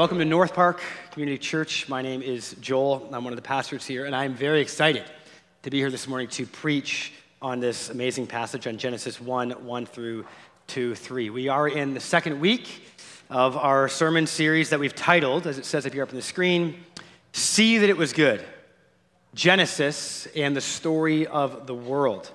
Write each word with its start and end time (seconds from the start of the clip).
welcome 0.00 0.18
to 0.18 0.24
North 0.24 0.54
Park 0.54 0.80
Community 1.10 1.36
Church. 1.36 1.86
My 1.86 2.00
name 2.00 2.22
is 2.22 2.56
Joel. 2.62 3.06
I'm 3.12 3.22
one 3.22 3.34
of 3.34 3.36
the 3.36 3.42
pastors 3.42 3.84
here, 3.84 4.06
and 4.06 4.16
I'm 4.16 4.32
very 4.32 4.62
excited 4.62 5.04
to 5.62 5.68
be 5.68 5.76
here 5.76 5.90
this 5.90 6.08
morning 6.08 6.26
to 6.28 6.46
preach 6.46 7.12
on 7.42 7.60
this 7.60 7.90
amazing 7.90 8.26
passage 8.26 8.66
on 8.66 8.78
Genesis 8.78 9.20
1 9.20 9.50
1 9.50 9.84
through 9.84 10.24
2 10.68 10.94
3. 10.94 11.28
We 11.28 11.48
are 11.48 11.68
in 11.68 11.92
the 11.92 12.00
second 12.00 12.40
week 12.40 12.82
of 13.28 13.58
our 13.58 13.90
sermon 13.90 14.26
series 14.26 14.70
that 14.70 14.80
we've 14.80 14.94
titled, 14.94 15.46
as 15.46 15.58
it 15.58 15.66
says 15.66 15.84
up 15.84 15.92
here 15.92 16.02
up 16.02 16.08
on 16.08 16.16
the 16.16 16.22
screen, 16.22 16.82
See 17.34 17.76
That 17.76 17.90
It 17.90 17.98
Was 17.98 18.14
Good 18.14 18.42
Genesis 19.34 20.26
and 20.34 20.56
the 20.56 20.62
Story 20.62 21.26
of 21.26 21.66
the 21.66 21.74
World. 21.74 22.30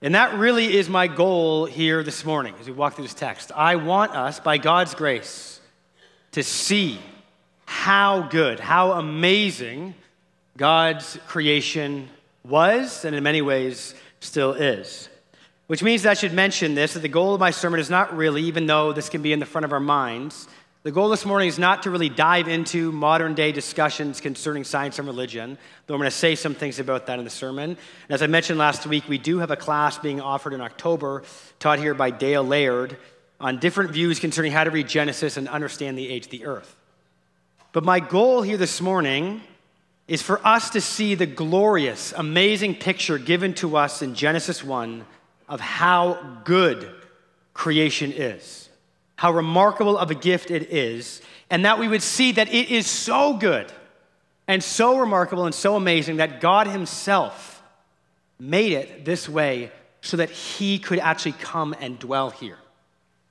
And 0.00 0.14
that 0.14 0.38
really 0.38 0.74
is 0.74 0.88
my 0.88 1.06
goal 1.06 1.66
here 1.66 2.02
this 2.02 2.24
morning 2.24 2.54
as 2.58 2.66
we 2.66 2.72
walk 2.72 2.94
through 2.94 3.04
this 3.04 3.12
text. 3.12 3.52
I 3.54 3.76
want 3.76 4.12
us, 4.12 4.40
by 4.40 4.56
God's 4.56 4.94
grace, 4.94 5.57
to 6.38 6.44
see 6.44 7.00
how 7.66 8.22
good, 8.22 8.60
how 8.60 8.92
amazing 8.92 9.92
God's 10.56 11.18
creation 11.26 12.08
was, 12.44 13.04
and 13.04 13.16
in 13.16 13.24
many 13.24 13.42
ways 13.42 13.94
still 14.20 14.52
is. 14.52 15.08
Which 15.66 15.82
means 15.82 16.04
that 16.04 16.10
I 16.10 16.14
should 16.14 16.32
mention 16.32 16.76
this 16.76 16.94
that 16.94 17.00
the 17.00 17.08
goal 17.08 17.34
of 17.34 17.40
my 17.40 17.50
sermon 17.50 17.80
is 17.80 17.90
not 17.90 18.16
really, 18.16 18.42
even 18.44 18.66
though 18.66 18.92
this 18.92 19.08
can 19.08 19.20
be 19.20 19.32
in 19.32 19.40
the 19.40 19.46
front 19.46 19.64
of 19.64 19.72
our 19.72 19.80
minds, 19.80 20.46
the 20.84 20.92
goal 20.92 21.08
this 21.08 21.26
morning 21.26 21.48
is 21.48 21.58
not 21.58 21.82
to 21.82 21.90
really 21.90 22.08
dive 22.08 22.46
into 22.46 22.92
modern 22.92 23.34
day 23.34 23.50
discussions 23.50 24.20
concerning 24.20 24.62
science 24.62 25.00
and 25.00 25.08
religion, 25.08 25.58
though 25.86 25.94
I'm 25.94 26.00
going 26.00 26.08
to 26.08 26.16
say 26.16 26.36
some 26.36 26.54
things 26.54 26.78
about 26.78 27.06
that 27.06 27.18
in 27.18 27.24
the 27.24 27.30
sermon. 27.30 27.70
And 27.70 27.78
as 28.10 28.22
I 28.22 28.28
mentioned 28.28 28.60
last 28.60 28.86
week, 28.86 29.08
we 29.08 29.18
do 29.18 29.40
have 29.40 29.50
a 29.50 29.56
class 29.56 29.98
being 29.98 30.20
offered 30.20 30.52
in 30.52 30.60
October, 30.60 31.24
taught 31.58 31.80
here 31.80 31.94
by 31.94 32.10
Dale 32.10 32.44
Laird, 32.44 32.96
on 33.40 33.58
different 33.58 33.90
views 33.90 34.18
concerning 34.18 34.52
how 34.52 34.64
to 34.64 34.70
read 34.70 34.88
Genesis 34.88 35.36
and 35.36 35.48
understand 35.48 35.96
the 35.96 36.08
age 36.08 36.26
of 36.26 36.30
the 36.30 36.44
earth. 36.44 36.74
But 37.72 37.84
my 37.84 38.00
goal 38.00 38.42
here 38.42 38.56
this 38.56 38.80
morning 38.80 39.42
is 40.08 40.22
for 40.22 40.44
us 40.46 40.70
to 40.70 40.80
see 40.80 41.14
the 41.14 41.26
glorious, 41.26 42.12
amazing 42.16 42.74
picture 42.74 43.18
given 43.18 43.54
to 43.54 43.76
us 43.76 44.02
in 44.02 44.14
Genesis 44.14 44.64
1 44.64 45.04
of 45.48 45.60
how 45.60 46.38
good 46.44 46.90
creation 47.52 48.12
is, 48.12 48.68
how 49.16 49.32
remarkable 49.32 49.98
of 49.98 50.10
a 50.10 50.14
gift 50.14 50.50
it 50.50 50.72
is, 50.72 51.20
and 51.50 51.64
that 51.64 51.78
we 51.78 51.88
would 51.88 52.02
see 52.02 52.32
that 52.32 52.48
it 52.48 52.70
is 52.70 52.86
so 52.86 53.34
good 53.34 53.70
and 54.46 54.64
so 54.64 54.98
remarkable 54.98 55.44
and 55.44 55.54
so 55.54 55.76
amazing 55.76 56.16
that 56.16 56.40
God 56.40 56.66
Himself 56.66 57.62
made 58.38 58.72
it 58.72 59.04
this 59.04 59.28
way 59.28 59.70
so 60.00 60.16
that 60.16 60.30
He 60.30 60.78
could 60.78 60.98
actually 60.98 61.32
come 61.32 61.74
and 61.80 61.98
dwell 61.98 62.30
here. 62.30 62.58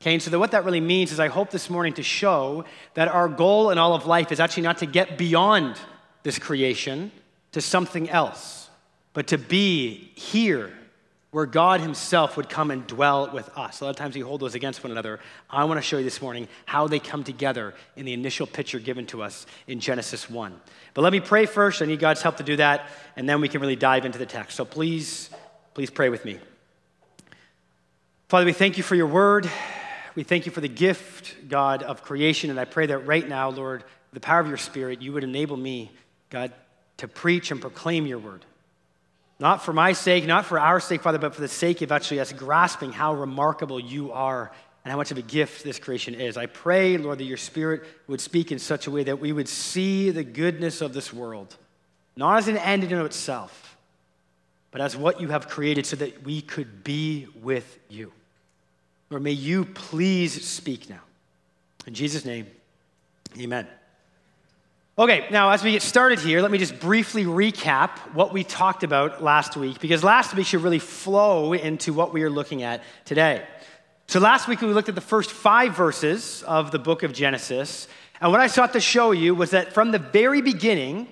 Okay, 0.02 0.14
and 0.14 0.22
so 0.22 0.30
that 0.30 0.40
what 0.40 0.52
that 0.52 0.64
really 0.64 0.82
means 0.82 1.12
is 1.12 1.20
I 1.20 1.28
hope 1.28 1.50
this 1.50 1.70
morning 1.70 1.94
to 1.94 2.04
show 2.04 2.66
that 2.94 3.08
our 3.08 3.28
goal 3.28 3.72
in 3.72 3.78
all 3.78 3.96
of 3.96 4.06
life 4.06 4.32
is 4.32 4.40
actually 4.40 4.64
not 4.64 4.78
to 4.80 4.86
get 4.86 5.18
beyond 5.18 5.76
this 6.24 6.38
creation 6.38 7.12
to 7.54 7.62
something 7.62 8.10
else, 8.10 8.70
but 9.14 9.28
to 9.28 9.38
be 9.38 10.12
here 10.14 10.72
where 11.32 11.46
God 11.46 11.82
Himself 11.82 12.38
would 12.38 12.48
come 12.48 12.72
and 12.72 12.86
dwell 12.88 13.30
with 13.34 13.50
us. 13.58 13.82
A 13.82 13.86
lot 13.86 13.90
of 13.90 13.96
times 13.96 14.16
we 14.16 14.22
hold 14.22 14.40
those 14.40 14.56
against 14.56 14.84
one 14.84 14.92
another. 14.92 15.20
I 15.50 15.66
want 15.66 15.78
to 15.78 15.82
show 15.82 15.98
you 15.98 16.04
this 16.04 16.22
morning 16.22 16.48
how 16.66 16.88
they 16.88 17.00
come 17.00 17.24
together 17.24 17.74
in 17.96 18.06
the 18.06 18.14
initial 18.14 18.48
picture 18.48 18.80
given 18.80 19.06
to 19.08 19.22
us 19.22 19.46
in 19.68 19.80
Genesis 19.80 20.30
1. 20.30 20.60
But 20.94 21.02
let 21.02 21.12
me 21.12 21.20
pray 21.20 21.46
first. 21.46 21.82
I 21.82 21.86
need 21.86 22.00
God's 22.00 22.22
help 22.22 22.38
to 22.38 22.44
do 22.44 22.56
that, 22.56 22.90
and 23.16 23.28
then 23.28 23.42
we 23.42 23.50
can 23.50 23.62
really 23.62 23.76
dive 23.76 24.06
into 24.06 24.20
the 24.20 24.26
text. 24.26 24.56
So 24.56 24.64
please, 24.64 25.30
please 25.74 25.90
pray 25.90 26.10
with 26.10 26.24
me. 26.24 26.40
Father, 28.30 28.46
we 28.46 28.54
thank 28.54 28.78
you 28.78 28.84
for 28.84 28.96
your 28.96 29.08
word. 29.08 29.50
We 30.18 30.24
thank 30.24 30.48
you 30.48 30.52
for 30.52 30.62
the 30.62 30.68
gift, 30.68 31.48
God, 31.48 31.84
of 31.84 32.02
creation. 32.02 32.50
And 32.50 32.60
I 32.60 32.66
pray 32.66 32.88
that 32.88 33.06
right 33.06 33.30
now, 33.30 33.50
Lord, 33.50 33.84
the 34.14 34.20
power 34.20 34.40
of 34.40 34.48
your 34.48 34.58
Spirit, 34.58 35.00
you 35.00 35.14
would 35.14 35.24
enable 35.24 35.56
me, 35.56 35.92
God, 36.32 36.52
to 36.98 37.08
preach 37.08 37.52
and 37.52 37.62
proclaim 37.62 38.08
your 38.08 38.18
word. 38.18 38.44
Not 39.40 39.64
for 39.64 39.74
my 39.74 39.94
sake, 39.94 40.26
not 40.26 40.48
for 40.48 40.60
our 40.60 40.80
sake, 40.80 41.04
Father, 41.04 41.20
but 41.20 41.36
for 41.36 41.42
the 41.42 41.48
sake 41.48 41.84
of 41.84 41.92
actually 41.92 42.20
us 42.20 42.34
grasping 42.34 42.92
how 42.92 43.14
remarkable 43.14 43.80
you 43.80 44.12
are 44.12 44.52
and 44.84 44.92
how 44.92 44.98
much 44.98 45.12
of 45.12 45.20
a 45.20 45.22
gift 45.22 45.64
this 45.64 45.78
creation 45.78 46.16
is. 46.16 46.36
I 46.36 46.48
pray, 46.48 46.98
Lord, 46.98 47.20
that 47.20 47.26
your 47.26 47.38
Spirit 47.38 47.84
would 48.08 48.20
speak 48.20 48.52
in 48.52 48.58
such 48.58 48.88
a 48.88 48.92
way 48.92 49.04
that 49.04 49.20
we 49.20 49.32
would 49.32 49.48
see 49.48 50.10
the 50.10 50.24
goodness 50.24 50.82
of 50.82 50.94
this 50.94 51.14
world, 51.14 51.56
not 52.16 52.40
as 52.40 52.48
an 52.48 52.58
end 52.58 52.84
in 52.84 52.92
itself, 53.02 53.78
but 54.72 54.82
as 54.82 54.98
what 54.98 55.22
you 55.22 55.28
have 55.28 55.48
created 55.48 55.86
so 55.86 55.96
that 55.98 56.24
we 56.24 56.42
could 56.42 56.84
be 56.84 57.28
with 57.40 57.78
you. 57.88 58.12
Lord, 59.10 59.24
may 59.24 59.32
you 59.32 59.64
please 59.64 60.46
speak 60.46 60.90
now. 60.90 61.00
In 61.86 61.94
Jesus' 61.94 62.26
name, 62.26 62.48
amen. 63.40 63.68
Okay, 65.00 65.28
now 65.32 65.52
as 65.52 65.64
we 65.64 65.72
get 65.72 65.82
started 65.82 66.20
here, 66.20 66.42
let 66.42 66.52
me 66.52 66.58
just 66.58 66.80
briefly 66.80 67.24
recap 67.24 68.00
what 68.14 68.34
we 68.34 68.44
talked 68.44 68.84
about 68.84 69.24
last 69.24 69.56
week, 69.56 69.80
because 69.80 70.04
last 70.04 70.36
week 70.36 70.48
should 70.48 70.62
really 70.62 70.80
flow 70.80 71.54
into 71.54 71.94
what 71.94 72.12
we 72.12 72.24
are 72.24 72.30
looking 72.30 72.64
at 72.64 72.84
today. 73.06 73.46
So 74.08 74.20
last 74.20 74.48
week 74.48 74.62
we 74.62 74.68
looked 74.68 74.90
at 74.90 74.96
the 74.96 75.02
first 75.02 75.32
five 75.32 75.76
verses 75.76 76.44
of 76.44 76.72
the 76.72 76.80
book 76.80 77.04
of 77.04 77.14
Genesis, 77.14 77.88
and 78.20 78.32
what 78.32 78.42
I 78.42 78.48
sought 78.48 78.74
to 78.74 78.82
show 78.82 79.12
you 79.12 79.36
was 79.36 79.52
that 79.52 79.74
from 79.74 79.92
the 79.92 80.00
very 80.00 80.42
beginning, 80.42 81.08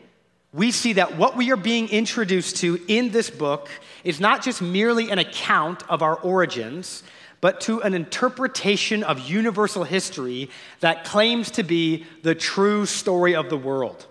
we 0.51 0.71
see 0.71 0.93
that 0.93 1.15
what 1.17 1.37
we 1.37 1.51
are 1.51 1.57
being 1.57 1.87
introduced 1.89 2.57
to 2.57 2.81
in 2.87 3.11
this 3.11 3.29
book 3.29 3.69
is 4.03 4.19
not 4.19 4.43
just 4.43 4.61
merely 4.61 5.11
an 5.11 5.19
account 5.19 5.87
of 5.89 6.01
our 6.01 6.15
origins, 6.15 7.03
but 7.45 7.61
to 7.61 7.79
an 7.83 7.93
interpretation 7.93 9.03
of 9.03 9.29
universal 9.29 9.83
history 9.83 10.49
that 10.79 11.03
claims 11.03 11.51
to 11.51 11.61
be 11.61 12.03
the 12.23 12.33
true 12.33 12.87
story 12.87 13.35
of 13.35 13.51
the 13.51 13.57
world. 13.57 14.07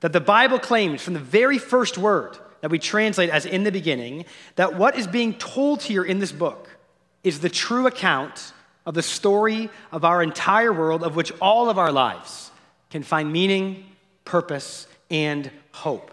That 0.00 0.12
the 0.12 0.20
Bible 0.20 0.58
claims 0.58 1.00
from 1.00 1.14
the 1.14 1.20
very 1.20 1.58
first 1.58 1.96
word 1.96 2.36
that 2.60 2.72
we 2.72 2.80
translate 2.80 3.30
as 3.30 3.46
in 3.46 3.62
the 3.62 3.70
beginning, 3.70 4.24
that 4.56 4.74
what 4.74 4.98
is 4.98 5.06
being 5.06 5.34
told 5.34 5.80
here 5.80 6.02
in 6.02 6.18
this 6.18 6.32
book 6.32 6.76
is 7.22 7.38
the 7.38 7.48
true 7.48 7.86
account 7.86 8.52
of 8.84 8.94
the 8.94 9.02
story 9.04 9.70
of 9.92 10.04
our 10.04 10.20
entire 10.20 10.72
world, 10.72 11.04
of 11.04 11.14
which 11.14 11.30
all 11.40 11.70
of 11.70 11.78
our 11.78 11.92
lives 11.92 12.50
can 12.90 13.04
find 13.04 13.32
meaning, 13.32 13.84
purpose, 14.24 14.88
and 15.08 15.52
hope. 15.70 16.12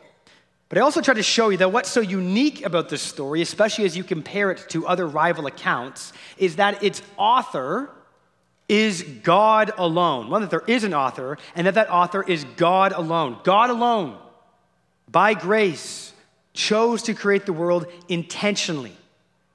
But 0.69 0.78
I 0.78 0.81
also 0.81 1.02
try 1.02 1.16
to 1.16 1.24
show 1.24 1.50
you 1.50 1.57
that 1.57 1.72
what's 1.72 1.90
so 1.90 2.00
unique 2.00 2.63
about 2.63 2.90
this 2.90 3.02
story, 3.02 3.41
especially 3.41 3.85
as 3.85 3.97
you 3.97 4.03
compare 4.03 4.52
it 4.52 4.63
to 4.69 4.85
other 4.85 5.07
rival 5.07 5.47
accounts, 5.47 6.13
is 6.38 6.57
that 6.57 6.84
its 6.84 7.02
author 7.18 7.90
is 8.68 9.02
God 9.24 9.72
alone. 9.80 10.30
One, 10.30 10.41
that 10.41 10.52
there 10.52 10.63
is 10.68 10.84
an 10.84 10.94
author, 10.94 11.40
and 11.56 11.66
that 11.66 11.74
that 11.74 11.90
author 11.90 12.22
is 12.22 12.44
God 12.56 12.91
alone. 12.91 13.40
God 13.44 13.72
alone, 13.72 14.16
by 15.09 15.34
grace, 15.34 16.13
chose 16.53 17.01
to 17.03 17.16
create 17.16 17.47
the 17.47 17.53
world 17.53 17.88
intentionally. 18.07 18.96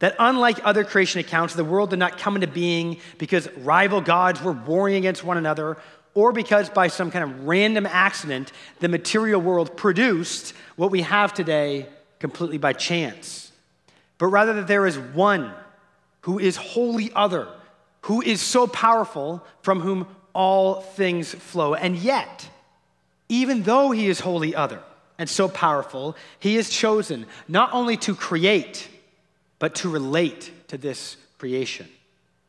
That 0.01 0.17
unlike 0.19 0.59
other 0.65 0.83
creation 0.83 1.21
accounts, 1.21 1.55
the 1.55 1.65
world 1.65 1.91
did 1.91 2.01
not 2.01 2.19
come 2.19 2.35
into 2.35 2.49
being 2.49 2.99
because 3.19 3.49
rival 3.59 4.01
gods 4.01 4.43
were 4.43 4.53
warring 4.53 4.97
against 4.97 5.23
one 5.23 5.37
another 5.37 5.77
or 6.15 6.33
because 6.33 6.69
by 6.69 6.89
some 6.89 7.11
kind 7.11 7.25
of 7.25 7.47
random 7.47 7.87
accident, 7.87 8.53
the 8.81 8.89
material 8.89 9.41
world 9.41 9.77
produced 9.77 10.55
what 10.77 10.91
we 10.91 11.03
have 11.03 11.33
today 11.35 11.87
completely 12.19 12.59
by 12.59 12.73
chance. 12.73 13.53
But 14.19 14.27
rather 14.29 14.55
that 14.55 14.67
there 14.67 14.87
is 14.87 14.99
one 14.99 15.53
who 16.23 16.39
is 16.39 16.57
wholly 16.57 17.11
other, 17.15 17.49
who 18.03 18.23
is 18.23 18.41
so 18.41 18.67
powerful, 18.67 19.45
from 19.63 19.81
whom 19.81 20.07
all 20.33 20.81
things 20.81 21.35
flow. 21.35 21.75
And 21.75 21.97
yet, 21.97 22.49
even 23.29 23.63
though 23.63 23.91
he 23.91 24.09
is 24.09 24.21
wholly 24.21 24.55
other 24.55 24.81
and 25.19 25.29
so 25.29 25.49
powerful, 25.49 26.17
he 26.39 26.57
is 26.57 26.71
chosen 26.71 27.27
not 27.49 27.73
only 27.73 27.97
to 27.99 28.15
create, 28.15 28.89
but 29.59 29.75
to 29.77 29.89
relate 29.89 30.51
to 30.69 30.79
this 30.79 31.17
creation. 31.39 31.89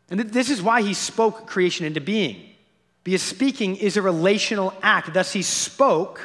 And 0.10 0.20
this 0.20 0.50
is 0.50 0.62
why 0.62 0.82
he 0.82 0.94
spoke 0.94 1.48
creation 1.48 1.86
into 1.86 2.02
being. 2.02 2.50
Because 3.04 3.22
speaking 3.22 3.76
is 3.76 3.98
a 3.98 4.02
relational 4.02 4.74
act. 4.82 5.14
Thus, 5.14 5.32
he 5.32 5.42
spoke 5.42 6.22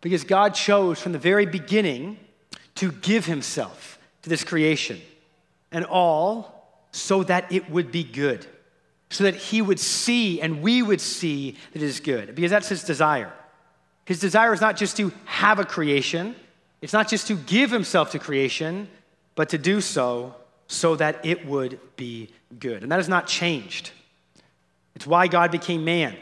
because 0.00 0.24
God 0.24 0.54
chose 0.54 1.00
from 1.00 1.12
the 1.12 1.18
very 1.18 1.46
beginning 1.46 2.18
to 2.76 2.92
give 2.92 3.26
himself 3.26 3.98
to 4.22 4.28
this 4.28 4.44
creation. 4.44 5.00
And 5.72 5.84
all 5.84 6.82
so 6.92 7.22
that 7.24 7.50
it 7.52 7.70
would 7.70 7.92
be 7.92 8.04
good. 8.04 8.46
So 9.10 9.24
that 9.24 9.34
he 9.34 9.62
would 9.62 9.80
see 9.80 10.40
and 10.40 10.62
we 10.62 10.82
would 10.82 11.00
see 11.00 11.56
that 11.72 11.82
it 11.82 11.86
is 11.86 12.00
good. 12.00 12.34
Because 12.34 12.50
that's 12.50 12.68
his 12.68 12.84
desire. 12.84 13.32
His 14.04 14.20
desire 14.20 14.52
is 14.52 14.60
not 14.60 14.76
just 14.76 14.96
to 14.96 15.12
have 15.24 15.58
a 15.58 15.64
creation, 15.64 16.34
it's 16.80 16.92
not 16.92 17.08
just 17.08 17.26
to 17.26 17.34
give 17.34 17.70
himself 17.70 18.12
to 18.12 18.18
creation, 18.18 18.88
but 19.34 19.50
to 19.50 19.58
do 19.58 19.80
so 19.80 20.34
so 20.68 20.96
that 20.96 21.24
it 21.24 21.46
would 21.46 21.80
be 21.96 22.30
good. 22.58 22.82
And 22.82 22.92
that 22.92 22.96
has 22.96 23.08
not 23.08 23.26
changed. 23.26 23.90
It's 24.94 25.06
why 25.06 25.26
God 25.26 25.50
became 25.50 25.84
man. 25.84 26.16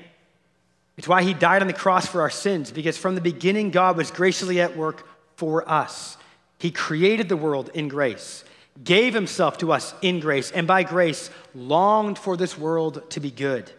It's 0.97 1.09
why 1.09 1.23
he 1.23 1.35
died 1.35 1.63
on 1.63 1.69
the 1.69 1.75
cross 1.75 2.07
for 2.07 2.23
our 2.23 2.31
sins, 2.31 2.71
because 2.71 2.97
from 2.97 3.15
the 3.15 3.21
beginning, 3.21 3.71
God 3.71 3.97
was 3.97 4.11
graciously 4.11 4.61
at 4.61 4.77
work 4.77 5.07
for 5.37 5.69
us. 5.69 6.17
He 6.59 6.71
created 6.71 7.29
the 7.29 7.37
world 7.37 7.71
in 7.75 7.89
grace, 7.89 8.45
gave 8.83 9.13
himself 9.13 9.59
to 9.59 9.73
us 9.73 9.95
in 10.01 10.21
grace, 10.21 10.51
and 10.51 10.67
by 10.67 10.83
grace 10.83 11.31
longed 11.55 12.19
for 12.19 12.37
this 12.37 12.57
world 12.57 13.11
to 13.11 13.21
be 13.21 13.31
good. 13.31 13.71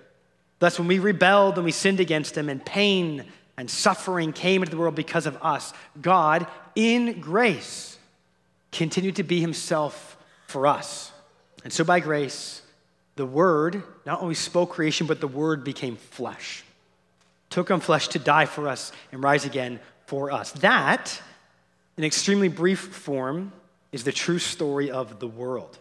Thus, 0.59 0.77
when 0.79 0.87
we 0.87 0.99
rebelled 0.99 1.55
and 1.55 1.65
we 1.65 1.71
sinned 1.71 1.99
against 1.99 2.37
him, 2.37 2.49
and 2.49 2.63
pain 2.63 3.25
and 3.57 3.69
suffering 3.69 4.33
came 4.33 4.61
into 4.61 4.71
the 4.71 4.77
world 4.77 4.95
because 4.95 5.25
of 5.25 5.37
us, 5.41 5.73
God, 5.99 6.45
in 6.75 7.19
grace, 7.19 7.97
continued 8.71 9.15
to 9.15 9.23
be 9.23 9.41
himself 9.41 10.17
for 10.45 10.67
us. 10.67 11.11
And 11.63 11.73
so, 11.73 11.83
by 11.83 11.99
grace, 11.99 12.61
the 13.15 13.25
Word 13.25 13.83
not 14.05 14.21
only 14.21 14.35
spoke 14.35 14.71
creation, 14.71 15.07
but 15.07 15.19
the 15.19 15.27
Word 15.27 15.63
became 15.63 15.95
flesh, 15.95 16.63
took 17.49 17.71
on 17.71 17.79
flesh 17.79 18.09
to 18.09 18.19
die 18.19 18.45
for 18.45 18.67
us 18.67 18.91
and 19.11 19.23
rise 19.23 19.45
again 19.45 19.79
for 20.05 20.31
us. 20.31 20.51
That, 20.53 21.21
in 21.97 22.03
extremely 22.03 22.47
brief 22.47 22.79
form, 22.79 23.51
is 23.91 24.03
the 24.03 24.11
true 24.11 24.39
story 24.39 24.91
of 24.91 25.19
the 25.19 25.27
world. 25.27 25.77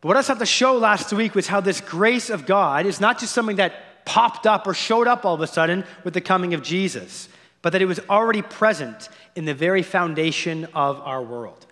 But 0.00 0.08
what 0.08 0.16
I 0.16 0.20
saw 0.20 0.34
the 0.34 0.46
show 0.46 0.76
last 0.76 1.12
week 1.12 1.34
was 1.34 1.46
how 1.46 1.60
this 1.60 1.80
grace 1.80 2.30
of 2.30 2.46
God 2.46 2.86
is 2.86 3.00
not 3.00 3.18
just 3.18 3.32
something 3.32 3.56
that 3.56 4.04
popped 4.04 4.46
up 4.46 4.66
or 4.66 4.74
showed 4.74 5.06
up 5.06 5.24
all 5.24 5.34
of 5.34 5.40
a 5.40 5.46
sudden 5.46 5.84
with 6.04 6.14
the 6.14 6.20
coming 6.20 6.54
of 6.54 6.62
Jesus, 6.62 7.28
but 7.62 7.72
that 7.72 7.82
it 7.82 7.86
was 7.86 8.00
already 8.10 8.42
present 8.42 9.08
in 9.34 9.46
the 9.46 9.54
very 9.54 9.82
foundation 9.82 10.66
of 10.74 11.00
our 11.00 11.22
world. 11.22 11.63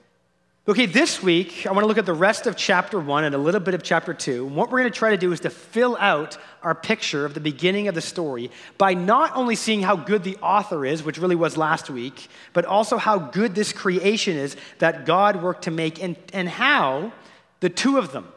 Okay, 0.69 0.87
this 0.87 1.21
week, 1.21 1.67
I 1.67 1.73
want 1.73 1.83
to 1.83 1.89
look 1.89 1.99
at 1.99 2.07
the 2.07 2.13
rest 2.13 2.47
of 2.47 2.57
chapter 2.57 3.01
one 3.01 3.25
and 3.25 3.35
a 3.35 3.39
little 3.39 3.59
bit 3.59 3.75
of 3.75 3.83
chapter 3.83 4.15
two. 4.15 4.47
And 4.47 4.55
what 4.55 4.71
we're 4.71 4.79
going 4.79 4.93
to 4.93 4.97
try 4.97 5.11
to 5.11 5.17
do 5.17 5.33
is 5.33 5.41
to 5.41 5.51
fill 5.51 5.97
out 5.99 6.39
our 6.63 6.73
picture 6.73 7.25
of 7.25 7.35
the 7.35 7.41
beginning 7.41 7.89
of 7.89 7.97
the 7.97 8.01
story 8.01 8.49
by 8.79 8.95
not 8.95 9.35
only 9.35 9.57
seeing 9.57 9.83
how 9.83 9.97
good 9.97 10.23
the 10.23 10.37
author 10.37 10.87
is, 10.87 11.03
which 11.03 11.19
really 11.19 11.35
was 11.35 11.57
last 11.57 11.91
week, 11.91 12.29
but 12.53 12.65
also 12.65 12.97
how 12.97 13.19
good 13.19 13.57
this 13.57 13.73
creation 13.73 14.37
is 14.37 14.57
that 14.79 15.05
God 15.05 15.43
worked 15.43 15.65
to 15.65 15.73
make 15.73 16.01
and, 16.01 16.15
and 16.33 16.49
how 16.49 17.11
the 17.59 17.69
two 17.69 17.99
of 17.99 18.13
them, 18.13 18.29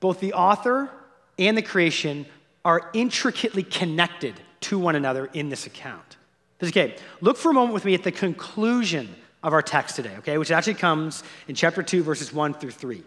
both 0.00 0.18
the 0.18 0.32
author 0.32 0.90
and 1.38 1.56
the 1.56 1.62
creation, 1.62 2.26
are 2.64 2.90
intricately 2.92 3.62
connected 3.62 4.34
to 4.62 4.80
one 4.80 4.96
another 4.96 5.26
in 5.26 5.48
this 5.48 5.64
account. 5.64 6.16
Okay, 6.60 6.96
look 7.20 7.36
for 7.36 7.52
a 7.52 7.54
moment 7.54 7.72
with 7.72 7.84
me 7.84 7.94
at 7.94 8.02
the 8.02 8.10
conclusion 8.10 9.14
of 9.42 9.52
our 9.52 9.62
text 9.62 9.96
today, 9.96 10.14
okay, 10.18 10.38
which 10.38 10.50
actually 10.50 10.74
comes 10.74 11.22
in 11.46 11.54
chapter 11.54 11.82
2, 11.82 12.02
verses 12.02 12.32
1 12.32 12.54
through 12.54 12.72
3. 12.72 12.96
All 12.96 13.02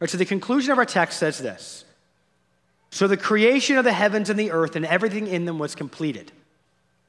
right, 0.00 0.10
so 0.10 0.18
the 0.18 0.24
conclusion 0.24 0.72
of 0.72 0.78
our 0.78 0.84
text 0.84 1.18
says 1.18 1.38
this 1.38 1.84
So 2.90 3.06
the 3.06 3.16
creation 3.16 3.78
of 3.78 3.84
the 3.84 3.92
heavens 3.92 4.30
and 4.30 4.38
the 4.38 4.50
earth 4.50 4.76
and 4.76 4.84
everything 4.84 5.26
in 5.26 5.44
them 5.44 5.58
was 5.58 5.74
completed. 5.74 6.32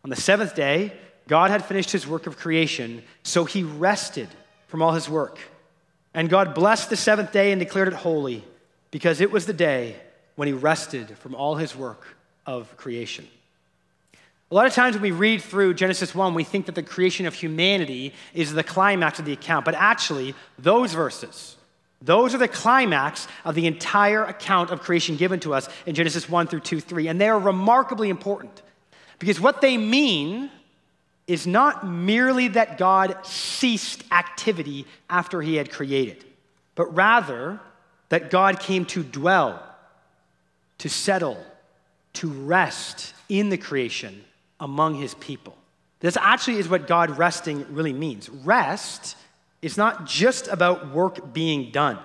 On 0.03 0.09
the 0.09 0.15
seventh 0.15 0.55
day, 0.55 0.93
God 1.27 1.51
had 1.51 1.65
finished 1.65 1.91
his 1.91 2.07
work 2.07 2.27
of 2.27 2.37
creation, 2.37 3.03
so 3.23 3.45
he 3.45 3.63
rested 3.63 4.29
from 4.67 4.81
all 4.81 4.93
his 4.93 5.09
work. 5.09 5.39
And 6.13 6.29
God 6.29 6.55
blessed 6.55 6.89
the 6.89 6.95
seventh 6.95 7.31
day 7.31 7.51
and 7.51 7.59
declared 7.59 7.89
it 7.89 7.93
holy 7.93 8.43
because 8.91 9.21
it 9.21 9.31
was 9.31 9.45
the 9.45 9.53
day 9.53 9.95
when 10.35 10.47
he 10.47 10.53
rested 10.53 11.17
from 11.17 11.35
all 11.35 11.55
his 11.55 11.75
work 11.75 12.15
of 12.45 12.75
creation. 12.77 13.27
A 14.49 14.55
lot 14.55 14.65
of 14.65 14.73
times 14.73 14.95
when 14.95 15.03
we 15.03 15.11
read 15.11 15.41
through 15.41 15.73
Genesis 15.73 16.15
1, 16.15 16.33
we 16.33 16.45
think 16.45 16.67
that 16.67 16.75
the 16.75 16.83
creation 16.83 17.25
of 17.25 17.33
humanity 17.33 18.13
is 18.33 18.53
the 18.53 18.63
climax 18.63 19.19
of 19.19 19.25
the 19.25 19.33
account. 19.33 19.65
But 19.65 19.75
actually, 19.75 20.35
those 20.57 20.93
verses, 20.93 21.57
those 22.01 22.33
are 22.33 22.37
the 22.37 22.47
climax 22.47 23.27
of 23.43 23.55
the 23.55 23.67
entire 23.67 24.23
account 24.23 24.71
of 24.71 24.79
creation 24.79 25.17
given 25.17 25.41
to 25.41 25.53
us 25.53 25.67
in 25.85 25.95
Genesis 25.95 26.29
1 26.29 26.47
through 26.47 26.61
2, 26.61 26.79
3. 26.79 27.09
And 27.09 27.19
they 27.19 27.27
are 27.27 27.39
remarkably 27.39 28.09
important 28.09 28.61
because 29.19 29.37
what 29.41 29.59
they 29.59 29.75
mean 29.75 30.49
is 31.27 31.45
not 31.45 31.85
merely 31.85 32.47
that 32.47 32.77
God 32.77 33.17
ceased 33.25 34.05
activity 34.13 34.85
after 35.09 35.41
he 35.41 35.55
had 35.55 35.69
created, 35.69 36.23
but 36.75 36.95
rather 36.95 37.59
that 38.07 38.29
God 38.29 38.61
came 38.61 38.85
to 38.85 39.03
dwell, 39.03 39.61
to 40.77 40.87
settle, 40.87 41.37
to 42.13 42.29
rest 42.29 43.13
in 43.27 43.49
the 43.49 43.57
creation 43.57 44.23
among 44.59 44.95
his 44.95 45.13
people. 45.15 45.57
This 45.99 46.17
actually 46.17 46.57
is 46.57 46.69
what 46.69 46.87
God 46.87 47.17
resting 47.17 47.65
really 47.73 47.93
means. 47.93 48.29
Rest 48.29 49.15
is 49.61 49.77
not 49.77 50.05
just 50.05 50.47
about 50.47 50.93
work 50.93 51.33
being 51.33 51.71
done, 51.71 51.99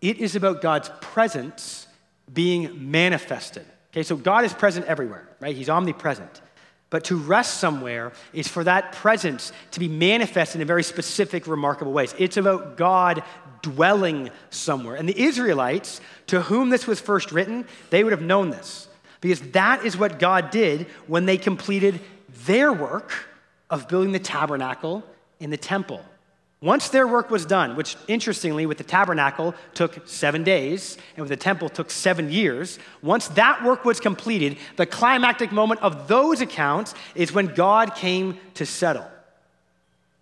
it 0.00 0.18
is 0.18 0.36
about 0.36 0.62
God's 0.62 0.90
presence 1.00 1.86
being 2.32 2.90
manifested. 2.90 3.64
Okay, 3.92 4.02
so 4.02 4.16
God 4.16 4.44
is 4.44 4.52
present 4.52 4.86
everywhere, 4.86 5.26
right? 5.40 5.56
He's 5.56 5.70
omnipresent. 5.70 6.42
But 6.90 7.04
to 7.04 7.16
rest 7.16 7.58
somewhere 7.58 8.12
is 8.32 8.48
for 8.48 8.64
that 8.64 8.92
presence 8.92 9.52
to 9.72 9.80
be 9.80 9.88
manifested 9.88 10.60
in 10.60 10.66
very 10.66 10.82
specific, 10.82 11.46
remarkable 11.46 11.92
ways. 11.92 12.14
It's 12.18 12.38
about 12.38 12.76
God 12.76 13.22
dwelling 13.60 14.30
somewhere. 14.50 14.96
And 14.96 15.08
the 15.08 15.20
Israelites, 15.20 16.00
to 16.28 16.40
whom 16.42 16.70
this 16.70 16.86
was 16.86 17.00
first 17.00 17.30
written, 17.30 17.66
they 17.90 18.04
would 18.04 18.12
have 18.12 18.22
known 18.22 18.50
this. 18.50 18.87
Because 19.20 19.40
that 19.52 19.84
is 19.84 19.96
what 19.96 20.18
God 20.18 20.50
did 20.50 20.86
when 21.06 21.26
they 21.26 21.36
completed 21.36 22.00
their 22.46 22.72
work 22.72 23.12
of 23.70 23.88
building 23.88 24.12
the 24.12 24.18
tabernacle 24.18 25.02
in 25.40 25.50
the 25.50 25.56
temple. 25.56 26.02
Once 26.60 26.88
their 26.88 27.06
work 27.06 27.30
was 27.30 27.46
done, 27.46 27.76
which 27.76 27.96
interestingly, 28.08 28.66
with 28.66 28.78
the 28.78 28.84
tabernacle 28.84 29.54
took 29.74 30.06
seven 30.08 30.42
days, 30.42 30.98
and 31.14 31.22
with 31.22 31.28
the 31.28 31.36
temple 31.36 31.68
took 31.68 31.88
seven 31.88 32.32
years, 32.32 32.80
once 33.00 33.28
that 33.28 33.62
work 33.62 33.84
was 33.84 34.00
completed, 34.00 34.56
the 34.76 34.86
climactic 34.86 35.52
moment 35.52 35.80
of 35.82 36.08
those 36.08 36.40
accounts 36.40 36.94
is 37.14 37.32
when 37.32 37.46
God 37.54 37.94
came 37.94 38.38
to 38.54 38.66
settle, 38.66 39.06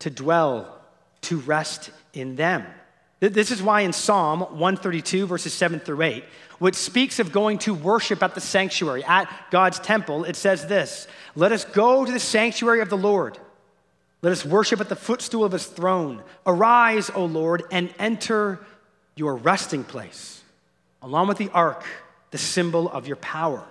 to 0.01 0.11
dwell, 0.11 0.79
to 1.23 1.39
rest 1.39 1.91
in 2.13 2.37
them. 2.37 2.67
This 3.21 3.51
is 3.51 3.63
why 3.63 3.81
in 3.81 3.93
Psalm 3.93 4.41
132, 4.41 5.27
verses 5.27 5.55
7 5.55 5.81
through 5.81 6.03
8, 6.03 6.25
which 6.59 6.75
speaks 6.75 7.19
of 7.19 7.33
going 7.33 7.59
to 7.59 7.73
worship 7.73 8.23
at 8.23 8.35
the 8.35 8.41
sanctuary, 8.41 9.05
at 9.05 9.31
God's 9.51 9.79
temple, 9.79 10.25
it 10.25 10.37
says 10.37 10.67
this 10.67 11.07
Let 11.35 11.53
us 11.53 11.65
go 11.65 12.05
to 12.05 12.13
the 12.13 12.21
sanctuary 12.21 12.81
of 12.81 12.91
the 12.91 12.97
Lord. 12.97 13.39
Let 14.23 14.33
us 14.33 14.45
worship 14.45 14.81
at 14.81 14.89
the 14.89 14.97
footstool 14.97 15.45
of 15.45 15.53
his 15.53 15.67
throne. 15.67 16.23
Arise, 16.47 17.11
O 17.11 17.25
Lord, 17.27 17.63
and 17.71 17.95
enter 17.99 18.59
your 19.15 19.37
resting 19.37 19.85
place, 19.85 20.43
along 21.01 21.29
with 21.29 21.39
the 21.39 21.51
ark, 21.51 21.85
the 22.33 22.39
symbol 22.39 22.89
of 22.91 23.07
your 23.07 23.17
power. 23.17 23.65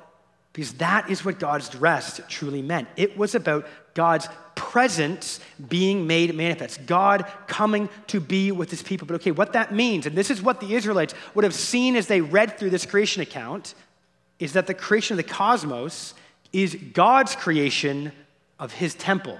Because 0.54 0.74
that 0.76 1.10
is 1.10 1.26
what 1.26 1.40
God's 1.40 1.76
rest 1.76 2.22
truly 2.30 2.62
meant. 2.62 2.88
It 2.96 3.18
was 3.18 3.36
about 3.36 3.68
God's 3.94 4.28
presence 4.76 5.40
being 5.70 6.06
made 6.06 6.36
manifest, 6.36 6.86
God 6.86 7.26
coming 7.48 7.88
to 8.08 8.20
be 8.20 8.52
with 8.52 8.70
his 8.70 8.84
people. 8.84 9.08
But 9.08 9.14
okay, 9.14 9.32
what 9.32 9.54
that 9.54 9.74
means, 9.74 10.06
and 10.06 10.18
this 10.18 10.30
is 10.30 10.42
what 10.42 10.60
the 10.60 10.76
Israelites 10.76 11.14
would 11.34 11.46
have 11.46 11.54
seen 11.54 11.96
as 11.96 12.08
they 12.08 12.20
read 12.20 12.60
through 12.60 12.72
this 12.72 12.86
creation 12.86 13.22
account, 13.22 13.74
is 14.38 14.52
that 14.52 14.68
the 14.68 14.74
creation 14.74 15.14
of 15.14 15.26
the 15.26 15.32
cosmos 15.32 16.14
is 16.52 16.76
God's 16.92 17.38
creation 17.38 18.12
of 18.60 18.74
his 18.74 18.96
temple 18.96 19.40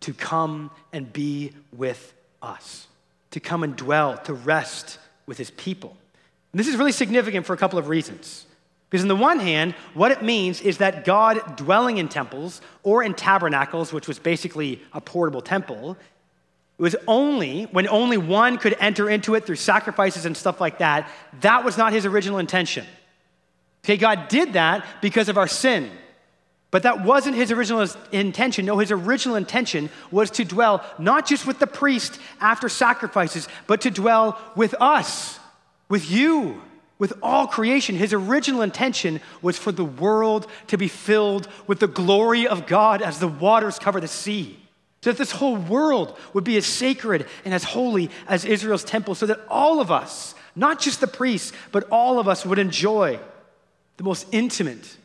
to 0.00 0.12
come 0.12 0.70
and 0.92 1.10
be 1.10 1.52
with 1.72 2.12
us, 2.42 2.86
to 3.30 3.40
come 3.40 3.62
and 3.62 3.76
dwell, 3.76 4.18
to 4.24 4.34
rest 4.34 4.98
with 5.24 5.38
his 5.38 5.50
people. 5.52 5.96
And 6.52 6.60
this 6.60 6.68
is 6.68 6.76
really 6.76 6.92
significant 6.92 7.46
for 7.46 7.54
a 7.54 7.56
couple 7.56 7.78
of 7.78 7.88
reasons. 7.88 8.44
Because, 8.88 9.02
on 9.02 9.08
the 9.08 9.16
one 9.16 9.40
hand, 9.40 9.74
what 9.94 10.12
it 10.12 10.22
means 10.22 10.60
is 10.60 10.78
that 10.78 11.04
God 11.04 11.56
dwelling 11.56 11.98
in 11.98 12.08
temples 12.08 12.60
or 12.82 13.02
in 13.02 13.14
tabernacles, 13.14 13.92
which 13.92 14.06
was 14.06 14.18
basically 14.18 14.80
a 14.92 15.00
portable 15.00 15.40
temple, 15.40 15.96
it 16.78 16.82
was 16.82 16.94
only 17.08 17.64
when 17.64 17.88
only 17.88 18.16
one 18.16 18.58
could 18.58 18.76
enter 18.78 19.10
into 19.10 19.34
it 19.34 19.44
through 19.44 19.56
sacrifices 19.56 20.26
and 20.26 20.36
stuff 20.36 20.60
like 20.60 20.78
that. 20.78 21.10
That 21.40 21.64
was 21.64 21.76
not 21.76 21.92
his 21.92 22.06
original 22.06 22.38
intention. 22.38 22.86
Okay, 23.84 23.96
God 23.96 24.28
did 24.28 24.52
that 24.52 24.84
because 25.00 25.28
of 25.28 25.38
our 25.38 25.48
sin. 25.48 25.90
But 26.70 26.82
that 26.82 27.04
wasn't 27.04 27.36
his 27.36 27.52
original 27.52 27.86
intention. 28.12 28.66
No, 28.66 28.78
his 28.78 28.90
original 28.90 29.36
intention 29.36 29.88
was 30.10 30.30
to 30.32 30.44
dwell 30.44 30.84
not 30.98 31.26
just 31.26 31.46
with 31.46 31.58
the 31.58 31.66
priest 31.66 32.20
after 32.40 32.68
sacrifices, 32.68 33.48
but 33.66 33.80
to 33.82 33.90
dwell 33.90 34.38
with 34.56 34.74
us, 34.80 35.38
with 35.88 36.10
you, 36.10 36.60
with 36.98 37.12
all 37.22 37.46
creation. 37.46 37.96
His 37.96 38.12
original 38.12 38.62
intention 38.62 39.20
was 39.42 39.58
for 39.58 39.72
the 39.72 39.84
world 39.84 40.46
to 40.68 40.78
be 40.78 40.88
filled 40.88 41.48
with 41.66 41.80
the 41.80 41.86
glory 41.86 42.46
of 42.46 42.66
God 42.66 43.02
as 43.02 43.18
the 43.18 43.28
waters 43.28 43.78
cover 43.78 44.00
the 44.00 44.08
sea. 44.08 44.58
So 45.02 45.10
that 45.12 45.18
this 45.18 45.32
whole 45.32 45.56
world 45.56 46.18
would 46.32 46.44
be 46.44 46.56
as 46.56 46.66
sacred 46.66 47.26
and 47.44 47.54
as 47.54 47.64
holy 47.64 48.10
as 48.26 48.44
Israel's 48.44 48.84
temple, 48.84 49.14
so 49.14 49.26
that 49.26 49.40
all 49.48 49.80
of 49.80 49.90
us, 49.90 50.34
not 50.56 50.80
just 50.80 51.00
the 51.00 51.06
priests, 51.06 51.52
but 51.70 51.88
all 51.90 52.18
of 52.18 52.26
us 52.26 52.44
would 52.44 52.58
enjoy 52.58 53.20
the 53.98 54.04
most 54.04 54.26
intimate 54.32 54.96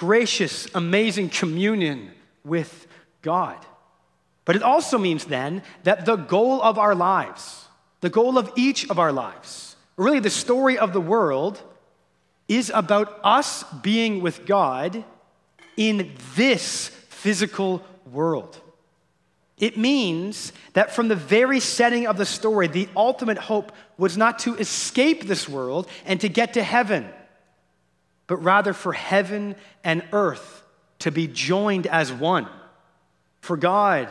gracious, 0.00 0.66
amazing 0.74 1.28
communion 1.28 2.10
with 2.42 2.86
God. 3.20 3.58
But 4.46 4.56
it 4.56 4.62
also 4.62 4.96
means 4.96 5.26
then 5.26 5.62
that 5.84 6.06
the 6.06 6.16
goal 6.16 6.62
of 6.62 6.78
our 6.78 6.94
lives, 6.94 7.66
the 8.00 8.08
goal 8.08 8.38
of 8.38 8.50
each 8.56 8.88
of 8.88 8.98
our 8.98 9.12
lives, 9.12 9.69
really 10.00 10.20
the 10.20 10.30
story 10.30 10.78
of 10.78 10.92
the 10.92 11.00
world, 11.00 11.62
is 12.48 12.70
about 12.74 13.20
us 13.22 13.62
being 13.82 14.20
with 14.20 14.44
God 14.46 15.04
in 15.76 16.12
this 16.34 16.88
physical 17.08 17.84
world. 18.10 18.60
It 19.58 19.76
means 19.76 20.52
that 20.72 20.90
from 20.90 21.08
the 21.08 21.16
very 21.16 21.60
setting 21.60 22.06
of 22.06 22.16
the 22.16 22.26
story, 22.26 22.66
the 22.66 22.88
ultimate 22.96 23.38
hope 23.38 23.72
was 23.98 24.16
not 24.16 24.40
to 24.40 24.56
escape 24.56 25.24
this 25.24 25.48
world 25.48 25.86
and 26.06 26.20
to 26.22 26.28
get 26.28 26.54
to 26.54 26.62
heaven 26.62 27.08
but 28.30 28.44
rather 28.44 28.72
for 28.72 28.92
heaven 28.92 29.56
and 29.82 30.04
earth 30.12 30.62
to 31.00 31.10
be 31.10 31.26
joined 31.26 31.88
as 31.88 32.12
one. 32.12 32.46
For 33.40 33.56
God, 33.56 34.08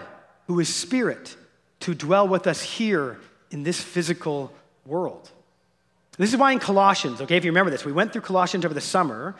who 0.47 0.59
is 0.59 0.67
spirit, 0.67 1.37
to 1.79 1.95
dwell 1.95 2.27
with 2.27 2.45
us 2.45 2.61
here 2.61 3.17
in 3.49 3.63
this 3.63 3.81
physical 3.81 4.51
world. 4.85 5.31
This 6.19 6.33
is 6.33 6.37
why 6.37 6.51
in 6.51 6.59
Colossians, 6.59 7.21
okay, 7.21 7.37
if 7.37 7.45
you 7.45 7.51
remember 7.51 7.71
this, 7.71 7.85
we 7.85 7.93
went 7.93 8.11
through 8.11 8.23
Colossians 8.23 8.65
over 8.65 8.73
the 8.73 8.81
summer. 8.81 9.37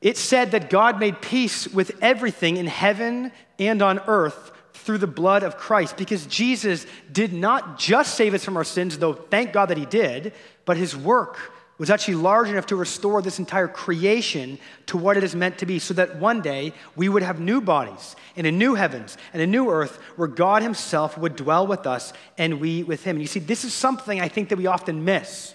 It 0.00 0.16
said 0.16 0.52
that 0.52 0.70
God 0.70 0.98
made 0.98 1.20
peace 1.20 1.68
with 1.68 1.92
everything 2.00 2.56
in 2.56 2.66
heaven 2.66 3.30
and 3.58 3.82
on 3.82 4.00
earth 4.06 4.52
through 4.72 4.98
the 4.98 5.06
blood 5.06 5.42
of 5.42 5.58
Christ 5.58 5.98
because 5.98 6.24
Jesus 6.24 6.86
did 7.12 7.34
not 7.34 7.78
just 7.78 8.14
save 8.14 8.32
us 8.32 8.42
from 8.42 8.56
our 8.56 8.64
sins, 8.64 8.96
though 8.96 9.12
thank 9.12 9.52
God 9.52 9.66
that 9.66 9.76
he 9.76 9.84
did, 9.84 10.32
but 10.64 10.78
his 10.78 10.96
work 10.96 11.36
was 11.76 11.90
actually 11.90 12.14
large 12.14 12.48
enough 12.48 12.66
to 12.66 12.76
restore 12.76 13.20
this 13.20 13.38
entire 13.38 13.68
creation 13.68 14.58
to 14.86 14.96
what 14.96 15.18
it 15.18 15.24
is 15.24 15.36
meant 15.36 15.58
to 15.58 15.66
be, 15.66 15.78
so 15.78 15.92
that 15.92 16.16
one 16.16 16.40
day 16.40 16.72
we 16.96 17.10
would 17.10 17.22
have 17.22 17.38
new 17.38 17.60
bodies 17.60 18.16
in 18.34 18.46
a 18.46 18.52
new 18.52 18.74
heavens 18.74 19.18
and 19.34 19.42
a 19.42 19.46
new 19.46 19.68
earth 19.68 19.96
where 20.16 20.28
God 20.28 20.62
Himself 20.62 21.18
would 21.18 21.36
dwell 21.36 21.66
with 21.66 21.86
us 21.86 22.14
and 22.38 22.60
we 22.60 22.82
with 22.82 23.04
Him. 23.04 23.16
And 23.16 23.20
you 23.20 23.28
see, 23.28 23.40
this 23.40 23.64
is 23.64 23.74
something 23.74 24.22
I 24.22 24.28
think 24.28 24.48
that 24.48 24.56
we 24.56 24.66
often 24.66 25.04
miss. 25.04 25.54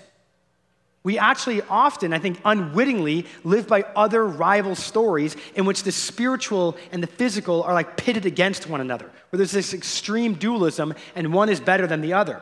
We 1.07 1.17
actually 1.17 1.61
often, 1.69 2.11
I 2.11 2.19
think, 2.19 2.41
unwittingly 2.43 3.27
live 3.45 3.65
by 3.65 3.83
other 3.95 4.27
rival 4.27 4.75
stories 4.75 5.37
in 5.55 5.63
which 5.63 5.83
the 5.83 5.91
spiritual 5.93 6.75
and 6.91 7.01
the 7.01 7.07
physical 7.07 7.63
are 7.63 7.73
like 7.73 7.95
pitted 7.95 8.25
against 8.25 8.67
one 8.67 8.81
another, 8.81 9.09
where 9.29 9.37
there's 9.37 9.53
this 9.53 9.73
extreme 9.73 10.33
dualism 10.33 10.93
and 11.15 11.31
one 11.31 11.47
is 11.47 11.61
better 11.61 11.87
than 11.87 12.01
the 12.01 12.11
other. 12.11 12.41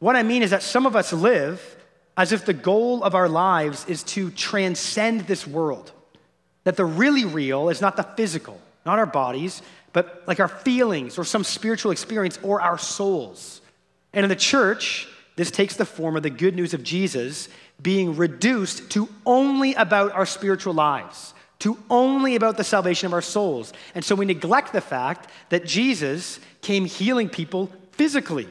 What 0.00 0.16
I 0.16 0.24
mean 0.24 0.42
is 0.42 0.50
that 0.50 0.64
some 0.64 0.86
of 0.86 0.96
us 0.96 1.12
live 1.12 1.76
as 2.16 2.32
if 2.32 2.44
the 2.44 2.52
goal 2.52 3.04
of 3.04 3.14
our 3.14 3.28
lives 3.28 3.86
is 3.86 4.02
to 4.14 4.32
transcend 4.32 5.28
this 5.28 5.46
world. 5.46 5.92
That 6.64 6.76
the 6.76 6.84
really 6.84 7.24
real 7.24 7.68
is 7.68 7.80
not 7.80 7.96
the 7.96 8.02
physical, 8.02 8.60
not 8.84 8.98
our 8.98 9.06
bodies, 9.06 9.62
but 9.92 10.24
like 10.26 10.40
our 10.40 10.48
feelings 10.48 11.16
or 11.16 11.22
some 11.22 11.44
spiritual 11.44 11.92
experience 11.92 12.40
or 12.42 12.60
our 12.60 12.76
souls. 12.76 13.60
And 14.12 14.24
in 14.24 14.30
the 14.30 14.34
church, 14.34 15.06
this 15.36 15.50
takes 15.50 15.76
the 15.76 15.84
form 15.84 16.16
of 16.16 16.22
the 16.22 16.30
good 16.30 16.54
news 16.54 16.74
of 16.74 16.82
Jesus 16.82 17.48
being 17.84 18.16
reduced 18.16 18.90
to 18.90 19.08
only 19.26 19.74
about 19.74 20.10
our 20.12 20.24
spiritual 20.26 20.72
lives, 20.72 21.34
to 21.60 21.78
only 21.90 22.34
about 22.34 22.56
the 22.56 22.64
salvation 22.64 23.06
of 23.06 23.12
our 23.12 23.22
souls. 23.22 23.72
And 23.94 24.02
so 24.04 24.16
we 24.16 24.24
neglect 24.24 24.72
the 24.72 24.80
fact 24.80 25.30
that 25.50 25.66
Jesus 25.66 26.40
came 26.62 26.86
healing 26.86 27.28
people 27.28 27.70
physically. 27.92 28.48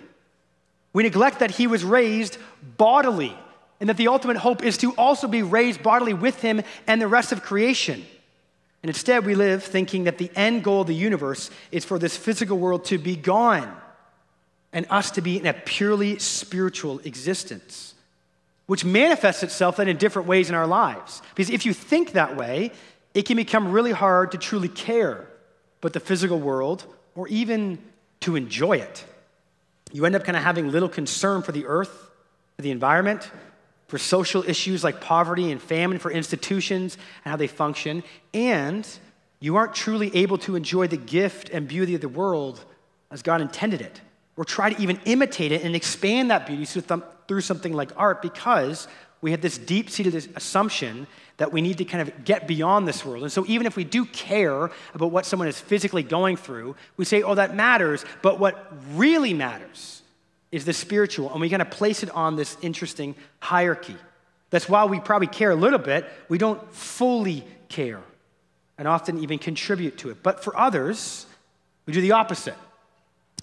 We 0.94 1.02
neglect 1.02 1.40
that 1.40 1.52
he 1.52 1.66
was 1.66 1.84
raised 1.84 2.38
bodily 2.78 3.36
and 3.80 3.90
that 3.90 3.98
the 3.98 4.08
ultimate 4.08 4.38
hope 4.38 4.64
is 4.64 4.78
to 4.78 4.94
also 4.94 5.28
be 5.28 5.42
raised 5.42 5.82
bodily 5.82 6.14
with 6.14 6.40
him 6.40 6.62
and 6.88 7.02
the 7.02 7.08
rest 7.08 7.32
of 7.32 7.42
creation. 7.42 8.06
And 8.84 8.90
instead, 8.90 9.26
we 9.26 9.34
live 9.34 9.64
thinking 9.64 10.04
that 10.04 10.20
the 10.20 10.30
end 10.36 10.64
goal 10.64 10.82
of 10.82 10.88
the 10.88 10.96
universe 10.96 11.50
is 11.72 11.84
for 11.84 11.98
this 11.98 12.16
physical 12.16 12.60
world 12.60 12.86
to 12.86 13.00
be 13.00 13.16
gone 13.16 13.76
and 14.72 14.86
us 14.90 15.10
to 15.12 15.22
be 15.22 15.40
in 15.40 15.48
a 15.48 15.54
purely 15.54 16.20
spiritual 16.20 17.00
existence, 17.00 17.93
which 18.66 18.86
manifests 18.86 19.44
itself 19.44 19.78
then 19.78 19.88
in 19.88 19.98
different 19.98 20.28
ways 20.28 20.50
in 20.50 20.56
our 20.56 20.68
lives. 20.68 21.22
Because 21.30 21.50
if 21.50 21.66
you 21.66 21.74
think 21.74 22.14
that 22.14 22.36
way, 22.36 22.72
it 23.14 23.24
can 23.24 23.38
become 23.38 23.72
really 23.72 23.92
hard 23.92 24.32
to 24.32 24.38
truly 24.38 24.70
care 24.70 25.28
about 25.82 25.94
the 25.94 26.00
physical 26.00 26.40
world 26.40 26.86
or 27.16 27.28
even 27.28 27.78
to 28.22 28.36
enjoy 28.36 28.78
it. 28.78 29.06
You 29.92 30.06
end 30.06 30.16
up 30.16 30.24
kind 30.24 30.38
of 30.38 30.44
having 30.44 30.72
little 30.72 30.90
concern 30.90 31.44
for 31.44 31.52
the 31.52 31.66
earth, 31.66 32.10
for 32.56 32.62
the 32.62 32.72
environment, 32.72 33.30
for 33.88 33.98
social 33.98 34.44
issues 34.48 34.84
like 34.84 35.02
poverty 35.02 35.52
and 35.52 35.62
famine, 35.62 36.00
for 36.00 36.10
institutions 36.10 36.98
and 37.24 37.32
how 37.32 37.36
they 37.36 37.48
function, 37.48 38.04
and 38.34 38.88
you 39.40 39.56
aren't 39.56 39.76
truly 39.76 40.16
able 40.16 40.38
to 40.40 40.56
enjoy 40.56 40.88
the 40.88 40.98
gift 40.98 41.50
and 41.50 41.68
beauty 41.68 41.94
of 41.94 42.02
the 42.02 42.10
world 42.10 42.64
as 43.12 43.22
God 43.22 43.42
intended 43.42 43.82
it, 43.82 44.02
or 44.36 44.46
try 44.46 44.72
to 44.72 44.82
even 44.82 45.00
imitate 45.06 45.52
it 45.52 45.64
and 45.64 45.76
expand 45.76 46.32
that 46.32 46.48
beauty 46.48 46.66
through 46.66 46.82
something 47.42 47.74
like 47.74 47.92
art 47.98 48.22
because 48.22 48.88
we 49.22 49.32
have 49.32 49.42
this 49.42 49.58
deep 49.58 49.90
seated 49.90 50.32
assumption 50.36 51.08
that 51.38 51.52
we 51.52 51.62
need 51.62 51.78
to 51.80 51.86
kind 51.86 52.02
of 52.08 52.26
get 52.26 52.48
beyond 52.48 52.88
this 52.88 53.04
world. 53.06 53.24
And 53.24 53.32
so, 53.32 53.46
even 53.48 53.66
if 53.66 53.76
we 53.76 53.84
do 53.84 54.06
care 54.06 54.70
about 54.94 55.12
what 55.12 55.26
someone 55.26 55.48
is 55.48 55.60
physically 55.60 56.04
going 56.04 56.38
through, 56.38 56.76
we 56.98 57.06
say, 57.06 57.24
oh, 57.24 57.36
that 57.36 57.56
matters, 57.56 58.06
but 58.22 58.40
what 58.40 58.72
really 58.94 59.34
matters 59.34 60.02
is 60.52 60.66
the 60.66 60.74
spiritual, 60.74 61.32
and 61.32 61.42
we 61.42 61.50
kind 61.50 61.62
of 61.62 61.72
place 61.72 62.04
it 62.04 62.12
on 62.12 62.36
this 62.36 62.56
interesting 62.62 63.16
hierarchy. 63.40 63.96
That's 64.52 64.70
why 64.70 64.86
we 64.86 65.00
probably 65.00 65.28
care 65.28 65.50
a 65.50 65.56
little 65.56 65.80
bit, 65.80 66.08
we 66.30 66.38
don't 66.38 66.62
fully 66.72 67.44
care 67.70 68.02
and 68.78 68.88
often 68.88 69.24
even 69.24 69.40
contribute 69.40 69.98
to 70.00 70.12
it. 70.12 70.22
But 70.22 70.44
for 70.44 70.56
others, 70.56 71.26
we 71.86 71.94
do 71.94 72.02
the 72.02 72.12
opposite. 72.12 72.56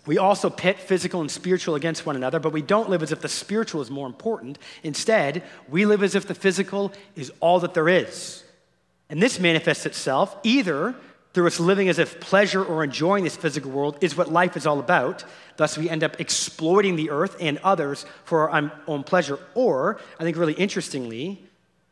We 0.07 0.19
also 0.19 0.49
pit 0.49 0.79
physical 0.79 1.21
and 1.21 1.31
spiritual 1.31 1.75
against 1.75 2.07
one 2.07 2.17
another, 2.17 2.41
but 2.41 2.53
we 2.53 2.63
don't 2.63 2.89
live 2.89 3.03
as 3.03 3.13
if 3.13 3.21
the 3.21 3.29
spiritual 3.29 3.83
is 3.83 3.91
more 3.91 4.07
important. 4.07 4.59
Instead, 4.83 5.43
we 5.69 5.85
live 5.85 6.03
as 6.03 6.15
if 6.15 6.27
the 6.27 6.35
physical 6.35 6.93
is 7.17 7.31
all 7.41 7.61
that 7.61 7.75
there 7.75 7.89
is. 7.89 8.43
And 9.11 9.23
this 9.23 9.39
manifests 9.39 9.87
itself 9.87 10.37
either 10.43 10.95
through 11.33 11.47
us 11.47 11.61
living 11.61 11.89
as 11.89 11.99
if 11.99 12.19
pleasure 12.21 12.65
or 12.65 12.83
enjoying 12.83 13.25
this 13.25 13.37
physical 13.37 13.71
world 13.71 13.99
is 14.01 14.17
what 14.17 14.33
life 14.33 14.57
is 14.57 14.67
all 14.67 14.81
about. 14.81 15.25
Thus, 15.57 15.79
we 15.79 15.89
end 15.89 16.03
up 16.03 16.21
exploiting 16.21 16.97
the 16.97 17.11
earth 17.11 17.37
and 17.41 17.59
others 17.59 18.05
for 18.25 18.51
our 18.51 18.73
own 18.87 19.05
pleasure. 19.05 19.39
Or, 19.55 20.01
I 20.19 20.25
think 20.25 20.37
really 20.37 20.55
interestingly, 20.55 21.45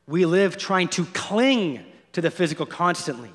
we 0.07 0.25
live 0.25 0.57
trying 0.57 0.88
to 0.88 1.05
cling 1.07 1.85
to 2.12 2.21
the 2.21 2.31
physical 2.31 2.67
constantly, 2.67 3.31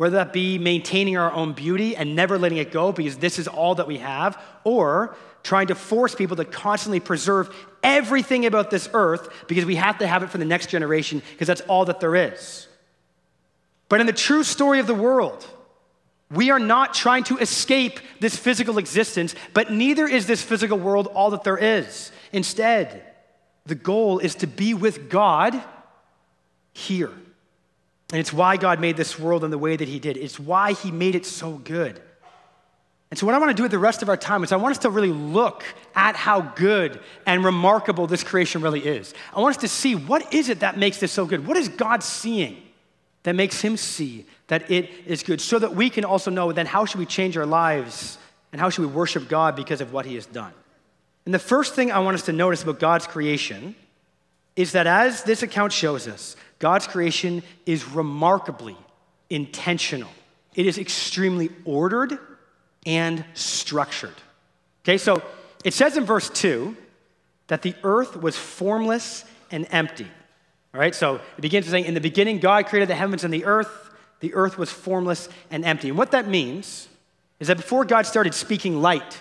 whether 0.00 0.16
that 0.16 0.32
be 0.32 0.56
maintaining 0.56 1.18
our 1.18 1.30
own 1.30 1.52
beauty 1.52 1.94
and 1.94 2.16
never 2.16 2.38
letting 2.38 2.56
it 2.56 2.72
go 2.72 2.90
because 2.90 3.18
this 3.18 3.38
is 3.38 3.46
all 3.46 3.74
that 3.74 3.86
we 3.86 3.98
have, 3.98 4.42
or 4.64 5.14
trying 5.42 5.66
to 5.66 5.74
force 5.74 6.14
people 6.14 6.34
to 6.34 6.44
constantly 6.46 6.98
preserve 6.98 7.54
everything 7.82 8.46
about 8.46 8.70
this 8.70 8.88
earth 8.94 9.28
because 9.46 9.66
we 9.66 9.76
have 9.76 9.98
to 9.98 10.06
have 10.06 10.22
it 10.22 10.30
for 10.30 10.38
the 10.38 10.44
next 10.46 10.70
generation 10.70 11.20
because 11.32 11.46
that's 11.46 11.60
all 11.68 11.84
that 11.84 12.00
there 12.00 12.16
is. 12.16 12.66
But 13.90 14.00
in 14.00 14.06
the 14.06 14.14
true 14.14 14.42
story 14.42 14.78
of 14.78 14.86
the 14.86 14.94
world, 14.94 15.46
we 16.30 16.50
are 16.50 16.58
not 16.58 16.94
trying 16.94 17.24
to 17.24 17.36
escape 17.36 18.00
this 18.20 18.34
physical 18.34 18.78
existence, 18.78 19.34
but 19.52 19.70
neither 19.70 20.08
is 20.08 20.26
this 20.26 20.42
physical 20.42 20.78
world 20.78 21.08
all 21.08 21.28
that 21.32 21.44
there 21.44 21.58
is. 21.58 22.10
Instead, 22.32 23.04
the 23.66 23.74
goal 23.74 24.18
is 24.18 24.34
to 24.36 24.46
be 24.46 24.72
with 24.72 25.10
God 25.10 25.62
here. 26.72 27.12
And 28.12 28.18
it's 28.18 28.32
why 28.32 28.56
God 28.56 28.80
made 28.80 28.96
this 28.96 29.18
world 29.18 29.44
in 29.44 29.50
the 29.50 29.58
way 29.58 29.76
that 29.76 29.88
He 29.88 29.98
did. 29.98 30.16
It's 30.16 30.38
why 30.38 30.72
He 30.72 30.90
made 30.90 31.14
it 31.14 31.26
so 31.26 31.52
good. 31.52 32.00
And 33.10 33.18
so, 33.18 33.26
what 33.26 33.34
I 33.34 33.38
want 33.38 33.50
to 33.50 33.56
do 33.56 33.62
with 33.64 33.72
the 33.72 33.78
rest 33.78 34.02
of 34.02 34.08
our 34.08 34.16
time 34.16 34.44
is 34.44 34.52
I 34.52 34.56
want 34.56 34.72
us 34.72 34.78
to 34.82 34.90
really 34.90 35.12
look 35.12 35.64
at 35.94 36.14
how 36.16 36.40
good 36.40 37.00
and 37.26 37.44
remarkable 37.44 38.06
this 38.06 38.22
creation 38.22 38.62
really 38.62 38.80
is. 38.80 39.14
I 39.34 39.40
want 39.40 39.56
us 39.56 39.60
to 39.62 39.68
see 39.68 39.94
what 39.94 40.32
is 40.32 40.48
it 40.48 40.60
that 40.60 40.78
makes 40.78 40.98
this 40.98 41.10
so 41.10 41.26
good? 41.26 41.46
What 41.46 41.56
is 41.56 41.68
God 41.68 42.02
seeing? 42.02 42.62
that 43.22 43.34
makes 43.34 43.60
him 43.60 43.76
see 43.76 44.24
that 44.48 44.70
it 44.70 44.90
is 45.06 45.22
good, 45.22 45.40
so 45.40 45.58
that 45.58 45.74
we 45.74 45.90
can 45.90 46.04
also 46.04 46.30
know 46.30 46.52
then 46.52 46.66
how 46.66 46.84
should 46.84 46.98
we 46.98 47.06
change 47.06 47.36
our 47.36 47.46
lives 47.46 48.18
and 48.52 48.60
how 48.60 48.70
should 48.70 48.82
we 48.82 48.92
worship 48.92 49.28
God 49.28 49.54
because 49.54 49.80
of 49.80 49.92
what 49.92 50.06
he 50.06 50.14
has 50.14 50.26
done. 50.26 50.52
And 51.24 51.34
the 51.34 51.38
first 51.38 51.74
thing 51.74 51.92
I 51.92 52.00
want 52.00 52.14
us 52.14 52.22
to 52.22 52.32
notice 52.32 52.62
about 52.62 52.80
God's 52.80 53.06
creation 53.06 53.76
is 54.56 54.72
that 54.72 54.86
as 54.86 55.22
this 55.22 55.42
account 55.42 55.72
shows 55.72 56.08
us, 56.08 56.34
God's 56.60 56.86
creation 56.86 57.42
is 57.66 57.88
remarkably 57.88 58.76
intentional. 59.28 60.10
It 60.54 60.66
is 60.66 60.78
extremely 60.78 61.50
ordered 61.64 62.18
and 62.86 63.24
structured. 63.34 64.14
Okay, 64.84 64.98
so 64.98 65.22
it 65.64 65.74
says 65.74 65.96
in 65.96 66.04
verse 66.04 66.30
2 66.30 66.76
that 67.48 67.62
the 67.62 67.74
earth 67.82 68.16
was 68.16 68.36
formless 68.36 69.24
and 69.50 69.66
empty. 69.70 70.06
All 70.72 70.80
right, 70.80 70.94
so 70.94 71.16
it 71.16 71.40
begins 71.40 71.66
with 71.66 71.72
saying, 71.72 71.86
In 71.86 71.94
the 71.94 72.00
beginning, 72.00 72.38
God 72.38 72.66
created 72.66 72.88
the 72.88 72.94
heavens 72.94 73.24
and 73.24 73.34
the 73.34 73.44
earth. 73.44 73.90
The 74.20 74.34
earth 74.34 74.58
was 74.58 74.70
formless 74.70 75.28
and 75.50 75.64
empty. 75.64 75.88
And 75.88 75.98
what 75.98 76.12
that 76.12 76.28
means 76.28 76.88
is 77.40 77.48
that 77.48 77.56
before 77.56 77.84
God 77.84 78.06
started 78.06 78.34
speaking 78.34 78.80
light 78.80 79.18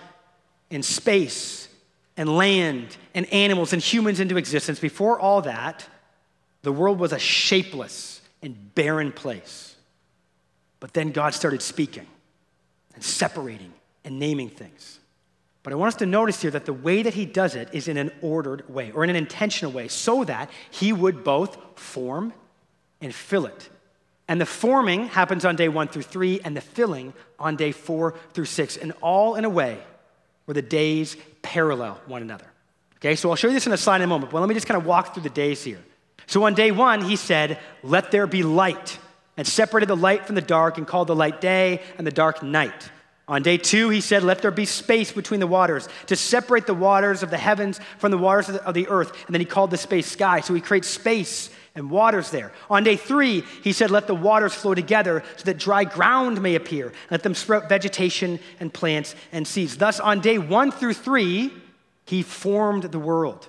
and 0.69 0.84
space 0.84 1.69
and 2.17 2.38
land 2.38 2.98
and 3.15 3.25
animals 3.34 3.72
and 3.72 3.81
humans 3.81 4.19
into 4.19 4.36
existence, 4.36 4.79
before 4.79 5.19
all 5.19 5.41
that, 5.43 5.88
the 6.61 6.71
world 6.71 6.99
was 6.99 7.13
a 7.13 7.19
shapeless 7.19 8.21
and 8.41 8.75
barren 8.75 9.11
place. 9.11 9.75
But 10.79 10.93
then 10.93 11.11
God 11.11 11.33
started 11.33 11.61
speaking 11.61 12.07
and 12.93 13.03
separating 13.03 13.73
and 14.03 14.19
naming 14.19 14.49
things. 14.49 14.99
But 15.61 15.73
I 15.73 15.75
want 15.75 15.89
us 15.89 15.99
to 15.99 16.05
notice 16.05 16.41
here 16.41 16.51
that 16.51 16.65
the 16.65 16.73
way 16.73 17.03
that 17.03 17.13
he 17.13 17.25
does 17.25 17.55
it 17.55 17.69
is 17.73 17.87
in 17.87 17.97
an 17.97 18.11
ordered 18.21 18.69
way 18.69 18.91
or 18.91 19.03
in 19.03 19.09
an 19.09 19.15
intentional 19.15 19.73
way 19.73 19.87
so 19.87 20.23
that 20.23 20.49
he 20.71 20.93
would 20.93 21.23
both 21.23 21.57
form 21.77 22.33
and 23.01 23.13
fill 23.13 23.45
it. 23.45 23.69
And 24.27 24.39
the 24.39 24.45
forming 24.45 25.07
happens 25.07 25.43
on 25.43 25.55
day 25.55 25.69
one 25.69 25.87
through 25.87 26.03
three, 26.03 26.39
and 26.41 26.55
the 26.55 26.61
filling 26.61 27.13
on 27.39 27.55
day 27.55 27.71
four 27.71 28.13
through 28.33 28.45
six, 28.45 28.77
and 28.77 28.93
all 29.01 29.35
in 29.35 29.43
a 29.43 29.49
way 29.49 29.79
where 30.45 30.53
the 30.53 30.61
days 30.61 31.17
parallel 31.41 31.99
one 32.05 32.21
another. 32.21 32.45
Okay, 32.97 33.15
so 33.15 33.29
I'll 33.29 33.35
show 33.35 33.47
you 33.47 33.53
this 33.53 33.65
in 33.65 33.73
a 33.73 33.77
slide 33.77 33.97
in 33.97 34.01
a 34.03 34.07
moment, 34.07 34.31
but 34.31 34.39
let 34.39 34.47
me 34.47 34.53
just 34.53 34.67
kind 34.67 34.79
of 34.79 34.85
walk 34.85 35.13
through 35.13 35.23
the 35.23 35.29
days 35.29 35.63
here. 35.63 35.79
So 36.29 36.43
on 36.43 36.53
day 36.53 36.69
one, 36.69 37.01
he 37.01 37.15
said, 37.15 37.57
Let 37.81 38.12
there 38.12 38.27
be 38.27 38.43
light, 38.43 39.00
and 39.36 39.48
separated 39.48 39.89
the 39.89 39.95
light 39.95 40.27
from 40.27 40.36
the 40.36 40.41
dark, 40.41 40.77
and 40.77 40.86
called 40.86 41.07
the 41.07 41.15
light 41.15 41.41
day 41.41 41.81
and 41.98 42.05
the 42.05 42.12
dark 42.12 42.43
night. 42.43 42.91
On 43.27 43.41
day 43.41 43.57
two, 43.57 43.89
he 43.89 44.00
said, 44.00 44.21
Let 44.21 44.43
there 44.43 44.51
be 44.51 44.65
space 44.65 45.12
between 45.12 45.39
the 45.39 45.48
waters 45.48 45.89
to 46.05 46.15
separate 46.15 46.67
the 46.67 46.75
waters 46.75 47.24
of 47.24 47.31
the 47.31 47.38
heavens 47.38 47.79
from 47.98 48.12
the 48.12 48.17
waters 48.19 48.48
of 48.48 48.75
the, 48.75 48.88
earth. 48.89 49.12
And 49.25 49.33
then 49.33 49.41
he 49.41 49.45
called 49.45 49.71
the 49.71 49.77
space 49.77 50.05
sky. 50.05 50.41
So 50.41 50.53
he 50.53 50.62
creates 50.62 50.88
space 50.88 51.50
and 51.74 51.89
waters 51.89 52.29
there. 52.29 52.51
On 52.69 52.83
day 52.83 52.95
three, 52.95 53.41
he 53.63 53.74
said, 53.74 53.89
Let 53.89 54.05
the 54.05 54.13
waters 54.13 54.53
flow 54.53 54.75
together 54.75 55.24
so 55.36 55.45
that 55.45 55.57
dry 55.57 55.83
ground 55.83 56.43
may 56.43 56.53
appear. 56.53 56.93
Let 57.09 57.24
them 57.24 57.33
sprout 57.33 57.67
vegetation 57.69 58.39
and 58.59 58.71
plants 58.71 59.15
and 59.31 59.48
seeds. 59.48 59.77
Thus, 59.77 60.00
on 60.00 60.19
day 60.19 60.38
one 60.38 60.71
through 60.71 60.93
three, 60.93 61.51
he 62.05 62.21
formed 62.21 62.83
the 62.83 63.00
world, 63.00 63.48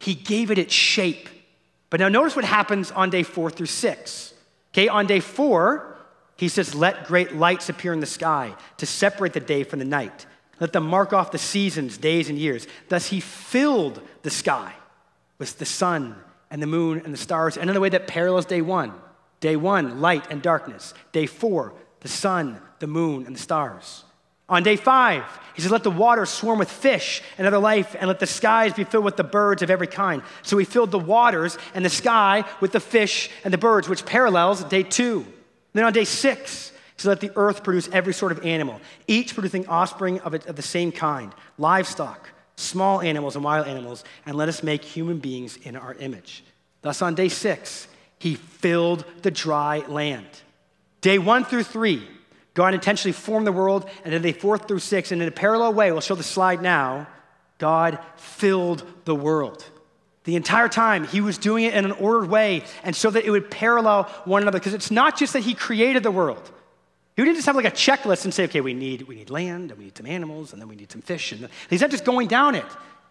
he 0.00 0.14
gave 0.14 0.50
it 0.50 0.56
its 0.56 0.72
shape. 0.72 1.28
But 1.90 2.00
now 2.00 2.08
notice 2.08 2.36
what 2.36 2.44
happens 2.44 2.90
on 2.90 3.10
day 3.10 3.22
four 3.22 3.50
through 3.50 3.66
six. 3.66 4.34
Okay, 4.72 4.88
on 4.88 5.06
day 5.06 5.20
four, 5.20 5.96
he 6.36 6.48
says, 6.48 6.74
Let 6.74 7.06
great 7.06 7.34
lights 7.34 7.68
appear 7.68 7.92
in 7.92 8.00
the 8.00 8.06
sky 8.06 8.54
to 8.78 8.86
separate 8.86 9.32
the 9.32 9.40
day 9.40 9.62
from 9.64 9.78
the 9.78 9.84
night. 9.84 10.26
Let 10.60 10.72
them 10.72 10.86
mark 10.86 11.12
off 11.12 11.30
the 11.30 11.38
seasons, 11.38 11.98
days, 11.98 12.28
and 12.28 12.38
years. 12.38 12.66
Thus, 12.88 13.06
he 13.06 13.20
filled 13.20 14.00
the 14.22 14.30
sky 14.30 14.72
with 15.38 15.58
the 15.58 15.66
sun 15.66 16.16
and 16.50 16.62
the 16.62 16.66
moon 16.66 17.02
and 17.04 17.12
the 17.12 17.18
stars, 17.18 17.56
and 17.56 17.68
in 17.68 17.76
a 17.76 17.80
way 17.80 17.88
that 17.90 18.06
parallels 18.06 18.46
day 18.46 18.62
one. 18.62 18.92
Day 19.40 19.56
one, 19.56 20.00
light 20.00 20.26
and 20.30 20.40
darkness. 20.40 20.94
Day 21.12 21.26
four, 21.26 21.74
the 22.00 22.08
sun, 22.08 22.60
the 22.78 22.86
moon, 22.86 23.26
and 23.26 23.36
the 23.36 23.40
stars. 23.40 24.04
On 24.48 24.62
day 24.62 24.76
five, 24.76 25.24
he 25.54 25.62
says, 25.62 25.70
Let 25.70 25.82
the 25.82 25.90
waters 25.90 26.30
swarm 26.30 26.58
with 26.58 26.70
fish 26.70 27.22
and 27.38 27.46
other 27.46 27.58
life, 27.58 27.96
and 27.98 28.06
let 28.08 28.20
the 28.20 28.26
skies 28.26 28.72
be 28.74 28.84
filled 28.84 29.04
with 29.04 29.16
the 29.16 29.24
birds 29.24 29.62
of 29.62 29.70
every 29.70 29.86
kind. 29.86 30.22
So 30.42 30.58
he 30.58 30.64
filled 30.64 30.90
the 30.90 30.98
waters 30.98 31.58
and 31.74 31.84
the 31.84 31.90
sky 31.90 32.44
with 32.60 32.72
the 32.72 32.80
fish 32.80 33.30
and 33.42 33.52
the 33.52 33.58
birds, 33.58 33.88
which 33.88 34.06
parallels 34.06 34.62
day 34.64 34.82
two. 34.82 35.20
And 35.20 35.34
then 35.72 35.84
on 35.84 35.92
day 35.92 36.04
six, 36.04 36.72
so 36.96 37.08
let 37.08 37.20
the 37.20 37.32
earth 37.36 37.62
produce 37.64 37.88
every 37.92 38.14
sort 38.14 38.32
of 38.32 38.44
animal, 38.44 38.80
each 39.06 39.34
producing 39.34 39.66
offspring 39.66 40.20
of, 40.20 40.34
it, 40.34 40.46
of 40.46 40.56
the 40.56 40.62
same 40.62 40.92
kind, 40.92 41.34
livestock, 41.58 42.30
small 42.56 43.00
animals 43.00 43.34
and 43.34 43.44
wild 43.44 43.66
animals, 43.66 44.04
and 44.24 44.36
let 44.36 44.48
us 44.48 44.62
make 44.62 44.82
human 44.82 45.18
beings 45.18 45.56
in 45.56 45.76
our 45.76 45.94
image. 45.94 46.44
Thus, 46.82 47.02
on 47.02 47.14
day 47.14 47.28
six, 47.28 47.88
he 48.18 48.34
filled 48.36 49.04
the 49.22 49.30
dry 49.30 49.84
land. 49.88 50.26
Day 51.00 51.18
one 51.18 51.44
through 51.44 51.64
three, 51.64 52.08
God 52.56 52.72
intentionally 52.72 53.12
formed 53.12 53.46
the 53.46 53.52
world, 53.52 53.88
and 54.02 54.14
then 54.14 54.22
day 54.22 54.32
four 54.32 54.56
through 54.56 54.78
six, 54.78 55.12
and 55.12 55.20
in 55.20 55.28
a 55.28 55.30
parallel 55.30 55.74
way, 55.74 55.92
we'll 55.92 56.00
show 56.00 56.14
the 56.14 56.22
slide 56.22 56.62
now, 56.62 57.06
God 57.58 57.98
filled 58.16 58.82
the 59.04 59.14
world. 59.14 59.62
The 60.24 60.36
entire 60.36 60.68
time, 60.68 61.04
he 61.04 61.20
was 61.20 61.36
doing 61.36 61.64
it 61.64 61.74
in 61.74 61.84
an 61.84 61.92
ordered 61.92 62.30
way, 62.30 62.64
and 62.82 62.96
so 62.96 63.10
that 63.10 63.26
it 63.26 63.30
would 63.30 63.50
parallel 63.50 64.04
one 64.24 64.40
another. 64.40 64.58
Because 64.58 64.72
it's 64.72 64.90
not 64.90 65.18
just 65.18 65.34
that 65.34 65.40
he 65.40 65.52
created 65.54 66.02
the 66.02 66.10
world. 66.10 66.50
He 67.14 67.22
didn't 67.22 67.36
just 67.36 67.46
have 67.46 67.56
like 67.56 67.66
a 67.66 67.70
checklist 67.70 68.24
and 68.24 68.32
say, 68.32 68.44
okay, 68.44 68.62
we 68.62 68.72
need, 68.72 69.02
we 69.02 69.16
need 69.16 69.28
land, 69.28 69.70
and 69.70 69.78
we 69.78 69.84
need 69.84 69.96
some 69.98 70.06
animals, 70.06 70.54
and 70.54 70.60
then 70.60 70.68
we 70.68 70.76
need 70.76 70.90
some 70.90 71.02
fish. 71.02 71.32
And 71.32 71.48
he's 71.68 71.82
not 71.82 71.90
just 71.90 72.06
going 72.06 72.26
down 72.26 72.54
it, 72.54 72.64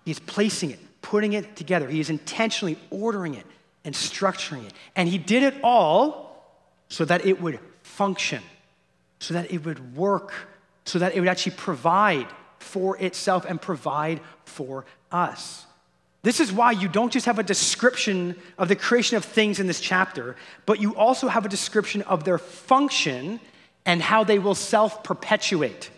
he's 0.06 0.20
placing 0.20 0.72
it, 0.72 0.80
putting 1.04 1.34
it 1.34 1.56
together. 1.56 1.88
He 1.88 2.00
is 2.00 2.10
intentionally 2.10 2.80
ordering 2.90 3.36
it 3.36 3.46
and 3.84 3.94
structuring 3.94 4.66
it. 4.66 4.74
And 4.96 5.08
he 5.08 5.20
did 5.20 5.44
it 5.44 5.54
all 5.64 6.44
so 6.90 7.06
that 7.06 7.28
it 7.28 7.40
would 7.40 7.60
function, 7.84 8.42
so 9.20 9.34
that 9.34 9.52
it 9.52 9.66
would 9.66 9.96
work, 9.96 10.34
so 10.86 11.00
that 11.00 11.16
it 11.16 11.20
would 11.20 11.30
actually 11.30 11.56
provide 11.56 12.28
for 12.60 12.98
itself 12.98 13.46
and 13.46 13.62
provide 13.62 14.20
for 14.44 14.86
us. 15.12 15.66
This 16.24 16.40
is 16.40 16.52
why 16.52 16.72
you 16.72 16.88
don't 16.88 17.14
just 17.14 17.28
have 17.28 17.38
a 17.38 17.44
description 17.44 18.36
of 18.58 18.68
the 18.68 18.76
creation 18.76 19.16
of 19.16 19.24
things 19.24 19.60
in 19.60 19.68
this 19.68 19.80
chapter, 19.80 20.36
but 20.66 20.82
you 20.82 20.96
also 20.96 21.28
have 21.28 21.46
a 21.46 21.50
description 21.50 22.02
of 22.02 22.24
their 22.24 22.40
function 22.40 23.40
and 23.86 24.02
how 24.02 24.24
they 24.24 24.40
will 24.40 24.56
self 24.56 25.04
perpetuate. 25.04 25.92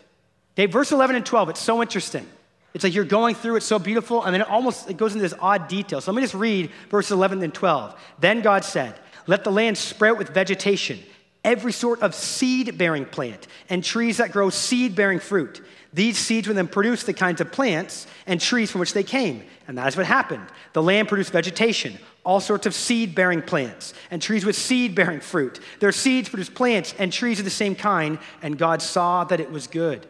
Okay, 0.53 0.65
verse 0.65 0.91
11 0.91 1.15
and 1.15 1.25
12, 1.25 1.49
it's 1.49 1.61
so 1.61 1.81
interesting. 1.81 2.27
It's 2.73 2.83
like 2.83 2.93
you're 2.93 3.05
going 3.05 3.35
through, 3.35 3.55
it's 3.55 3.65
so 3.65 3.79
beautiful, 3.79 4.23
and 4.23 4.33
then 4.33 4.41
it 4.41 4.49
almost 4.49 4.89
it 4.89 4.97
goes 4.97 5.13
into 5.13 5.23
this 5.23 5.33
odd 5.39 5.67
detail. 5.67 6.01
So 6.01 6.11
let 6.11 6.17
me 6.17 6.23
just 6.23 6.33
read 6.33 6.71
verses 6.89 7.11
11 7.11 7.41
and 7.41 7.53
12. 7.53 7.95
Then 8.19 8.41
God 8.41 8.65
said, 8.65 8.99
Let 9.27 9.43
the 9.43 9.51
land 9.51 9.77
sprout 9.77 10.17
with 10.17 10.29
vegetation, 10.29 10.99
every 11.47 11.71
sort 11.71 12.01
of 12.01 12.13
seed 12.13 12.77
bearing 12.77 13.05
plant, 13.05 13.47
and 13.69 13.81
trees 13.81 14.17
that 14.17 14.33
grow 14.33 14.49
seed 14.49 14.95
bearing 14.95 15.19
fruit. 15.19 15.63
These 15.93 16.17
seeds 16.17 16.47
would 16.47 16.57
then 16.57 16.67
produce 16.67 17.03
the 17.03 17.13
kinds 17.13 17.39
of 17.39 17.53
plants 17.53 18.05
and 18.27 18.39
trees 18.39 18.69
from 18.69 18.79
which 18.79 18.93
they 18.93 19.03
came. 19.03 19.43
And 19.65 19.77
that 19.77 19.87
is 19.87 19.95
what 19.95 20.05
happened. 20.05 20.45
The 20.73 20.83
land 20.83 21.07
produced 21.07 21.31
vegetation, 21.31 21.97
all 22.25 22.41
sorts 22.41 22.65
of 22.65 22.75
seed 22.75 23.15
bearing 23.15 23.41
plants, 23.41 23.93
and 24.11 24.21
trees 24.21 24.45
with 24.45 24.57
seed 24.57 24.93
bearing 24.93 25.21
fruit. 25.21 25.61
Their 25.79 25.93
seeds 25.93 26.27
produced 26.27 26.53
plants 26.53 26.93
and 26.99 27.13
trees 27.13 27.39
of 27.39 27.45
the 27.45 27.51
same 27.51 27.75
kind, 27.75 28.19
and 28.41 28.57
God 28.57 28.81
saw 28.81 29.23
that 29.23 29.39
it 29.39 29.49
was 29.49 29.67
good. 29.67 30.05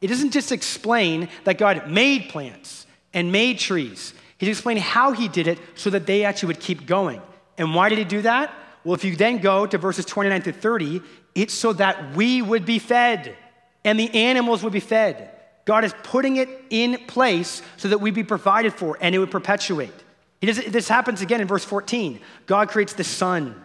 It 0.00 0.06
doesn't 0.06 0.30
just 0.30 0.52
explain 0.52 1.28
that 1.42 1.58
God 1.58 1.90
made 1.90 2.28
plants 2.28 2.86
and 3.12 3.32
made 3.32 3.58
trees, 3.58 4.14
He's 4.38 4.48
explaining 4.48 4.84
how 4.84 5.12
He 5.12 5.28
did 5.28 5.48
it 5.48 5.58
so 5.74 5.90
that 5.90 6.06
they 6.06 6.24
actually 6.24 6.46
would 6.46 6.60
keep 6.60 6.86
going. 6.86 7.20
And 7.58 7.74
why 7.74 7.90
did 7.90 7.98
He 7.98 8.04
do 8.04 8.22
that? 8.22 8.54
Well, 8.84 8.94
if 8.94 9.04
you 9.04 9.16
then 9.16 9.38
go 9.38 9.66
to 9.66 9.78
verses 9.78 10.04
29 10.04 10.42
to 10.42 10.52
30, 10.52 11.02
it's 11.34 11.54
so 11.54 11.72
that 11.74 12.14
we 12.14 12.42
would 12.42 12.64
be 12.64 12.78
fed 12.78 13.36
and 13.84 13.98
the 13.98 14.12
animals 14.14 14.62
would 14.62 14.72
be 14.72 14.80
fed. 14.80 15.30
God 15.64 15.84
is 15.84 15.94
putting 16.02 16.36
it 16.36 16.48
in 16.70 16.98
place 17.06 17.62
so 17.76 17.88
that 17.88 17.98
we'd 17.98 18.14
be 18.14 18.24
provided 18.24 18.72
for 18.72 18.98
and 19.00 19.14
it 19.14 19.18
would 19.18 19.30
perpetuate. 19.30 19.92
This 20.40 20.88
happens 20.88 21.20
again 21.20 21.40
in 21.40 21.46
verse 21.46 21.64
14. 21.64 22.18
God 22.46 22.68
creates 22.70 22.94
the 22.94 23.04
sun 23.04 23.62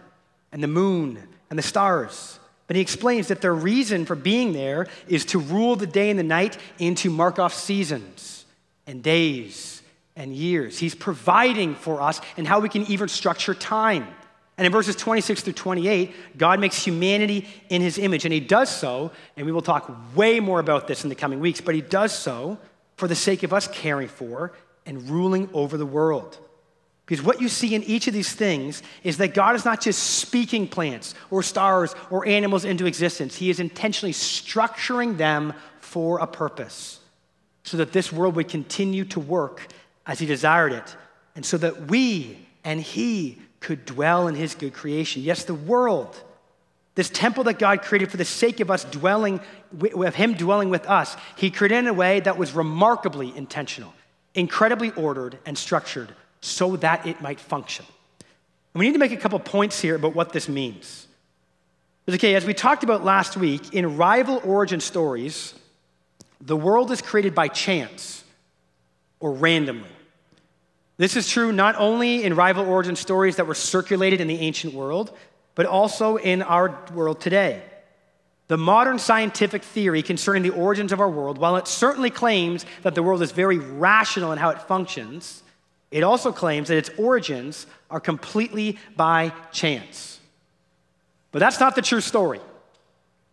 and 0.52 0.62
the 0.62 0.68
moon 0.68 1.18
and 1.48 1.58
the 1.58 1.62
stars. 1.62 2.38
But 2.66 2.76
he 2.76 2.82
explains 2.82 3.28
that 3.28 3.40
their 3.40 3.54
reason 3.54 4.04
for 4.04 4.14
being 4.14 4.52
there 4.52 4.88
is 5.08 5.24
to 5.26 5.38
rule 5.38 5.76
the 5.76 5.86
day 5.86 6.10
and 6.10 6.18
the 6.18 6.24
night 6.24 6.58
and 6.78 6.96
to 6.98 7.10
mark 7.10 7.38
off 7.38 7.54
seasons 7.54 8.44
and 8.86 9.02
days 9.02 9.82
and 10.16 10.34
years. 10.34 10.78
He's 10.78 10.94
providing 10.94 11.74
for 11.74 12.02
us 12.02 12.20
and 12.36 12.46
how 12.46 12.60
we 12.60 12.68
can 12.68 12.82
even 12.82 13.08
structure 13.08 13.54
time. 13.54 14.06
And 14.58 14.64
in 14.64 14.72
verses 14.72 14.96
26 14.96 15.42
through 15.42 15.52
28, 15.52 16.38
God 16.38 16.60
makes 16.60 16.82
humanity 16.82 17.46
in 17.68 17.82
his 17.82 17.98
image. 17.98 18.24
And 18.24 18.32
he 18.32 18.40
does 18.40 18.74
so, 18.74 19.12
and 19.36 19.44
we 19.44 19.52
will 19.52 19.62
talk 19.62 19.92
way 20.16 20.40
more 20.40 20.60
about 20.60 20.88
this 20.88 21.04
in 21.04 21.10
the 21.10 21.14
coming 21.14 21.40
weeks, 21.40 21.60
but 21.60 21.74
he 21.74 21.82
does 21.82 22.16
so 22.16 22.58
for 22.96 23.06
the 23.06 23.14
sake 23.14 23.42
of 23.42 23.52
us 23.52 23.68
caring 23.68 24.08
for 24.08 24.52
and 24.86 25.10
ruling 25.10 25.50
over 25.52 25.76
the 25.76 25.86
world. 25.86 26.38
Because 27.04 27.24
what 27.24 27.40
you 27.40 27.48
see 27.48 27.74
in 27.74 27.84
each 27.84 28.08
of 28.08 28.14
these 28.14 28.32
things 28.32 28.82
is 29.04 29.18
that 29.18 29.34
God 29.34 29.54
is 29.54 29.64
not 29.64 29.80
just 29.80 30.02
speaking 30.02 30.66
plants 30.66 31.14
or 31.30 31.42
stars 31.42 31.94
or 32.10 32.26
animals 32.26 32.64
into 32.64 32.86
existence, 32.86 33.36
He 33.36 33.50
is 33.50 33.60
intentionally 33.60 34.12
structuring 34.12 35.16
them 35.16 35.54
for 35.80 36.18
a 36.18 36.26
purpose 36.26 36.98
so 37.62 37.76
that 37.76 37.92
this 37.92 38.12
world 38.12 38.34
would 38.36 38.48
continue 38.48 39.04
to 39.04 39.20
work 39.20 39.68
as 40.06 40.18
He 40.18 40.26
desired 40.26 40.72
it, 40.72 40.96
and 41.34 41.44
so 41.44 41.58
that 41.58 41.88
we 41.88 42.38
and 42.64 42.80
He 42.80 43.38
could 43.66 43.84
dwell 43.84 44.28
in 44.28 44.36
his 44.36 44.54
good 44.54 44.72
creation. 44.72 45.22
Yes, 45.22 45.42
the 45.42 45.52
world, 45.52 46.22
this 46.94 47.10
temple 47.10 47.42
that 47.44 47.58
God 47.58 47.82
created 47.82 48.12
for 48.12 48.16
the 48.16 48.24
sake 48.24 48.60
of 48.60 48.70
us 48.70 48.84
dwelling, 48.84 49.40
with 49.72 50.14
him 50.14 50.34
dwelling 50.34 50.70
with 50.70 50.86
us, 50.86 51.16
he 51.34 51.50
created 51.50 51.78
in 51.78 51.88
a 51.88 51.92
way 51.92 52.20
that 52.20 52.38
was 52.38 52.52
remarkably 52.52 53.36
intentional, 53.36 53.92
incredibly 54.36 54.92
ordered 54.92 55.40
and 55.44 55.58
structured 55.58 56.14
so 56.40 56.76
that 56.76 57.08
it 57.08 57.20
might 57.20 57.40
function. 57.40 57.84
And 58.72 58.78
we 58.78 58.86
need 58.86 58.92
to 58.92 59.00
make 59.00 59.10
a 59.10 59.16
couple 59.16 59.40
points 59.40 59.80
here 59.80 59.96
about 59.96 60.14
what 60.14 60.32
this 60.32 60.48
means. 60.48 61.08
Okay, 62.08 62.36
as 62.36 62.44
we 62.44 62.54
talked 62.54 62.84
about 62.84 63.02
last 63.02 63.36
week, 63.36 63.74
in 63.74 63.96
rival 63.96 64.40
origin 64.44 64.78
stories, 64.78 65.54
the 66.40 66.56
world 66.56 66.92
is 66.92 67.02
created 67.02 67.34
by 67.34 67.48
chance 67.48 68.22
or 69.18 69.32
randomly. 69.32 69.95
This 70.98 71.16
is 71.16 71.28
true 71.28 71.52
not 71.52 71.76
only 71.76 72.24
in 72.24 72.34
rival 72.34 72.66
origin 72.66 72.96
stories 72.96 73.36
that 73.36 73.46
were 73.46 73.54
circulated 73.54 74.20
in 74.20 74.28
the 74.28 74.38
ancient 74.38 74.72
world, 74.72 75.16
but 75.54 75.66
also 75.66 76.16
in 76.16 76.42
our 76.42 76.78
world 76.94 77.20
today. 77.20 77.62
The 78.48 78.56
modern 78.56 78.98
scientific 78.98 79.62
theory 79.62 80.02
concerning 80.02 80.42
the 80.42 80.50
origins 80.50 80.92
of 80.92 81.00
our 81.00 81.10
world, 81.10 81.38
while 81.38 81.56
it 81.56 81.66
certainly 81.66 82.10
claims 82.10 82.64
that 82.82 82.94
the 82.94 83.02
world 83.02 83.20
is 83.20 83.32
very 83.32 83.58
rational 83.58 84.32
in 84.32 84.38
how 84.38 84.50
it 84.50 84.62
functions, 84.62 85.42
it 85.90 86.02
also 86.02 86.32
claims 86.32 86.68
that 86.68 86.76
its 86.76 86.90
origins 86.96 87.66
are 87.90 88.00
completely 88.00 88.78
by 88.96 89.32
chance. 89.52 90.20
But 91.32 91.40
that's 91.40 91.60
not 91.60 91.74
the 91.74 91.82
true 91.82 92.00
story. 92.00 92.40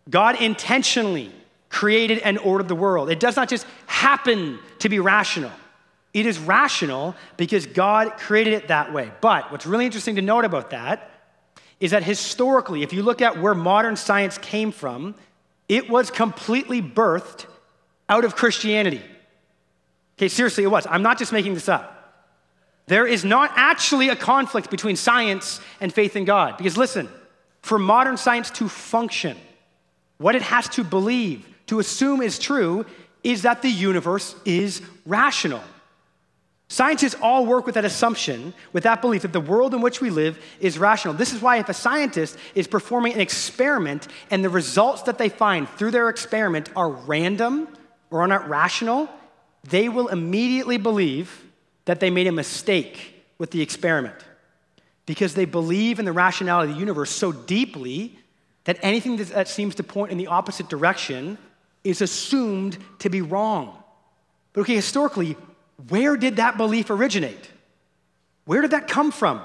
God 0.10 0.42
intentionally 0.42 1.32
created 1.70 2.20
and 2.20 2.38
ordered 2.40 2.68
the 2.68 2.76
world. 2.76 3.10
It 3.10 3.20
does 3.20 3.36
not 3.36 3.50
just 3.50 3.66
happen 3.86 4.60
to 4.80 4.90
be 4.90 5.00
rational. 5.00 5.52
It 6.14 6.26
is 6.26 6.38
rational 6.38 7.16
because 7.38 7.66
God 7.66 8.18
created 8.18 8.54
it 8.54 8.68
that 8.68 8.94
way. 8.94 9.12
But 9.20 9.52
what's 9.52 9.66
really 9.66 9.86
interesting 9.86 10.16
to 10.18 10.22
note 10.22 10.46
about 10.46 10.70
that 10.70 11.10
is 11.80 11.92
that 11.92 12.04
historically, 12.04 12.84
if 12.84 12.94
you 12.94 13.04
look 13.04 13.22
at 13.22 13.42
where 13.42 13.56
modern 13.56 13.96
science 13.96 14.38
came 14.38 14.72
from, 14.72 15.16
it 15.68 15.90
was 15.90 16.12
completely 16.12 16.82
birthed 16.82 17.46
out 18.08 18.26
of 18.26 18.36
Christianity. 18.36 19.02
Okay, 20.18 20.28
seriously, 20.28 20.64
it 20.64 20.68
was. 20.68 20.86
I'm 20.88 21.02
not 21.02 21.18
just 21.18 21.34
making 21.34 21.56
this 21.56 21.68
up. 21.68 21.90
there 22.86 23.08
is 23.08 23.24
not 23.24 23.52
actually 23.56 24.10
a 24.10 24.16
conflict 24.16 24.70
between 24.70 24.96
science 24.96 25.62
and 25.80 25.92
faith 25.92 26.16
in 26.16 26.26
God. 26.26 26.58
Because 26.58 26.78
listen, 26.78 27.10
for 27.62 27.80
modern 27.80 28.18
science 28.18 28.52
to 28.52 28.68
function, 28.68 29.38
what 30.18 30.36
it 30.36 30.42
has 30.42 30.68
to 30.70 30.84
believe, 30.84 31.48
to 31.68 31.80
assume 31.80 32.22
is 32.22 32.38
true, 32.38 32.86
is 33.24 33.44
that 33.44 33.62
the 33.62 33.70
universe 33.70 34.36
is 34.46 34.82
rational. 35.06 35.64
Scientists 36.70 37.16
all 37.22 37.46
work 37.46 37.66
with 37.66 37.76
that 37.76 37.86
assumption, 37.86 38.54
with 38.72 38.84
that 38.84 39.02
belief 39.02 39.22
that 39.22 39.34
the 39.34 39.40
world 39.40 39.74
in 39.74 39.82
which 39.82 40.02
we 40.02 40.10
live 40.10 40.42
is 40.60 40.80
rational. 40.80 41.14
This 41.14 41.34
is 41.34 41.42
why, 41.42 41.58
if 41.58 41.70
a 41.70 41.74
scientist 41.74 42.38
is 42.56 42.68
performing 42.68 43.14
an 43.14 43.22
experiment 43.22 44.08
and 44.32 44.44
the 44.44 44.50
results 44.50 45.04
that 45.04 45.18
they 45.18 45.30
find 45.30 45.70
through 45.70 45.92
their 45.92 46.10
experiment 46.10 46.70
are 46.76 46.90
random 46.90 47.68
or 48.10 48.22
are 48.22 48.28
not 48.28 48.50
rational, 48.50 49.10
they 49.64 49.90
will 49.90 50.08
immediately 50.08 50.78
believe 50.78 51.46
that 51.86 52.00
they 52.00 52.10
made 52.10 52.28
a 52.28 52.32
mistake 52.32 53.24
with 53.38 53.52
the 53.52 53.62
experiment 53.62 54.16
because 55.06 55.34
they 55.34 55.46
believe 55.46 56.00
in 56.00 56.06
the 56.06 56.12
rationality 56.12 56.72
of 56.72 56.76
the 56.76 56.80
universe 56.80 57.12
so 57.12 57.32
deeply 57.32 58.18
that 58.64 58.80
anything 58.82 59.18
that 59.18 59.48
seems 59.48 59.76
to 59.76 59.84
point 59.84 60.12
in 60.12 60.18
the 60.18 60.28
opposite 60.28 60.70
direction 60.70 61.38
is 61.84 62.02
assumed 62.02 62.78
to 63.00 63.10
be 63.10 63.22
wrong. 63.22 63.78
But 64.54 64.62
okay, 64.62 64.76
historically, 64.76 65.36
where 65.90 66.16
did 66.18 66.38
that 66.38 66.58
belief 66.58 66.90
originate? 66.90 67.50
Where 68.46 68.62
did 68.62 68.72
that 68.72 68.88
come 68.88 69.12
from? 69.12 69.42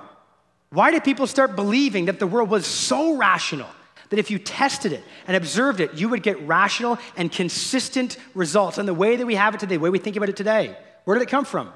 Why 0.71 0.91
did 0.91 1.05
people 1.05 1.27
start 1.27 1.57
believing 1.57 2.07
that 2.07 2.19
the 2.19 2.27
world 2.27 2.51
was 2.51 2.67
so 2.67 3.17
rational 3.17 3.69
that 4.11 4.19
if 4.19 4.31
you 4.31 4.39
tested 4.39 4.93
it 4.93 5.03
and 5.27 5.37
observed 5.37 5.81
it, 5.81 5.95
you 5.95 6.09
would 6.09 6.23
get 6.23 6.41
rational 6.47 6.99
and 7.17 7.31
consistent 7.31 8.17
results? 8.35 8.79
And 8.79 8.87
the 8.87 8.95
way 8.95 9.17
that 9.17 9.27
we 9.27 9.35
have 9.35 9.55
it 9.55 9.61
today, 9.61 9.77
the 9.77 9.83
way 9.83 9.91
we 9.91 9.99
think 9.99 10.17
about 10.17 10.29
it 10.29 10.37
today, 10.37 10.77
where 11.05 11.17
did 11.19 11.23
it 11.23 11.31
come 11.31 11.45
from? 11.45 11.73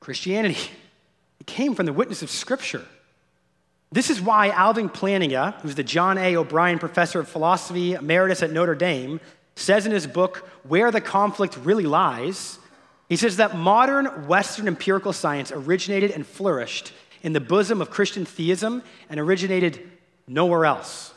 Christianity. 0.00 0.70
It 1.40 1.46
came 1.46 1.74
from 1.74 1.86
the 1.86 1.92
witness 1.92 2.22
of 2.22 2.30
Scripture. 2.30 2.84
This 3.92 4.10
is 4.10 4.20
why 4.20 4.48
Alvin 4.50 4.88
Plantinga, 4.88 5.60
who's 5.60 5.74
the 5.74 5.84
John 5.84 6.18
A. 6.18 6.36
O'Brien 6.36 6.78
Professor 6.78 7.20
of 7.20 7.28
Philosophy 7.28 7.94
Emeritus 7.94 8.42
at 8.42 8.50
Notre 8.50 8.74
Dame, 8.74 9.20
says 9.54 9.86
in 9.86 9.92
his 9.92 10.06
book, 10.06 10.48
Where 10.64 10.90
the 10.90 11.00
Conflict 11.00 11.56
Really 11.62 11.86
Lies, 11.86 12.58
he 13.08 13.16
says 13.16 13.36
that 13.36 13.56
modern 13.56 14.26
Western 14.26 14.66
empirical 14.66 15.12
science 15.12 15.52
originated 15.52 16.10
and 16.10 16.26
flourished 16.26 16.92
in 17.22 17.32
the 17.32 17.40
bosom 17.40 17.80
of 17.80 17.90
Christian 17.90 18.24
theism 18.24 18.82
and 19.08 19.20
originated 19.20 19.90
nowhere 20.26 20.64
else. 20.64 21.12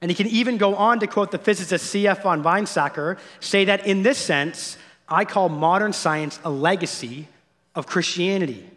And 0.00 0.10
he 0.10 0.14
can 0.14 0.26
even 0.26 0.58
go 0.58 0.74
on 0.74 1.00
to 1.00 1.06
quote 1.06 1.30
the 1.30 1.38
physicist 1.38 1.86
C.F. 1.86 2.22
von 2.22 2.42
Weizsäcker, 2.42 3.18
say 3.40 3.64
that 3.64 3.86
in 3.86 4.02
this 4.02 4.18
sense, 4.18 4.76
I 5.08 5.24
call 5.24 5.48
modern 5.48 5.92
science 5.92 6.38
a 6.44 6.50
legacy 6.50 7.28
of 7.74 7.86
Christianity. 7.86 8.68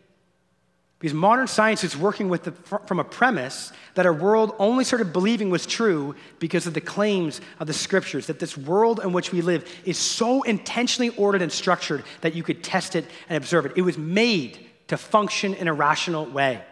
Because 0.99 1.13
modern 1.13 1.45
science 1.45 1.83
is 1.83 1.95
working 1.95 2.27
with 2.27 2.45
the, 2.45 2.51
from 2.51 2.99
a 2.99 3.03
premise 3.03 3.71
that 3.93 4.07
our 4.07 4.13
world 4.13 4.55
only 4.57 4.83
started 4.83 5.13
believing 5.13 5.51
was 5.51 5.67
true 5.67 6.15
because 6.39 6.65
of 6.65 6.73
the 6.73 6.81
claims 6.81 7.39
of 7.59 7.67
the 7.67 7.73
scriptures, 7.73 8.27
that 8.27 8.39
this 8.39 8.57
world 8.57 8.99
in 9.03 9.13
which 9.13 9.31
we 9.31 9.41
live 9.41 9.71
is 9.85 9.97
so 9.97 10.41
intentionally 10.41 11.09
ordered 11.15 11.43
and 11.43 11.51
structured 11.51 12.03
that 12.21 12.33
you 12.33 12.41
could 12.41 12.63
test 12.63 12.95
it 12.95 13.05
and 13.29 13.37
observe 13.37 13.67
it. 13.67 13.73
It 13.75 13.83
was 13.83 13.97
made 13.97 14.65
to 14.87 14.97
function 14.97 15.53
in 15.53 15.67
a 15.67 15.73
rational 15.73 16.25
way. 16.25 16.63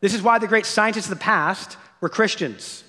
This 0.00 0.14
is 0.14 0.22
why 0.22 0.38
the 0.38 0.46
great 0.46 0.66
scientists 0.66 1.06
of 1.06 1.18
the 1.18 1.24
past 1.24 1.76
were 2.00 2.08
Christians 2.08 2.84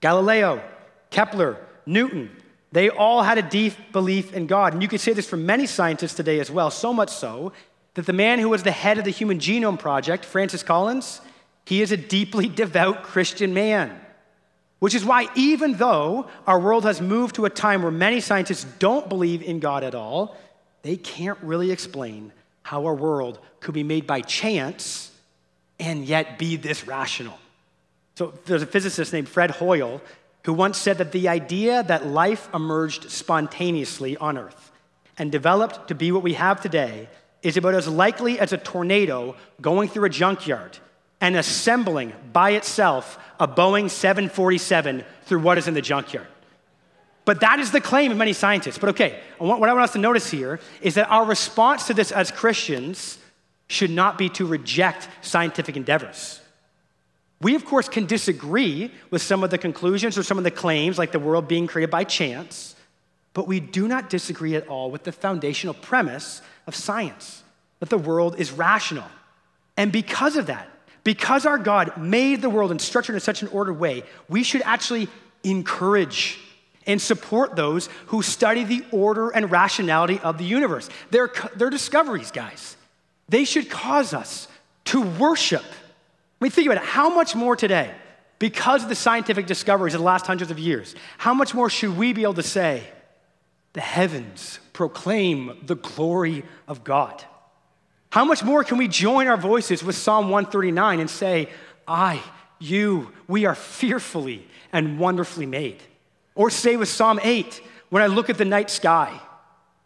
Galileo, 0.00 0.62
Kepler, 1.10 1.58
Newton. 1.84 2.30
They 2.72 2.88
all 2.88 3.22
had 3.22 3.36
a 3.36 3.42
deep 3.42 3.74
belief 3.92 4.32
in 4.32 4.46
God. 4.46 4.72
And 4.72 4.80
you 4.80 4.88
could 4.88 5.00
say 5.00 5.12
this 5.12 5.28
for 5.28 5.36
many 5.36 5.66
scientists 5.66 6.14
today 6.14 6.40
as 6.40 6.50
well, 6.50 6.70
so 6.70 6.94
much 6.94 7.10
so 7.10 7.52
that 7.94 8.06
the 8.06 8.12
man 8.12 8.38
who 8.38 8.48
was 8.48 8.62
the 8.62 8.70
head 8.70 8.98
of 8.98 9.04
the 9.04 9.10
Human 9.10 9.38
Genome 9.38 9.78
Project, 9.78 10.24
Francis 10.24 10.62
Collins, 10.62 11.20
he 11.64 11.82
is 11.82 11.92
a 11.92 11.96
deeply 11.96 12.48
devout 12.62 13.02
Christian 13.02 13.54
man. 13.54 14.00
Which 14.78 14.94
is 14.94 15.04
why, 15.04 15.28
even 15.34 15.74
though 15.74 16.26
our 16.46 16.58
world 16.58 16.84
has 16.84 17.00
moved 17.00 17.34
to 17.34 17.44
a 17.44 17.50
time 17.50 17.82
where 17.82 17.92
many 17.92 18.20
scientists 18.20 18.64
don't 18.78 19.08
believe 19.08 19.42
in 19.42 19.60
God 19.60 19.84
at 19.84 19.94
all, 19.94 20.36
they 20.82 20.96
can't 20.96 21.38
really 21.42 21.70
explain 21.70 22.32
how 22.62 22.86
our 22.86 22.94
world 22.94 23.38
could 23.60 23.74
be 23.74 23.82
made 23.82 24.06
by 24.06 24.22
chance 24.22 25.12
and 25.78 26.06
yet 26.06 26.38
be 26.38 26.56
this 26.56 26.86
rational. 26.86 27.38
So, 28.14 28.32
there's 28.46 28.62
a 28.62 28.66
physicist 28.66 29.12
named 29.12 29.28
Fred 29.28 29.50
Hoyle 29.50 30.00
who 30.44 30.54
once 30.54 30.78
said 30.78 30.98
that 30.98 31.12
the 31.12 31.28
idea 31.28 31.82
that 31.82 32.06
life 32.06 32.48
emerged 32.54 33.10
spontaneously 33.10 34.16
on 34.16 34.38
Earth 34.38 34.70
and 35.18 35.30
developed 35.30 35.88
to 35.88 35.94
be 35.94 36.10
what 36.10 36.22
we 36.22 36.34
have 36.34 36.60
today 36.60 37.08
is 37.42 37.56
about 37.56 37.74
as 37.74 37.88
likely 37.88 38.38
as 38.38 38.52
a 38.52 38.58
tornado 38.58 39.36
going 39.60 39.88
through 39.88 40.04
a 40.04 40.10
junkyard 40.10 40.78
and 41.20 41.36
assembling 41.36 42.12
by 42.32 42.50
itself 42.50 43.18
a 43.38 43.46
Boeing 43.46 43.90
747 43.90 45.04
through 45.24 45.40
what 45.40 45.58
is 45.58 45.68
in 45.68 45.74
the 45.74 45.82
junkyard. 45.82 46.26
But 47.24 47.40
that 47.40 47.60
is 47.60 47.70
the 47.70 47.80
claim 47.80 48.10
of 48.10 48.16
many 48.16 48.32
scientists. 48.32 48.78
But 48.78 48.90
okay, 48.90 49.20
what 49.38 49.68
I 49.68 49.72
want 49.72 49.84
us 49.84 49.92
to 49.92 49.98
notice 49.98 50.30
here 50.30 50.58
is 50.80 50.94
that 50.94 51.08
our 51.10 51.24
response 51.24 51.86
to 51.86 51.94
this 51.94 52.12
as 52.12 52.30
Christians 52.30 53.18
should 53.68 53.90
not 53.90 54.18
be 54.18 54.28
to 54.30 54.46
reject 54.46 55.08
scientific 55.20 55.76
endeavors. 55.76 56.40
We, 57.40 57.54
of 57.54 57.64
course, 57.64 57.88
can 57.88 58.04
disagree 58.06 58.90
with 59.10 59.22
some 59.22 59.44
of 59.44 59.50
the 59.50 59.58
conclusions 59.58 60.18
or 60.18 60.22
some 60.22 60.38
of 60.38 60.44
the 60.44 60.50
claims, 60.50 60.98
like 60.98 61.12
the 61.12 61.18
world 61.18 61.48
being 61.48 61.66
created 61.66 61.90
by 61.90 62.04
chance, 62.04 62.74
but 63.32 63.46
we 63.46 63.60
do 63.60 63.86
not 63.86 64.10
disagree 64.10 64.56
at 64.56 64.66
all 64.68 64.90
with 64.90 65.04
the 65.04 65.12
foundational 65.12 65.74
premise 65.74 66.42
of 66.66 66.74
science 66.74 67.42
that 67.78 67.88
the 67.88 67.98
world 67.98 68.38
is 68.38 68.52
rational. 68.52 69.04
And 69.76 69.92
because 69.92 70.36
of 70.36 70.46
that, 70.46 70.68
because 71.04 71.46
our 71.46 71.58
God 71.58 71.96
made 71.96 72.42
the 72.42 72.50
world 72.50 72.70
and 72.70 72.80
structured 72.80 73.14
it 73.14 73.16
in 73.16 73.20
such 73.20 73.42
an 73.42 73.48
ordered 73.48 73.74
way, 73.74 74.02
we 74.28 74.42
should 74.42 74.62
actually 74.62 75.08
encourage 75.44 76.38
and 76.86 77.00
support 77.00 77.56
those 77.56 77.88
who 78.06 78.22
study 78.22 78.64
the 78.64 78.84
order 78.90 79.30
and 79.30 79.50
rationality 79.50 80.18
of 80.20 80.38
the 80.38 80.44
universe. 80.44 80.88
They're, 81.10 81.30
their 81.56 81.70
discoveries, 81.70 82.30
guys. 82.30 82.76
They 83.28 83.44
should 83.44 83.70
cause 83.70 84.12
us 84.12 84.48
to 84.86 85.02
worship. 85.02 85.64
I 85.64 86.44
mean, 86.44 86.50
think 86.50 86.66
about 86.66 86.82
it. 86.82 86.88
How 86.88 87.08
much 87.08 87.34
more 87.34 87.54
today, 87.54 87.94
because 88.38 88.82
of 88.82 88.88
the 88.88 88.94
scientific 88.94 89.46
discoveries 89.46 89.94
of 89.94 90.00
the 90.00 90.06
last 90.06 90.26
hundreds 90.26 90.50
of 90.50 90.58
years, 90.58 90.94
how 91.16 91.32
much 91.32 91.54
more 91.54 91.70
should 91.70 91.96
we 91.96 92.12
be 92.12 92.22
able 92.22 92.34
to 92.34 92.42
say, 92.42 92.82
the 93.72 93.80
heavens 93.80 94.58
proclaim 94.72 95.58
the 95.64 95.76
glory 95.76 96.44
of 96.66 96.84
God. 96.84 97.24
How 98.10 98.24
much 98.24 98.42
more 98.42 98.64
can 98.64 98.78
we 98.78 98.88
join 98.88 99.28
our 99.28 99.36
voices 99.36 99.84
with 99.84 99.96
Psalm 99.96 100.30
139 100.30 101.00
and 101.00 101.08
say, 101.08 101.48
I, 101.86 102.22
you, 102.58 103.12
we 103.28 103.46
are 103.46 103.54
fearfully 103.54 104.46
and 104.72 104.98
wonderfully 104.98 105.46
made? 105.46 105.80
Or 106.34 106.50
say 106.50 106.76
with 106.76 106.88
Psalm 106.88 107.20
8, 107.22 107.62
when 107.90 108.02
I 108.02 108.06
look 108.06 108.28
at 108.28 108.38
the 108.38 108.44
night 108.44 108.70
sky 108.70 109.20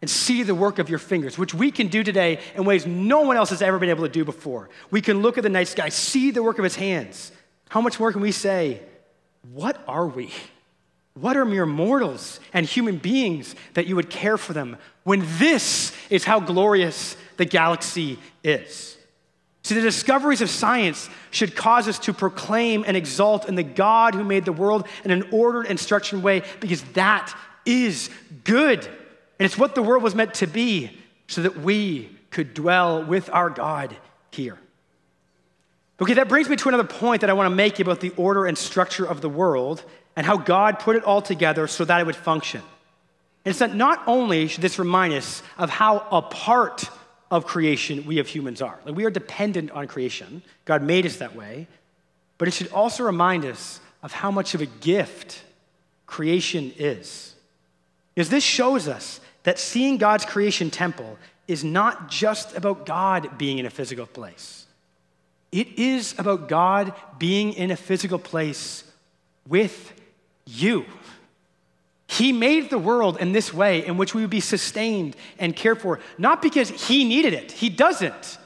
and 0.01 0.09
see 0.09 0.43
the 0.43 0.55
work 0.55 0.79
of 0.79 0.89
your 0.89 0.99
fingers, 0.99 1.37
which 1.37 1.53
we 1.53 1.71
can 1.71 1.87
do 1.87 2.03
today 2.03 2.39
in 2.55 2.65
ways 2.65 2.85
no 2.85 3.21
one 3.21 3.37
else 3.37 3.49
has 3.51 3.61
ever 3.61 3.77
been 3.77 3.89
able 3.89 4.03
to 4.03 4.11
do 4.11 4.25
before. 4.25 4.69
We 4.89 5.01
can 5.01 5.21
look 5.21 5.37
at 5.37 5.43
the 5.43 5.49
night 5.49 5.67
sky, 5.67 5.89
see 5.89 6.31
the 6.31 6.43
work 6.43 6.57
of 6.57 6.63
his 6.63 6.75
hands. 6.75 7.31
How 7.69 7.81
much 7.81 7.99
more 7.99 8.11
can 8.11 8.21
we 8.21 8.31
say, 8.31 8.81
What 9.53 9.83
are 9.87 10.07
we? 10.07 10.31
What 11.19 11.37
are 11.37 11.45
mere 11.45 11.65
mortals 11.65 12.41
and 12.53 12.65
human 12.65 12.97
beings 12.97 13.55
that 13.73 13.87
you 13.87 13.95
would 13.95 14.09
care 14.09 14.37
for 14.37 14.51
them 14.51 14.77
when 15.03 15.23
this 15.37 15.93
is 16.09 16.25
how 16.25 16.41
glorious 16.41 17.15
the 17.37 17.45
galaxy 17.45 18.19
is? 18.43 18.97
See, 19.63 19.75
the 19.75 19.81
discoveries 19.81 20.41
of 20.41 20.49
science 20.49 21.09
should 21.31 21.55
cause 21.55 21.87
us 21.87 21.97
to 21.99 22.13
proclaim 22.13 22.83
and 22.85 22.95
exalt 22.95 23.47
in 23.47 23.55
the 23.55 23.63
God 23.63 24.13
who 24.13 24.23
made 24.23 24.45
the 24.45 24.51
world 24.51 24.87
in 25.03 25.09
an 25.09 25.29
ordered 25.31 25.65
and 25.67 25.79
structured 25.79 26.21
way 26.21 26.43
because 26.59 26.83
that 26.93 27.35
is 27.65 28.09
good. 28.43 28.85
And 28.85 29.45
it's 29.45 29.57
what 29.57 29.73
the 29.73 29.81
world 29.81 30.03
was 30.03 30.13
meant 30.13 30.35
to 30.35 30.47
be 30.47 30.95
so 31.27 31.41
that 31.41 31.57
we 31.57 32.09
could 32.29 32.53
dwell 32.53 33.03
with 33.03 33.29
our 33.31 33.49
God 33.49 33.95
here. 34.31 34.59
Okay, 36.01 36.13
that 36.13 36.27
brings 36.27 36.49
me 36.49 36.57
to 36.57 36.67
another 36.67 36.83
point 36.83 37.21
that 37.21 37.29
I 37.29 37.33
want 37.33 37.49
to 37.49 37.55
make 37.55 37.79
about 37.79 38.01
the 38.01 38.11
order 38.17 38.45
and 38.45 38.57
structure 38.57 39.05
of 39.05 39.21
the 39.21 39.29
world 39.29 39.83
and 40.15 40.25
how 40.25 40.37
God 40.37 40.79
put 40.79 40.95
it 40.95 41.03
all 41.03 41.21
together 41.21 41.67
so 41.67 41.85
that 41.85 41.99
it 41.99 42.05
would 42.05 42.15
function. 42.15 42.61
And 43.43 43.51
it's 43.51 43.59
that 43.59 43.75
not 43.75 44.01
only 44.07 44.47
should 44.47 44.61
this 44.61 44.79
remind 44.79 45.13
us 45.13 45.43
of 45.57 45.69
how 45.69 46.07
a 46.11 46.21
part 46.21 46.89
of 47.29 47.45
creation 47.45 48.05
we 48.05 48.19
of 48.19 48.27
humans 48.27 48.61
are, 48.61 48.79
like 48.85 48.95
we 48.95 49.05
are 49.05 49.11
dependent 49.11 49.71
on 49.71 49.87
creation, 49.87 50.41
God 50.65 50.81
made 50.81 51.05
us 51.05 51.17
that 51.17 51.35
way, 51.35 51.67
but 52.37 52.47
it 52.47 52.51
should 52.51 52.71
also 52.71 53.03
remind 53.03 53.45
us 53.45 53.79
of 54.03 54.11
how 54.11 54.31
much 54.31 54.53
of 54.53 54.61
a 54.61 54.65
gift 54.65 55.43
creation 56.05 56.73
is. 56.77 57.35
Because 58.13 58.29
this 58.29 58.43
shows 58.43 58.87
us 58.87 59.19
that 59.43 59.59
seeing 59.59 59.97
God's 59.97 60.25
creation 60.25 60.69
temple 60.69 61.17
is 61.47 61.63
not 61.63 62.09
just 62.09 62.55
about 62.55 62.85
God 62.85 63.37
being 63.37 63.59
in 63.59 63.65
a 63.65 63.69
physical 63.69 64.05
place. 64.05 64.65
It 65.51 65.77
is 65.77 66.15
about 66.17 66.49
God 66.49 66.93
being 67.19 67.53
in 67.53 67.71
a 67.71 67.75
physical 67.75 68.19
place 68.19 68.83
with 69.47 69.93
you. 70.45 70.85
He 72.07 72.31
made 72.31 72.69
the 72.69 72.77
world 72.77 73.17
in 73.17 73.31
this 73.31 73.53
way 73.53 73.85
in 73.85 73.97
which 73.97 74.13
we 74.13 74.21
would 74.21 74.29
be 74.29 74.39
sustained 74.39 75.15
and 75.39 75.55
cared 75.55 75.81
for, 75.81 75.99
not 76.17 76.41
because 76.41 76.69
He 76.69 77.03
needed 77.03 77.33
it, 77.33 77.51
He 77.51 77.69
doesn't, 77.69 78.37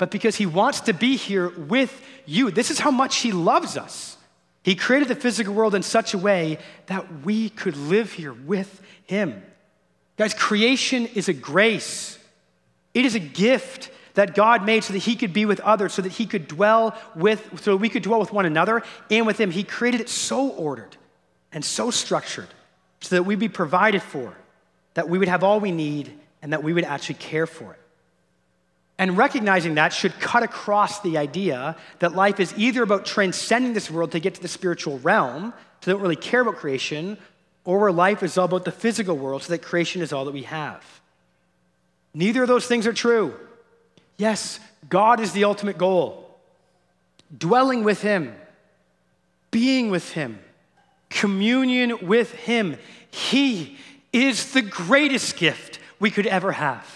but 0.00 0.10
because 0.10 0.34
he 0.36 0.46
wants 0.46 0.80
to 0.80 0.94
be 0.94 1.16
here 1.16 1.50
with 1.50 2.02
you. 2.24 2.50
This 2.50 2.70
is 2.70 2.78
how 2.78 2.90
much 2.90 3.16
he 3.16 3.32
loves 3.32 3.76
us. 3.76 4.16
He 4.62 4.74
created 4.74 5.08
the 5.08 5.14
physical 5.14 5.52
world 5.52 5.74
in 5.74 5.82
such 5.82 6.14
a 6.14 6.18
way 6.18 6.56
that 6.86 7.22
we 7.22 7.50
could 7.50 7.76
live 7.76 8.10
here 8.10 8.32
with 8.32 8.80
him. 9.04 9.42
Guys, 10.16 10.32
creation 10.32 11.04
is 11.04 11.28
a 11.28 11.34
grace, 11.34 12.18
it 12.94 13.04
is 13.04 13.14
a 13.14 13.20
gift 13.20 13.90
that 14.14 14.34
God 14.34 14.64
made 14.64 14.84
so 14.84 14.94
that 14.94 15.00
he 15.00 15.16
could 15.16 15.34
be 15.34 15.44
with 15.44 15.60
others, 15.60 15.92
so 15.92 16.00
that 16.00 16.12
he 16.12 16.24
could 16.24 16.48
dwell 16.48 16.96
with, 17.14 17.60
so 17.62 17.76
we 17.76 17.90
could 17.90 18.02
dwell 18.02 18.20
with 18.20 18.32
one 18.32 18.46
another 18.46 18.82
and 19.10 19.26
with 19.26 19.38
him. 19.38 19.50
He 19.50 19.64
created 19.64 20.00
it 20.00 20.08
so 20.08 20.48
ordered 20.48 20.96
and 21.52 21.64
so 21.64 21.90
structured 21.90 22.48
so 23.00 23.16
that 23.16 23.22
we'd 23.22 23.38
be 23.38 23.48
provided 23.48 24.02
for, 24.02 24.36
that 24.94 25.08
we 25.08 25.18
would 25.18 25.28
have 25.28 25.42
all 25.42 25.60
we 25.60 25.72
need, 25.72 26.12
and 26.42 26.52
that 26.52 26.62
we 26.62 26.72
would 26.72 26.84
actually 26.84 27.14
care 27.16 27.46
for 27.46 27.72
it. 27.72 27.80
And 28.98 29.16
recognizing 29.16 29.76
that 29.76 29.94
should 29.94 30.12
cut 30.20 30.42
across 30.42 31.00
the 31.00 31.16
idea 31.16 31.76
that 32.00 32.14
life 32.14 32.38
is 32.38 32.52
either 32.56 32.82
about 32.82 33.06
transcending 33.06 33.72
this 33.72 33.90
world 33.90 34.12
to 34.12 34.20
get 34.20 34.34
to 34.34 34.42
the 34.42 34.48
spiritual 34.48 34.98
realm, 34.98 35.54
so 35.80 35.86
they 35.86 35.92
don't 35.92 36.02
really 36.02 36.16
care 36.16 36.42
about 36.42 36.56
creation, 36.56 37.16
or 37.64 37.78
where 37.78 37.92
life 37.92 38.22
is 38.22 38.36
all 38.36 38.44
about 38.44 38.66
the 38.66 38.72
physical 38.72 39.16
world, 39.16 39.42
so 39.42 39.52
that 39.52 39.62
creation 39.62 40.02
is 40.02 40.12
all 40.12 40.26
that 40.26 40.32
we 40.32 40.42
have. 40.42 40.84
Neither 42.12 42.42
of 42.42 42.48
those 42.48 42.66
things 42.66 42.86
are 42.86 42.92
true. 42.92 43.34
Yes, 44.18 44.60
God 44.90 45.20
is 45.20 45.32
the 45.32 45.44
ultimate 45.44 45.78
goal. 45.78 46.38
Dwelling 47.36 47.84
with 47.84 48.02
Him, 48.02 48.34
being 49.50 49.90
with 49.90 50.12
Him, 50.12 50.40
communion 51.10 52.06
with 52.06 52.32
Him. 52.32 52.78
He 53.10 53.76
is 54.12 54.52
the 54.52 54.62
greatest 54.62 55.36
gift 55.36 55.78
we 55.98 56.10
could 56.10 56.26
ever 56.26 56.52
have, 56.52 56.86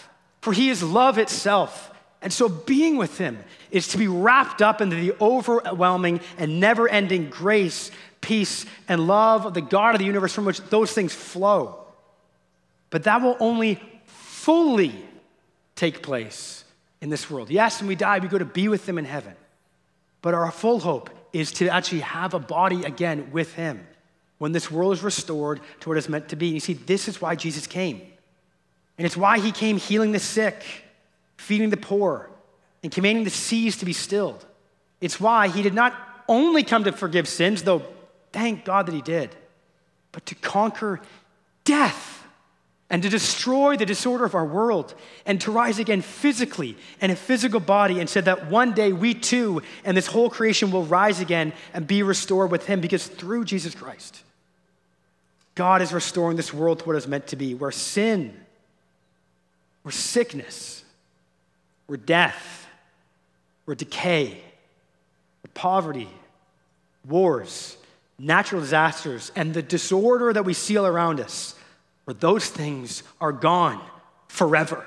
for 0.40 0.52
He 0.52 0.70
is 0.70 0.82
love 0.82 1.18
itself. 1.18 1.90
And 2.22 2.32
so, 2.32 2.48
being 2.48 2.96
with 2.96 3.18
Him 3.18 3.38
is 3.70 3.88
to 3.88 3.98
be 3.98 4.08
wrapped 4.08 4.62
up 4.62 4.80
into 4.80 4.96
the 4.96 5.14
overwhelming 5.20 6.20
and 6.38 6.58
never 6.58 6.88
ending 6.88 7.28
grace, 7.28 7.90
peace, 8.22 8.64
and 8.88 9.06
love 9.06 9.44
of 9.44 9.52
the 9.52 9.60
God 9.60 9.94
of 9.94 9.98
the 9.98 10.06
universe 10.06 10.32
from 10.32 10.46
which 10.46 10.62
those 10.62 10.92
things 10.92 11.12
flow. 11.12 11.84
But 12.88 13.04
that 13.04 13.20
will 13.20 13.36
only 13.40 13.82
fully 14.06 14.94
take 15.74 16.02
place 16.02 16.64
in 17.02 17.10
this 17.10 17.28
world. 17.28 17.50
Yes, 17.50 17.80
when 17.80 17.88
we 17.88 17.96
die, 17.96 18.20
we 18.20 18.28
go 18.28 18.38
to 18.38 18.44
be 18.46 18.68
with 18.68 18.88
Him 18.88 18.96
in 18.96 19.04
heaven. 19.04 19.34
But 20.22 20.32
our 20.32 20.50
full 20.50 20.80
hope 20.80 21.10
is 21.34 21.52
to 21.52 21.68
actually 21.68 22.00
have 22.00 22.32
a 22.32 22.38
body 22.38 22.84
again 22.84 23.30
with 23.32 23.52
Him 23.54 23.86
when 24.44 24.52
this 24.52 24.70
world 24.70 24.92
is 24.92 25.02
restored 25.02 25.58
to 25.80 25.88
what 25.88 25.96
it's 25.96 26.06
meant 26.06 26.28
to 26.28 26.36
be. 26.36 26.48
You 26.48 26.60
see, 26.60 26.74
this 26.74 27.08
is 27.08 27.18
why 27.18 27.34
Jesus 27.34 27.66
came. 27.66 28.02
And 28.98 29.06
it's 29.06 29.16
why 29.16 29.38
He 29.38 29.50
came 29.50 29.78
healing 29.78 30.12
the 30.12 30.18
sick, 30.18 30.62
feeding 31.38 31.70
the 31.70 31.78
poor, 31.78 32.28
and 32.82 32.92
commanding 32.92 33.24
the 33.24 33.30
seas 33.30 33.78
to 33.78 33.86
be 33.86 33.94
stilled. 33.94 34.44
It's 35.00 35.18
why 35.18 35.48
He 35.48 35.62
did 35.62 35.72
not 35.72 35.94
only 36.28 36.62
come 36.62 36.84
to 36.84 36.92
forgive 36.92 37.26
sins, 37.26 37.62
though 37.62 37.84
thank 38.32 38.66
God 38.66 38.84
that 38.84 38.94
He 38.94 39.00
did, 39.00 39.34
but 40.12 40.26
to 40.26 40.34
conquer 40.34 41.00
death 41.64 42.26
and 42.90 43.02
to 43.02 43.08
destroy 43.08 43.78
the 43.78 43.86
disorder 43.86 44.26
of 44.26 44.34
our 44.34 44.44
world 44.44 44.94
and 45.24 45.40
to 45.40 45.50
rise 45.50 45.78
again 45.78 46.02
physically 46.02 46.76
in 47.00 47.10
a 47.10 47.16
physical 47.16 47.60
body 47.60 47.98
and 47.98 48.10
said 48.10 48.26
that 48.26 48.50
one 48.50 48.74
day 48.74 48.92
we 48.92 49.14
too 49.14 49.62
and 49.86 49.96
this 49.96 50.06
whole 50.06 50.28
creation 50.28 50.70
will 50.70 50.84
rise 50.84 51.18
again 51.18 51.54
and 51.72 51.86
be 51.86 52.02
restored 52.02 52.50
with 52.50 52.66
him 52.66 52.82
because 52.82 53.06
through 53.06 53.46
Jesus 53.46 53.74
Christ 53.74 54.23
God 55.54 55.82
is 55.82 55.92
restoring 55.92 56.36
this 56.36 56.52
world 56.52 56.80
to 56.80 56.84
what 56.84 56.96
it's 56.96 57.06
meant 57.06 57.28
to 57.28 57.36
be 57.36 57.54
where 57.54 57.70
sin 57.70 58.34
where 59.82 59.92
sickness 59.92 60.84
where 61.86 61.96
death 61.96 62.66
where 63.64 63.74
decay 63.74 64.28
where 64.28 65.50
poverty 65.54 66.08
wars 67.06 67.76
natural 68.18 68.60
disasters 68.60 69.32
and 69.34 69.54
the 69.54 69.62
disorder 69.62 70.32
that 70.32 70.44
we 70.44 70.54
see 70.54 70.76
all 70.76 70.86
around 70.86 71.20
us 71.20 71.54
where 72.04 72.14
those 72.14 72.46
things 72.48 73.02
are 73.20 73.32
gone 73.32 73.82
forever. 74.28 74.84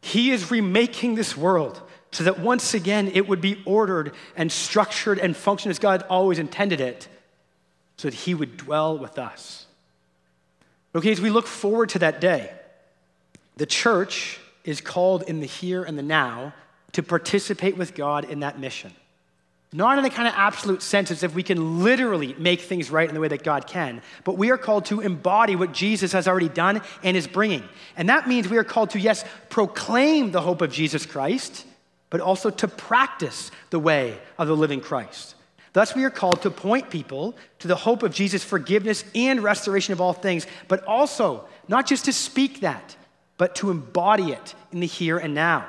He 0.00 0.30
is 0.30 0.50
remaking 0.50 1.14
this 1.14 1.36
world 1.36 1.80
so 2.12 2.24
that 2.24 2.40
once 2.40 2.74
again 2.74 3.10
it 3.14 3.28
would 3.28 3.40
be 3.40 3.62
ordered 3.64 4.12
and 4.36 4.50
structured 4.50 5.18
and 5.18 5.36
function 5.36 5.70
as 5.70 5.78
God 5.78 6.04
always 6.08 6.38
intended 6.38 6.80
it, 6.80 7.08
so 8.00 8.08
that 8.08 8.16
He 8.16 8.32
would 8.32 8.56
dwell 8.56 8.96
with 8.96 9.18
us. 9.18 9.66
Okay, 10.94 11.12
as 11.12 11.20
we 11.20 11.28
look 11.28 11.46
forward 11.46 11.90
to 11.90 11.98
that 11.98 12.18
day, 12.18 12.50
the 13.58 13.66
church 13.66 14.40
is 14.64 14.80
called 14.80 15.22
in 15.24 15.40
the 15.40 15.46
here 15.46 15.84
and 15.84 15.98
the 15.98 16.02
now 16.02 16.54
to 16.92 17.02
participate 17.02 17.76
with 17.76 17.94
God 17.94 18.24
in 18.24 18.40
that 18.40 18.58
mission. 18.58 18.90
Not 19.70 19.98
in 19.98 20.02
the 20.02 20.08
kind 20.08 20.26
of 20.26 20.32
absolute 20.34 20.80
sense 20.80 21.10
as 21.10 21.22
if 21.22 21.34
we 21.34 21.42
can 21.42 21.84
literally 21.84 22.34
make 22.38 22.62
things 22.62 22.90
right 22.90 23.06
in 23.06 23.14
the 23.14 23.20
way 23.20 23.28
that 23.28 23.42
God 23.42 23.66
can, 23.66 24.00
but 24.24 24.38
we 24.38 24.50
are 24.50 24.56
called 24.56 24.86
to 24.86 25.00
embody 25.00 25.54
what 25.54 25.72
Jesus 25.72 26.12
has 26.12 26.26
already 26.26 26.48
done 26.48 26.80
and 27.02 27.18
is 27.18 27.26
bringing. 27.26 27.62
And 27.98 28.08
that 28.08 28.26
means 28.26 28.48
we 28.48 28.56
are 28.56 28.64
called 28.64 28.90
to, 28.90 28.98
yes, 28.98 29.26
proclaim 29.50 30.32
the 30.32 30.40
hope 30.40 30.62
of 30.62 30.72
Jesus 30.72 31.04
Christ, 31.04 31.66
but 32.08 32.22
also 32.22 32.48
to 32.48 32.66
practice 32.66 33.50
the 33.68 33.78
way 33.78 34.18
of 34.38 34.48
the 34.48 34.56
living 34.56 34.80
Christ. 34.80 35.34
Thus, 35.72 35.94
we 35.94 36.04
are 36.04 36.10
called 36.10 36.42
to 36.42 36.50
point 36.50 36.90
people 36.90 37.36
to 37.60 37.68
the 37.68 37.76
hope 37.76 38.02
of 38.02 38.12
Jesus' 38.12 38.42
forgiveness 38.42 39.04
and 39.14 39.42
restoration 39.42 39.92
of 39.92 40.00
all 40.00 40.12
things, 40.12 40.46
but 40.66 40.82
also 40.84 41.44
not 41.68 41.86
just 41.86 42.06
to 42.06 42.12
speak 42.12 42.60
that, 42.60 42.96
but 43.36 43.54
to 43.56 43.70
embody 43.70 44.32
it 44.32 44.54
in 44.72 44.80
the 44.80 44.86
here 44.86 45.18
and 45.18 45.34
now. 45.34 45.66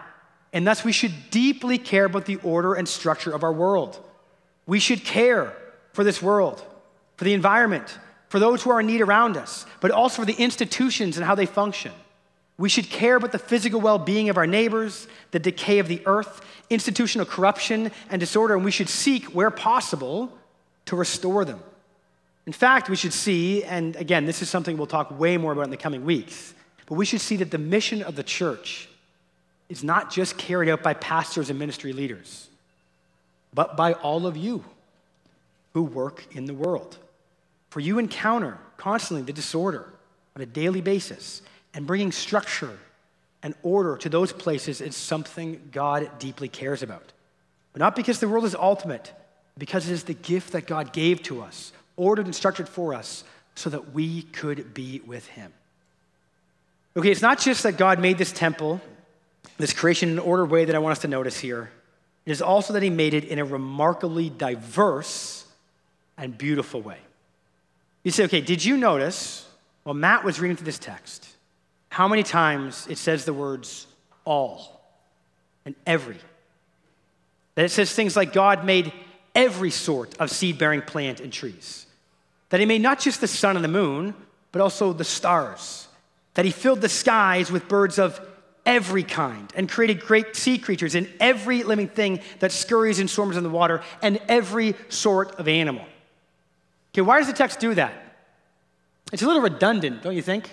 And 0.54 0.66
thus, 0.66 0.84
we 0.84 0.92
should 0.92 1.14
deeply 1.30 1.78
care 1.78 2.06
about 2.06 2.26
the 2.26 2.38
order 2.38 2.74
and 2.74 2.88
structure 2.88 3.32
of 3.32 3.44
our 3.44 3.54
world. 3.54 4.04
We 4.66 4.80
should 4.80 5.04
care 5.04 5.54
for 5.94 6.04
this 6.04 6.22
world, 6.22 6.66
for 7.16 7.24
the 7.24 7.34
environment, 7.34 7.98
for 8.28 8.40
those 8.40 8.64
who 8.64 8.72
are 8.72 8.80
in 8.80 8.88
need 8.88 9.02
around 9.02 9.38
us, 9.38 9.66
but 9.82 9.92
also 9.92 10.24
for 10.24 10.26
the 10.26 10.42
institutions 10.42 11.18
and 11.18 11.26
how 11.26 11.36
they 11.36 11.46
function. 11.46 11.92
We 12.62 12.70
should 12.70 12.92
care 12.92 13.16
about 13.16 13.32
the 13.32 13.40
physical 13.40 13.82
well 13.82 13.98
being 13.98 14.30
of 14.30 14.38
our 14.38 14.46
neighbors, 14.46 15.08
the 15.32 15.40
decay 15.40 15.80
of 15.80 15.88
the 15.88 16.00
earth, 16.06 16.46
institutional 16.70 17.26
corruption 17.26 17.90
and 18.12 18.20
disorder, 18.20 18.54
and 18.54 18.64
we 18.64 18.70
should 18.70 18.88
seek, 18.88 19.26
where 19.34 19.50
possible, 19.50 20.32
to 20.86 20.96
restore 20.96 21.44
them. 21.44 21.60
In 22.46 22.54
fact, 22.54 22.88
we 22.88 22.96
should 22.96 23.14
see, 23.14 23.64
and 23.64 23.96
again, 23.96 24.26
this 24.26 24.44
is 24.44 24.50
something 24.52 24.78
we'll 24.78 24.86
talk 24.86 25.20
way 25.20 25.38
more 25.38 25.54
about 25.54 25.64
in 25.64 25.72
the 25.72 25.78
coming 25.78 26.06
weeks, 26.06 26.54
but 26.86 26.94
we 26.94 27.04
should 27.04 27.20
see 27.20 27.36
that 27.38 27.50
the 27.50 27.58
mission 27.58 28.04
of 28.04 28.16
the 28.16 28.24
church 28.24 28.88
is 29.68 29.84
not 29.84 30.12
just 30.12 30.38
carried 30.38 30.70
out 30.70 30.84
by 30.84 30.94
pastors 30.94 31.50
and 31.50 31.58
ministry 31.58 31.94
leaders, 31.94 32.48
but 33.56 33.76
by 33.76 33.94
all 33.94 34.28
of 34.28 34.38
you 34.38 34.64
who 35.74 35.82
work 35.82 36.28
in 36.36 36.46
the 36.46 36.54
world. 36.54 37.00
For 37.72 37.80
you 37.80 37.98
encounter 37.98 38.60
constantly 38.78 39.24
the 39.26 39.34
disorder 39.34 39.92
on 40.36 40.44
a 40.44 40.46
daily 40.46 40.82
basis, 40.82 41.42
and 41.74 41.88
bringing 41.88 42.12
structure 42.12 42.78
and 43.44 43.56
order 43.64 43.98
to 43.98 44.10
those 44.10 44.32
places 44.32 44.82
is 44.82 44.96
something 44.96 45.70
God 45.72 46.10
deeply 46.20 46.48
cares 46.48 46.84
about. 46.84 47.12
But 47.74 47.80
not 47.80 47.96
because 47.96 48.20
the 48.20 48.30
world 48.30 48.46
is 48.46 48.56
ultimate, 48.56 49.14
because 49.58 49.90
it 49.90 49.94
is 49.94 50.04
the 50.04 50.14
gift 50.14 50.54
that 50.54 50.68
God 50.68 50.94
gave 50.94 51.24
to 51.24 51.42
us, 51.42 51.72
ordered 51.96 52.26
and 52.26 52.36
structured 52.36 52.70
for 52.70 52.94
us, 52.94 53.24
so 53.56 53.70
that 53.70 53.94
we 53.94 54.24
could 54.24 54.74
be 54.74 55.02
with 55.06 55.28
Him. 55.28 55.52
Okay, 56.96 57.12
it's 57.12 57.22
not 57.22 57.40
just 57.40 57.64
that 57.64 57.78
God 57.78 58.00
made 58.00 58.18
this 58.18 58.32
temple 58.32 58.82
this 59.58 59.74
creation 59.74 60.10
in 60.10 60.18
an 60.18 60.24
ordered 60.24 60.48
way 60.48 60.66
that 60.66 60.76
I 60.76 60.80
want 60.80 60.94
us 60.94 61.00
to 61.00 61.08
notice 61.08 61.40
here. 61.40 61.70
It 62.26 62.32
is 62.32 62.42
also 62.42 62.74
that 62.74 62.84
he 62.84 62.90
made 62.90 63.14
it 63.14 63.26
in 63.26 63.40
a 63.40 63.46
remarkably 63.46 64.30
diverse 64.30 65.46
and 66.18 66.38
beautiful 66.38 66.82
way. 66.82 66.98
You 68.04 68.12
say, 68.12 68.26
okay, 68.26 68.42
did 68.42 68.64
you 68.66 68.78
notice, 68.78 69.48
while 69.84 69.94
Matt 69.94 70.24
was 70.24 70.40
reading 70.40 70.58
through 70.58 70.66
this 70.66 70.80
text, 70.80 71.28
how 71.92 72.08
many 72.08 72.24
times 72.24 72.88
it 72.90 72.98
says 72.98 73.26
the 73.26 73.34
words 73.34 73.86
all 74.24 74.82
and 75.66 75.76
every? 75.86 76.16
That 77.56 77.66
it 77.66 77.70
says 77.70 77.92
things 77.92 78.16
like 78.16 78.32
God 78.32 78.64
made 78.64 78.94
every 79.36 79.72
sort 79.72 80.18
of 80.18 80.32
seed 80.32 80.58
bearing 80.58 80.84
plant 80.84 81.20
and 81.20 81.34
trees. 81.34 81.86
That 82.48 82.62
he 82.62 82.66
made 82.66 82.82
not 82.82 83.02
just 83.02 83.20
the 83.20 83.28
sun 83.28 83.58
and 83.58 83.64
the 83.64 83.70
moon, 83.70 84.16
but 84.54 84.62
also 84.62 84.94
the 84.94 85.04
stars. 85.04 85.90
That 86.36 86.46
he 86.46 86.52
filled 86.52 86.80
the 86.80 86.88
skies 86.88 87.52
with 87.52 87.68
birds 87.68 88.00
of 88.00 88.26
every 88.66 89.04
kind 89.04 89.52
and 89.54 89.68
created 89.68 90.00
great 90.00 90.38
sea 90.38 90.58
creatures 90.58 90.96
and 90.96 91.10
every 91.20 91.64
living 91.64 91.90
thing 91.90 92.22
that 92.40 92.54
scurries 92.54 93.00
and 93.00 93.10
swarms 93.10 93.36
in 93.36 93.44
the 93.44 93.50
water 93.50 93.82
and 94.02 94.18
every 94.30 94.76
sort 94.88 95.36
of 95.36 95.50
animal. 95.50 95.86
Okay, 96.94 97.02
why 97.02 97.18
does 97.18 97.28
the 97.28 97.34
text 97.34 97.60
do 97.60 97.74
that? 97.74 97.94
It's 99.12 99.24
a 99.24 99.28
little 99.28 99.42
redundant, 99.42 100.04
don't 100.04 100.16
you 100.16 100.22
think? 100.22 100.50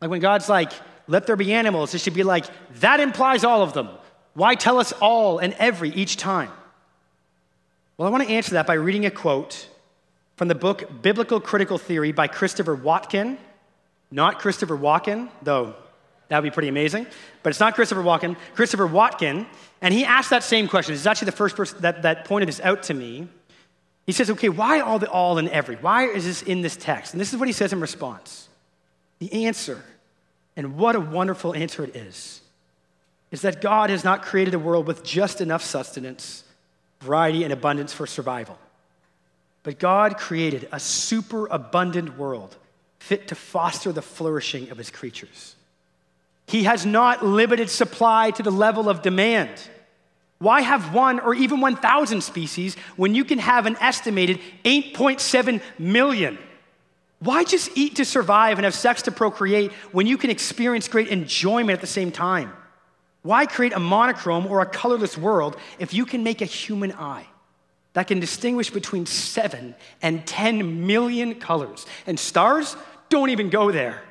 Like 0.00 0.10
when 0.10 0.20
God's 0.20 0.48
like, 0.48 0.72
let 1.08 1.26
there 1.26 1.36
be 1.36 1.52
animals, 1.52 1.94
it 1.94 2.00
should 2.00 2.14
be 2.14 2.22
like, 2.22 2.46
that 2.80 3.00
implies 3.00 3.44
all 3.44 3.62
of 3.62 3.72
them. 3.72 3.88
Why 4.34 4.54
tell 4.54 4.78
us 4.78 4.92
all 4.92 5.38
and 5.38 5.54
every 5.54 5.90
each 5.90 6.16
time? 6.16 6.50
Well, 7.96 8.06
I 8.06 8.10
want 8.10 8.24
to 8.24 8.30
answer 8.30 8.52
that 8.52 8.66
by 8.66 8.74
reading 8.74 9.06
a 9.06 9.10
quote 9.10 9.68
from 10.36 10.48
the 10.48 10.54
book 10.54 11.02
Biblical 11.02 11.40
Critical 11.40 11.78
Theory 11.78 12.12
by 12.12 12.26
Christopher 12.26 12.74
Watkin, 12.74 13.38
not 14.10 14.38
Christopher 14.38 14.76
Walken, 14.76 15.30
though 15.42 15.74
that 16.28 16.42
would 16.42 16.50
be 16.50 16.52
pretty 16.52 16.68
amazing. 16.68 17.06
But 17.42 17.50
it's 17.50 17.60
not 17.60 17.74
Christopher 17.74 18.02
Walken. 18.02 18.36
Christopher 18.54 18.86
Watkin, 18.86 19.46
And 19.80 19.94
he 19.94 20.04
asked 20.04 20.30
that 20.30 20.42
same 20.42 20.68
question. 20.68 20.92
This 20.92 21.02
is 21.02 21.06
actually 21.06 21.26
the 21.26 21.32
first 21.32 21.56
person 21.56 21.78
that, 21.80 22.02
that 22.02 22.24
pointed 22.24 22.48
this 22.48 22.60
out 22.60 22.82
to 22.84 22.94
me. 22.94 23.28
He 24.06 24.12
says, 24.12 24.30
okay, 24.30 24.48
why 24.48 24.80
all 24.80 24.98
the 24.98 25.10
all 25.10 25.38
and 25.38 25.48
every? 25.48 25.76
Why 25.76 26.04
is 26.04 26.24
this 26.24 26.42
in 26.42 26.62
this 26.62 26.76
text? 26.76 27.14
And 27.14 27.20
this 27.20 27.32
is 27.32 27.38
what 27.38 27.48
he 27.48 27.52
says 27.52 27.72
in 27.72 27.80
response. 27.80 28.45
The 29.18 29.46
answer, 29.46 29.82
and 30.56 30.76
what 30.76 30.96
a 30.96 31.00
wonderful 31.00 31.54
answer 31.54 31.84
it 31.84 31.96
is, 31.96 32.40
is 33.30 33.42
that 33.42 33.60
God 33.60 33.90
has 33.90 34.04
not 34.04 34.22
created 34.22 34.54
a 34.54 34.58
world 34.58 34.86
with 34.86 35.02
just 35.02 35.40
enough 35.40 35.62
sustenance, 35.62 36.44
variety, 37.00 37.44
and 37.44 37.52
abundance 37.52 37.92
for 37.92 38.06
survival. 38.06 38.58
But 39.62 39.78
God 39.78 40.16
created 40.16 40.68
a 40.70 40.78
super 40.78 41.46
abundant 41.46 42.16
world 42.16 42.56
fit 42.98 43.28
to 43.28 43.34
foster 43.34 43.92
the 43.92 44.02
flourishing 44.02 44.70
of 44.70 44.78
his 44.78 44.90
creatures. 44.90 45.56
He 46.46 46.64
has 46.64 46.86
not 46.86 47.24
limited 47.24 47.70
supply 47.70 48.30
to 48.32 48.42
the 48.42 48.52
level 48.52 48.88
of 48.88 49.02
demand. 49.02 49.50
Why 50.38 50.60
have 50.60 50.94
one 50.94 51.18
or 51.18 51.34
even 51.34 51.60
1,000 51.60 52.20
species 52.20 52.76
when 52.96 53.14
you 53.14 53.24
can 53.24 53.38
have 53.38 53.66
an 53.66 53.76
estimated 53.80 54.40
8.7 54.64 55.60
million? 55.78 56.38
Why 57.18 57.44
just 57.44 57.70
eat 57.76 57.96
to 57.96 58.04
survive 58.04 58.58
and 58.58 58.64
have 58.64 58.74
sex 58.74 59.02
to 59.02 59.10
procreate 59.10 59.72
when 59.92 60.06
you 60.06 60.18
can 60.18 60.30
experience 60.30 60.86
great 60.88 61.08
enjoyment 61.08 61.70
at 61.70 61.80
the 61.80 61.86
same 61.86 62.12
time? 62.12 62.52
Why 63.22 63.46
create 63.46 63.72
a 63.72 63.80
monochrome 63.80 64.46
or 64.46 64.60
a 64.60 64.66
colorless 64.66 65.16
world 65.16 65.56
if 65.78 65.94
you 65.94 66.06
can 66.06 66.22
make 66.22 66.42
a 66.42 66.44
human 66.44 66.92
eye 66.92 67.26
that 67.94 68.06
can 68.06 68.20
distinguish 68.20 68.70
between 68.70 69.06
7 69.06 69.74
and 70.02 70.26
10 70.26 70.86
million 70.86 71.34
colors? 71.36 71.86
And 72.06 72.20
stars 72.20 72.76
don't 73.08 73.30
even 73.30 73.50
go 73.50 73.72
there. 73.72 74.02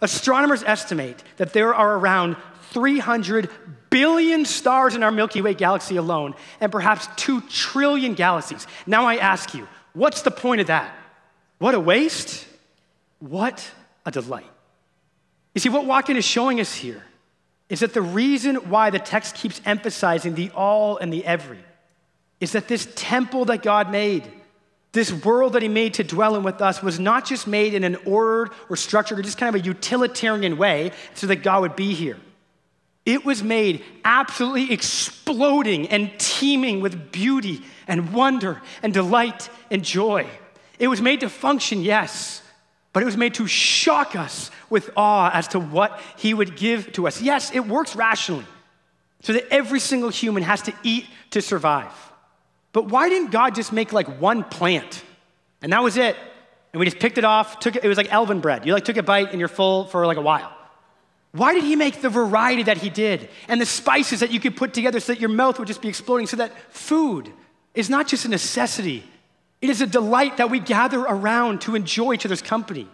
Astronomers 0.00 0.62
estimate 0.62 1.22
that 1.38 1.52
there 1.52 1.74
are 1.74 1.96
around 1.96 2.36
300 2.70 3.48
billion 3.90 4.44
stars 4.44 4.94
in 4.94 5.02
our 5.02 5.10
Milky 5.10 5.42
Way 5.42 5.54
galaxy 5.54 5.96
alone, 5.96 6.34
and 6.60 6.70
perhaps 6.70 7.08
2 7.16 7.40
trillion 7.42 8.14
galaxies. 8.14 8.66
Now 8.86 9.06
I 9.06 9.16
ask 9.16 9.54
you, 9.54 9.66
what's 9.92 10.22
the 10.22 10.30
point 10.30 10.60
of 10.60 10.68
that? 10.68 10.94
What 11.62 11.76
a 11.76 11.80
waste? 11.80 12.44
What 13.20 13.70
a 14.04 14.10
delight. 14.10 14.50
You 15.54 15.60
see, 15.60 15.68
what 15.68 15.86
Watkin 15.86 16.16
is 16.16 16.24
showing 16.24 16.58
us 16.58 16.74
here 16.74 17.04
is 17.68 17.78
that 17.80 17.94
the 17.94 18.02
reason 18.02 18.56
why 18.68 18.90
the 18.90 18.98
text 18.98 19.36
keeps 19.36 19.60
emphasizing 19.64 20.34
the 20.34 20.50
all 20.56 20.96
and 20.96 21.12
the 21.12 21.24
every 21.24 21.60
is 22.40 22.50
that 22.50 22.66
this 22.66 22.88
temple 22.96 23.44
that 23.44 23.62
God 23.62 23.92
made, 23.92 24.28
this 24.90 25.12
world 25.12 25.52
that 25.52 25.62
He 25.62 25.68
made 25.68 25.94
to 25.94 26.02
dwell 26.02 26.34
in 26.34 26.42
with 26.42 26.60
us, 26.60 26.82
was 26.82 26.98
not 26.98 27.26
just 27.26 27.46
made 27.46 27.74
in 27.74 27.84
an 27.84 27.94
ordered 28.06 28.50
or 28.68 28.74
structured 28.74 29.20
or 29.20 29.22
just 29.22 29.38
kind 29.38 29.54
of 29.54 29.62
a 29.62 29.64
utilitarian 29.64 30.58
way 30.58 30.90
so 31.14 31.28
that 31.28 31.44
God 31.44 31.62
would 31.62 31.76
be 31.76 31.94
here. 31.94 32.18
It 33.06 33.24
was 33.24 33.40
made 33.40 33.84
absolutely 34.04 34.72
exploding 34.72 35.90
and 35.90 36.10
teeming 36.18 36.80
with 36.80 37.12
beauty 37.12 37.62
and 37.86 38.12
wonder 38.12 38.60
and 38.82 38.92
delight 38.92 39.48
and 39.70 39.84
joy. 39.84 40.26
It 40.82 40.88
was 40.88 41.00
made 41.00 41.20
to 41.20 41.28
function, 41.28 41.80
yes, 41.80 42.42
but 42.92 43.04
it 43.04 43.06
was 43.06 43.16
made 43.16 43.34
to 43.34 43.46
shock 43.46 44.16
us 44.16 44.50
with 44.68 44.90
awe 44.96 45.30
as 45.32 45.46
to 45.48 45.60
what 45.60 46.00
He 46.16 46.34
would 46.34 46.56
give 46.56 46.92
to 46.94 47.06
us. 47.06 47.22
Yes, 47.22 47.52
it 47.54 47.60
works 47.60 47.94
rationally, 47.94 48.46
so 49.20 49.32
that 49.32 49.46
every 49.52 49.78
single 49.78 50.10
human 50.10 50.42
has 50.42 50.60
to 50.62 50.74
eat 50.82 51.06
to 51.30 51.40
survive. 51.40 51.92
But 52.72 52.86
why 52.86 53.08
didn't 53.08 53.30
God 53.30 53.54
just 53.54 53.72
make 53.72 53.92
like 53.92 54.20
one 54.20 54.42
plant? 54.42 55.04
And 55.62 55.72
that 55.72 55.84
was 55.84 55.96
it. 55.96 56.16
And 56.72 56.80
we 56.80 56.86
just 56.86 56.98
picked 56.98 57.16
it 57.16 57.24
off, 57.24 57.60
took 57.60 57.76
it, 57.76 57.84
it 57.84 57.88
was 57.88 57.96
like 57.96 58.12
elven 58.12 58.40
bread. 58.40 58.66
You 58.66 58.72
like 58.72 58.84
took 58.84 58.96
a 58.96 59.04
bite 59.04 59.30
and 59.30 59.38
you're 59.38 59.46
full 59.46 59.84
for 59.84 60.04
like 60.04 60.16
a 60.16 60.22
while. 60.22 60.52
Why 61.30 61.54
did 61.54 61.62
he 61.62 61.76
make 61.76 62.02
the 62.02 62.10
variety 62.10 62.64
that 62.64 62.78
he 62.78 62.90
did 62.90 63.28
and 63.46 63.60
the 63.60 63.66
spices 63.66 64.18
that 64.18 64.32
you 64.32 64.40
could 64.40 64.56
put 64.56 64.74
together 64.74 64.98
so 64.98 65.12
that 65.12 65.20
your 65.20 65.30
mouth 65.30 65.60
would 65.60 65.68
just 65.68 65.80
be 65.80 65.88
exploding? 65.88 66.26
So 66.26 66.38
that 66.38 66.50
food 66.74 67.32
is 67.72 67.88
not 67.88 68.08
just 68.08 68.24
a 68.24 68.28
necessity, 68.28 69.04
it 69.62 69.70
is 69.70 69.80
a 69.80 69.86
delight 69.86 70.36
that 70.36 70.50
we 70.50 70.58
gather 70.60 71.00
around 71.00 71.62
to 71.62 71.76
enjoy 71.76 72.14
each 72.14 72.26
other's 72.26 72.42
company. 72.42 72.88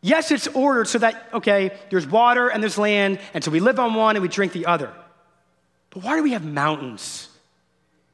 Yes, 0.00 0.30
it's 0.30 0.46
ordered 0.48 0.88
so 0.88 0.98
that, 0.98 1.28
okay, 1.34 1.72
there's 1.90 2.06
water 2.06 2.48
and 2.48 2.62
there's 2.62 2.78
land, 2.78 3.20
and 3.34 3.44
so 3.44 3.50
we 3.50 3.60
live 3.60 3.78
on 3.78 3.94
one 3.94 4.16
and 4.16 4.22
we 4.22 4.28
drink 4.28 4.52
the 4.52 4.64
other. 4.64 4.90
But 5.90 6.02
why 6.02 6.16
do 6.16 6.22
we 6.22 6.32
have 6.32 6.44
mountains 6.44 7.28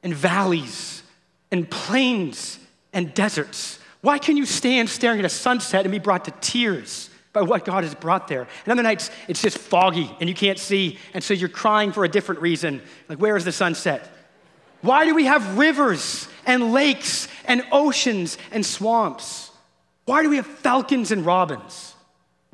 and 0.03 0.13
valleys 0.13 1.01
and 1.49 1.69
plains 1.69 2.59
and 2.91 3.13
deserts? 3.13 3.79
Why 4.01 4.19
can 4.19 4.35
you 4.35 4.45
stand 4.45 4.89
staring 4.89 5.19
at 5.19 5.25
a 5.25 5.29
sunset 5.29 5.85
and 5.85 5.91
be 5.91 5.99
brought 5.99 6.25
to 6.25 6.31
tears? 6.41 7.09
by 7.33 7.43
what 7.43 7.65
God 7.65 7.83
has 7.83 7.93
brought 7.93 8.27
there. 8.27 8.47
And 8.65 8.71
other 8.71 8.81
nights, 8.81 9.11
it's 9.27 9.43
just 9.43 9.59
foggy 9.59 10.09
and 10.19 10.27
you 10.27 10.33
can't 10.33 10.57
see. 10.57 10.97
And 11.13 11.23
so 11.23 11.35
you're 11.35 11.49
crying 11.49 11.91
for 11.91 12.03
a 12.03 12.09
different 12.09 12.41
reason. 12.41 12.81
Like, 13.07 13.19
where 13.19 13.37
is 13.37 13.45
the 13.45 13.51
sunset? 13.51 14.09
Why 14.81 15.05
do 15.05 15.15
we 15.15 15.25
have 15.25 15.57
rivers 15.57 16.27
and 16.45 16.71
lakes 16.71 17.27
and 17.45 17.63
oceans 17.71 18.37
and 18.51 18.65
swamps? 18.65 19.51
Why 20.05 20.23
do 20.23 20.29
we 20.29 20.37
have 20.37 20.45
falcons 20.45 21.11
and 21.11 21.25
robins, 21.25 21.93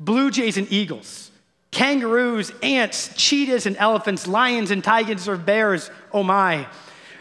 blue 0.00 0.30
jays 0.30 0.56
and 0.56 0.70
eagles, 0.72 1.30
kangaroos, 1.70 2.52
ants, 2.62 3.10
cheetahs 3.16 3.66
and 3.66 3.76
elephants, 3.76 4.26
lions 4.26 4.70
and 4.70 4.82
tigers 4.82 5.28
or 5.28 5.36
bears? 5.36 5.90
Oh 6.12 6.22
my. 6.22 6.66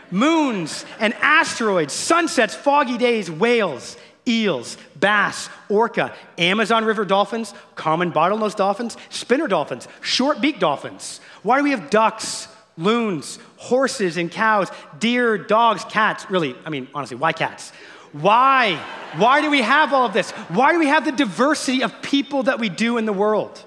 Moons 0.09 0.85
and 0.99 1.13
asteroids, 1.15 1.93
sunsets, 1.93 2.55
foggy 2.55 2.97
days, 2.97 3.29
whales, 3.29 3.97
eels, 4.27 4.77
bass, 4.99 5.49
orca, 5.69 6.13
Amazon 6.37 6.85
River 6.85 7.05
dolphins, 7.05 7.53
common 7.75 8.11
bottlenose 8.11 8.55
dolphins, 8.55 8.97
spinner 9.09 9.47
dolphins, 9.47 9.87
short 10.01 10.41
beak 10.41 10.59
dolphins. 10.59 11.19
Why 11.41 11.57
do 11.57 11.63
we 11.63 11.71
have 11.71 11.89
ducks, 11.89 12.47
loons, 12.77 13.39
horses, 13.63 14.17
and 14.17 14.31
cows, 14.31 14.69
deer, 14.99 15.37
dogs, 15.37 15.83
cats? 15.85 16.29
Really, 16.29 16.55
I 16.65 16.69
mean, 16.69 16.87
honestly, 16.93 17.17
why 17.17 17.33
cats? 17.33 17.71
Why? 18.11 18.75
Why 19.15 19.41
do 19.41 19.49
we 19.49 19.61
have 19.61 19.93
all 19.93 20.05
of 20.05 20.13
this? 20.13 20.31
Why 20.31 20.71
do 20.71 20.79
we 20.79 20.87
have 20.87 21.05
the 21.05 21.11
diversity 21.11 21.83
of 21.83 22.01
people 22.01 22.43
that 22.43 22.59
we 22.59 22.69
do 22.69 22.97
in 22.97 23.05
the 23.05 23.13
world? 23.13 23.63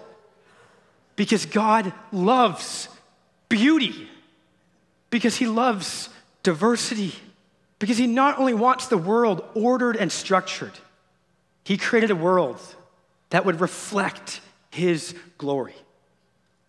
Because 1.16 1.46
God 1.46 1.92
loves 2.12 2.88
beauty, 3.48 4.08
because 5.10 5.36
He 5.36 5.46
loves 5.46 6.08
diversity. 6.42 7.12
Because 7.78 7.98
he 7.98 8.06
not 8.06 8.38
only 8.38 8.54
wants 8.54 8.86
the 8.86 8.96
world 8.96 9.44
ordered 9.54 9.96
and 9.96 10.10
structured, 10.10 10.72
he 11.64 11.76
created 11.76 12.10
a 12.10 12.16
world 12.16 12.60
that 13.30 13.44
would 13.44 13.60
reflect 13.60 14.40
his 14.70 15.14
glory. 15.36 15.74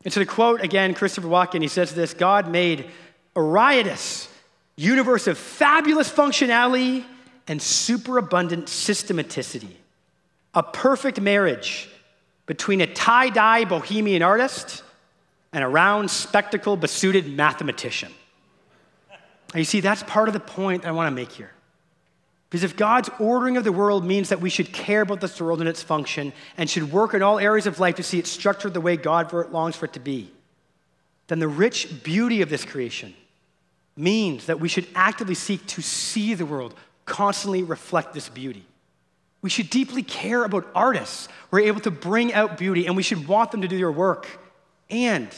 And 0.03 0.13
so 0.13 0.19
to 0.19 0.25
quote 0.25 0.61
again 0.61 0.93
Christopher 0.93 1.27
Watkin, 1.27 1.61
he 1.61 1.67
says 1.67 1.93
this 1.93 2.13
God 2.13 2.49
made 2.49 2.89
a 3.38 3.41
riotous 3.41 4.28
universe 4.76 5.28
of 5.28 5.38
fabulous 5.38 6.12
functionality 6.12 7.06
and 7.47 7.62
superabundant 7.62 8.65
systematicity, 8.65 9.76
a 10.56 10.63
perfect 10.63 11.21
marriage 11.21 11.88
between 12.47 12.82
a 12.82 12.88
tie 12.88 13.30
dye 13.30 13.63
bohemian 13.63 14.23
artist 14.23 14.82
and 15.54 15.63
a 15.63 15.67
round 15.67 16.10
spectacle 16.10 16.76
besuited 16.76 17.32
mathematician. 17.32 18.12
You 19.54 19.63
see, 19.63 19.82
that's 19.82 20.02
part 20.04 20.28
of 20.28 20.34
the 20.34 20.39
point 20.39 20.86
I 20.86 20.91
want 20.91 21.08
to 21.08 21.15
make 21.15 21.32
here. 21.32 21.52
Because 22.50 22.63
if 22.63 22.76
God's 22.76 23.10
ordering 23.19 23.56
of 23.56 23.63
the 23.63 23.71
world 23.71 24.04
means 24.04 24.30
that 24.30 24.41
we 24.41 24.50
should 24.50 24.73
care 24.73 25.02
about 25.02 25.21
this 25.21 25.39
world 25.39 25.60
and 25.60 25.69
its 25.69 25.84
function 25.84 26.34
and 26.58 26.67
should 26.67 26.91
work 26.91 27.13
in 27.13 27.21
all 27.21 27.38
areas 27.38 27.67
of 27.67 27.80
life 27.80 27.95
to 27.95 28.04
see 28.04 28.17
it 28.17 28.26
structured 28.26 28.73
the 28.73 28.82
way 28.82 28.97
God 28.97 29.32
longs 29.52 29.76
for 29.76 29.86
it 29.86 29.93
to 29.93 30.00
be, 30.00 30.32
then 31.28 31.38
the 31.38 31.47
rich 31.47 32.04
beauty 32.04 32.41
of 32.41 32.50
this 32.50 32.65
creation 32.65 33.13
means 33.97 34.45
that 34.45 34.60
we 34.60 34.69
should 34.69 34.88
actively 34.95 35.36
seek 35.36 35.65
to 35.67 35.81
see 35.81 36.33
the 36.33 36.45
world 36.45 36.73
constantly 37.05 37.63
reflect 37.63 38.13
this 38.13 38.29
beauty. 38.29 38.65
We 39.41 39.49
should 39.49 39.69
deeply 39.69 40.03
care 40.03 40.43
about 40.43 40.67
artists 40.75 41.29
who 41.49 41.57
are 41.57 41.62
able 41.62 41.79
to 41.81 41.91
bring 41.91 42.33
out 42.33 42.57
beauty, 42.57 42.86
and 42.86 42.95
we 42.95 43.03
should 43.03 43.27
want 43.27 43.51
them 43.51 43.62
to 43.62 43.67
do 43.67 43.77
their 43.77 43.91
work. 43.91 44.27
And 44.89 45.29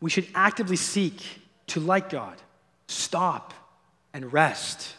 we 0.00 0.10
should 0.10 0.26
actively 0.34 0.76
seek 0.76 1.22
to, 1.68 1.80
like 1.80 2.10
God, 2.10 2.36
stop 2.86 3.54
and 4.12 4.32
rest 4.32 4.94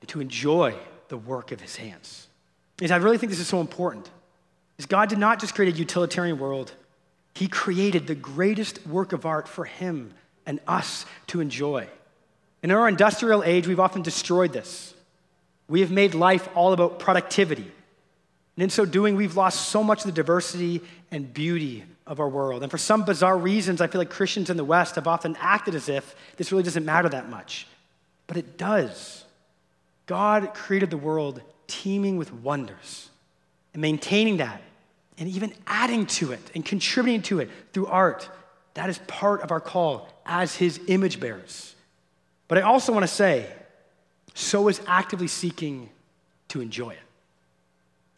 and 0.00 0.08
to 0.10 0.20
enjoy 0.20 0.74
the 1.08 1.16
work 1.16 1.52
of 1.52 1.60
his 1.60 1.76
hands. 1.76 2.28
Because 2.76 2.90
I 2.90 2.96
really 2.96 3.18
think 3.18 3.30
this 3.30 3.40
is 3.40 3.48
so 3.48 3.60
important. 3.60 4.10
Because 4.76 4.86
God 4.86 5.08
did 5.08 5.18
not 5.18 5.38
just 5.38 5.54
create 5.54 5.74
a 5.74 5.78
utilitarian 5.78 6.38
world, 6.38 6.72
he 7.34 7.48
created 7.48 8.06
the 8.06 8.14
greatest 8.14 8.86
work 8.86 9.12
of 9.12 9.26
art 9.26 9.46
for 9.46 9.64
him 9.64 10.12
and 10.46 10.60
us 10.66 11.06
to 11.28 11.40
enjoy. 11.40 11.88
In 12.62 12.70
our 12.70 12.88
industrial 12.88 13.42
age, 13.42 13.66
we've 13.66 13.80
often 13.80 14.02
destroyed 14.02 14.52
this. 14.52 14.94
We 15.68 15.80
have 15.80 15.90
made 15.90 16.14
life 16.14 16.48
all 16.54 16.72
about 16.72 16.98
productivity. 16.98 17.70
And 18.56 18.62
in 18.62 18.70
so 18.70 18.84
doing, 18.84 19.16
we've 19.16 19.36
lost 19.36 19.68
so 19.68 19.82
much 19.82 20.00
of 20.00 20.06
the 20.06 20.12
diversity 20.12 20.82
and 21.10 21.32
beauty 21.32 21.84
of 22.06 22.20
our 22.20 22.28
world. 22.28 22.62
And 22.62 22.70
for 22.70 22.78
some 22.78 23.04
bizarre 23.04 23.38
reasons, 23.38 23.80
I 23.80 23.86
feel 23.86 24.00
like 24.00 24.10
Christians 24.10 24.50
in 24.50 24.56
the 24.56 24.64
West 24.64 24.96
have 24.96 25.06
often 25.06 25.36
acted 25.40 25.74
as 25.74 25.88
if 25.88 26.14
this 26.36 26.52
really 26.52 26.64
doesn't 26.64 26.84
matter 26.84 27.08
that 27.08 27.28
much. 27.28 27.66
But 28.26 28.36
it 28.36 28.58
does. 28.58 29.24
God 30.06 30.52
created 30.54 30.90
the 30.90 30.96
world 30.96 31.40
teeming 31.66 32.16
with 32.18 32.32
wonders, 32.32 33.08
and 33.72 33.80
maintaining 33.80 34.36
that, 34.36 34.60
and 35.16 35.28
even 35.28 35.54
adding 35.66 36.04
to 36.04 36.32
it 36.32 36.50
and 36.54 36.64
contributing 36.64 37.22
to 37.22 37.40
it 37.40 37.50
through 37.72 37.86
art. 37.86 38.28
That 38.74 38.90
is 38.90 38.98
part 39.06 39.40
of 39.40 39.50
our 39.50 39.60
call 39.60 40.08
as 40.26 40.54
his 40.54 40.80
image 40.88 41.18
bearers. 41.18 41.71
But 42.48 42.58
I 42.58 42.62
also 42.62 42.92
want 42.92 43.04
to 43.04 43.08
say, 43.08 43.46
so 44.34 44.68
is 44.68 44.80
actively 44.86 45.28
seeking 45.28 45.88
to 46.48 46.60
enjoy 46.60 46.90
it. 46.90 46.98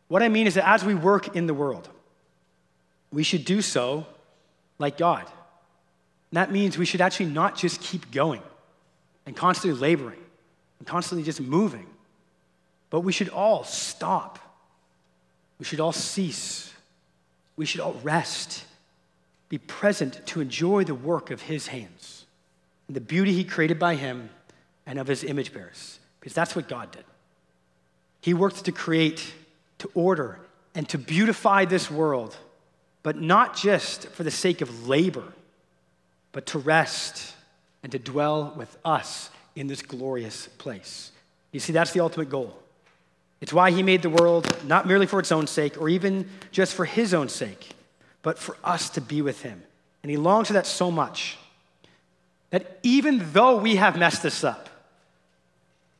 What 0.08 0.22
I 0.22 0.28
mean 0.28 0.46
is 0.46 0.54
that 0.54 0.68
as 0.68 0.84
we 0.84 0.94
work 0.94 1.34
in 1.36 1.46
the 1.46 1.54
world, 1.54 1.88
we 3.12 3.22
should 3.22 3.44
do 3.44 3.62
so 3.62 4.06
like 4.78 4.98
God. 4.98 5.24
And 6.30 6.36
that 6.36 6.52
means 6.52 6.76
we 6.76 6.84
should 6.84 7.00
actually 7.00 7.26
not 7.26 7.56
just 7.56 7.80
keep 7.80 8.10
going 8.10 8.42
and 9.26 9.36
constantly 9.36 9.80
laboring 9.80 10.18
and 10.78 10.86
constantly 10.86 11.24
just 11.24 11.40
moving, 11.40 11.86
but 12.90 13.00
we 13.00 13.12
should 13.12 13.28
all 13.28 13.64
stop. 13.64 14.38
We 15.58 15.64
should 15.64 15.80
all 15.80 15.92
cease. 15.92 16.72
We 17.56 17.66
should 17.66 17.80
all 17.80 17.94
rest, 18.02 18.64
be 19.48 19.58
present 19.58 20.26
to 20.26 20.40
enjoy 20.40 20.84
the 20.84 20.94
work 20.94 21.30
of 21.30 21.42
His 21.42 21.68
hands 21.68 22.13
and 22.13 22.13
the 22.88 23.00
beauty 23.00 23.32
He 23.32 23.44
created 23.44 23.78
by 23.78 23.94
Him 23.94 24.30
and 24.86 24.98
of 24.98 25.06
His 25.06 25.24
image 25.24 25.52
bearers, 25.52 25.98
because 26.20 26.34
that's 26.34 26.54
what 26.54 26.68
God 26.68 26.90
did. 26.92 27.04
He 28.20 28.34
worked 28.34 28.64
to 28.64 28.72
create, 28.72 29.34
to 29.78 29.90
order, 29.94 30.38
and 30.74 30.88
to 30.88 30.98
beautify 30.98 31.64
this 31.64 31.90
world, 31.90 32.36
but 33.02 33.20
not 33.20 33.56
just 33.56 34.08
for 34.08 34.22
the 34.22 34.30
sake 34.30 34.60
of 34.60 34.88
labor, 34.88 35.32
but 36.32 36.46
to 36.46 36.58
rest 36.58 37.34
and 37.82 37.92
to 37.92 37.98
dwell 37.98 38.54
with 38.56 38.76
us 38.84 39.30
in 39.54 39.66
this 39.66 39.82
glorious 39.82 40.48
place. 40.58 41.12
You 41.52 41.60
see, 41.60 41.72
that's 41.72 41.92
the 41.92 42.00
ultimate 42.00 42.30
goal. 42.30 42.58
It's 43.40 43.52
why 43.52 43.70
he 43.70 43.82
made 43.82 44.02
the 44.02 44.10
world 44.10 44.48
not 44.64 44.86
merely 44.86 45.06
for 45.06 45.20
its 45.20 45.30
own 45.30 45.46
sake 45.46 45.80
or 45.80 45.88
even 45.88 46.28
just 46.50 46.74
for 46.74 46.86
his 46.86 47.12
own 47.12 47.28
sake, 47.28 47.70
but 48.22 48.38
for 48.38 48.56
us 48.64 48.88
to 48.90 49.00
be 49.00 49.20
with 49.22 49.42
him. 49.42 49.62
And 50.02 50.10
he 50.10 50.16
longs 50.16 50.48
for 50.48 50.54
that 50.54 50.66
so 50.66 50.90
much 50.90 51.36
that 52.54 52.78
even 52.84 53.20
though 53.32 53.56
we 53.56 53.74
have 53.74 53.98
messed 53.98 54.22
this 54.22 54.44
up, 54.44 54.68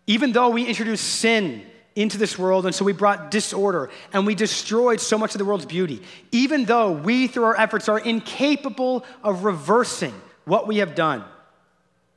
even 0.07 0.30
though 0.30 0.50
we 0.50 0.64
introduced 0.64 1.02
sin 1.02 1.66
into 1.96 2.16
this 2.16 2.38
world, 2.38 2.64
and 2.64 2.72
so 2.72 2.84
we 2.84 2.92
brought 2.92 3.32
disorder 3.32 3.90
and 4.12 4.24
we 4.24 4.36
destroyed 4.36 5.00
so 5.00 5.18
much 5.18 5.34
of 5.34 5.40
the 5.40 5.44
world's 5.44 5.66
beauty, 5.66 6.00
even 6.30 6.64
though 6.64 6.92
we, 6.92 7.26
through 7.26 7.42
our 7.42 7.59
efforts, 7.59 7.88
are 7.88 7.98
incapable 7.98 9.05
of 9.24 9.42
reversing 9.42 10.14
what 10.44 10.68
we 10.68 10.76
have 10.76 10.94
done, 10.94 11.24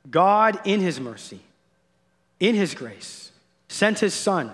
God, 0.08 0.60
in 0.64 0.78
His 0.78 1.00
mercy, 1.00 1.40
in 2.38 2.54
His 2.54 2.74
grace, 2.74 3.32
sent 3.66 3.98
His 3.98 4.14
Son 4.14 4.52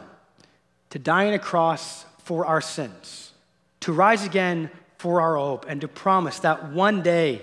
to 0.89 0.99
die 0.99 1.27
on 1.27 1.35
a 1.35 1.39
cross 1.39 2.07
for 2.21 2.47
our 2.47 2.63
sins, 2.63 3.33
to 3.81 3.93
rise 3.93 4.25
again 4.25 4.71
for 4.97 5.21
our 5.21 5.37
hope, 5.37 5.67
and 5.69 5.83
to 5.83 5.89
promise 5.89 6.39
that 6.39 6.73
one 6.73 7.03
day 7.03 7.43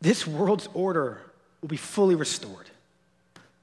this 0.00 0.26
world's 0.26 0.68
order 0.74 1.20
will 1.60 1.68
be 1.68 1.76
fully 1.76 2.14
restored. 2.14 2.68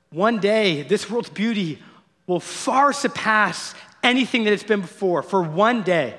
One 0.10 0.40
day, 0.40 0.84
this 0.84 1.10
world's 1.10 1.30
beauty 1.30 1.80
will 2.28 2.40
far 2.40 2.94
surpass 2.94 3.74
anything 4.04 4.44
that 4.44 4.54
it's 4.54 4.64
been 4.64 4.82
before. 4.82 5.24
For 5.24 5.42
one 5.42 5.84
day, 5.84 6.16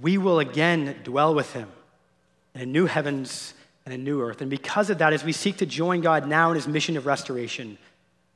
we 0.00 0.18
will 0.18 0.38
again 0.38 0.96
dwell 1.04 1.34
with 1.34 1.52
Him 1.52 1.68
in 2.54 2.60
a 2.60 2.66
new 2.66 2.86
heavens 2.86 3.54
and 3.84 3.94
a 3.94 3.98
new 3.98 4.22
earth. 4.22 4.40
And 4.40 4.50
because 4.50 4.90
of 4.90 4.98
that, 4.98 5.12
as 5.12 5.24
we 5.24 5.32
seek 5.32 5.58
to 5.58 5.66
join 5.66 6.00
God 6.00 6.26
now 6.28 6.50
in 6.50 6.56
his 6.56 6.68
mission 6.68 6.96
of 6.96 7.06
restoration, 7.06 7.78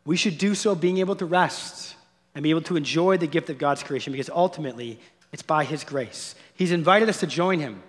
we 0.04 0.16
should 0.16 0.38
do 0.38 0.54
so 0.54 0.74
being 0.74 0.98
able 0.98 1.16
to 1.16 1.26
rest 1.26 1.94
and 2.34 2.42
be 2.42 2.50
able 2.50 2.62
to 2.62 2.76
enjoy 2.76 3.16
the 3.16 3.26
gift 3.26 3.50
of 3.50 3.58
God's 3.58 3.82
creation 3.82 4.12
because 4.12 4.30
ultimately 4.30 4.98
it's 5.32 5.42
by 5.42 5.64
his 5.64 5.84
grace. 5.84 6.34
He's 6.54 6.72
invited 6.72 7.08
us 7.08 7.20
to 7.20 7.26
join 7.26 7.60
him, 7.60 7.82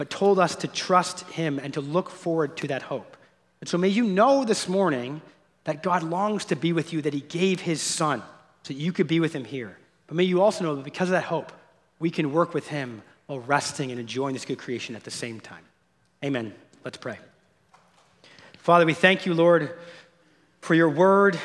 but 0.00 0.08
told 0.08 0.38
us 0.38 0.56
to 0.56 0.66
trust 0.66 1.28
him 1.28 1.58
and 1.58 1.74
to 1.74 1.82
look 1.82 2.08
forward 2.08 2.56
to 2.56 2.68
that 2.68 2.80
hope. 2.80 3.18
And 3.60 3.68
so 3.68 3.76
may 3.76 3.88
you 3.88 4.02
know 4.02 4.46
this 4.46 4.66
morning 4.66 5.20
that 5.64 5.82
God 5.82 6.02
longs 6.02 6.46
to 6.46 6.56
be 6.56 6.72
with 6.72 6.94
you, 6.94 7.02
that 7.02 7.12
he 7.12 7.20
gave 7.20 7.60
his 7.60 7.82
son 7.82 8.22
so 8.62 8.72
you 8.72 8.94
could 8.94 9.06
be 9.06 9.20
with 9.20 9.34
him 9.34 9.44
here. 9.44 9.76
But 10.06 10.16
may 10.16 10.24
you 10.24 10.40
also 10.40 10.64
know 10.64 10.74
that 10.74 10.84
because 10.84 11.08
of 11.08 11.12
that 11.12 11.24
hope, 11.24 11.52
we 11.98 12.10
can 12.10 12.32
work 12.32 12.54
with 12.54 12.66
him 12.66 13.02
while 13.26 13.40
resting 13.40 13.90
and 13.90 14.00
enjoying 14.00 14.32
this 14.32 14.46
good 14.46 14.56
creation 14.56 14.96
at 14.96 15.04
the 15.04 15.10
same 15.10 15.38
time. 15.38 15.64
Amen. 16.24 16.54
Let's 16.82 16.96
pray. 16.96 17.18
Father, 18.56 18.86
we 18.86 18.94
thank 18.94 19.26
you, 19.26 19.34
Lord, 19.34 19.70
for 20.62 20.74
your 20.74 20.88
word. 20.88 21.38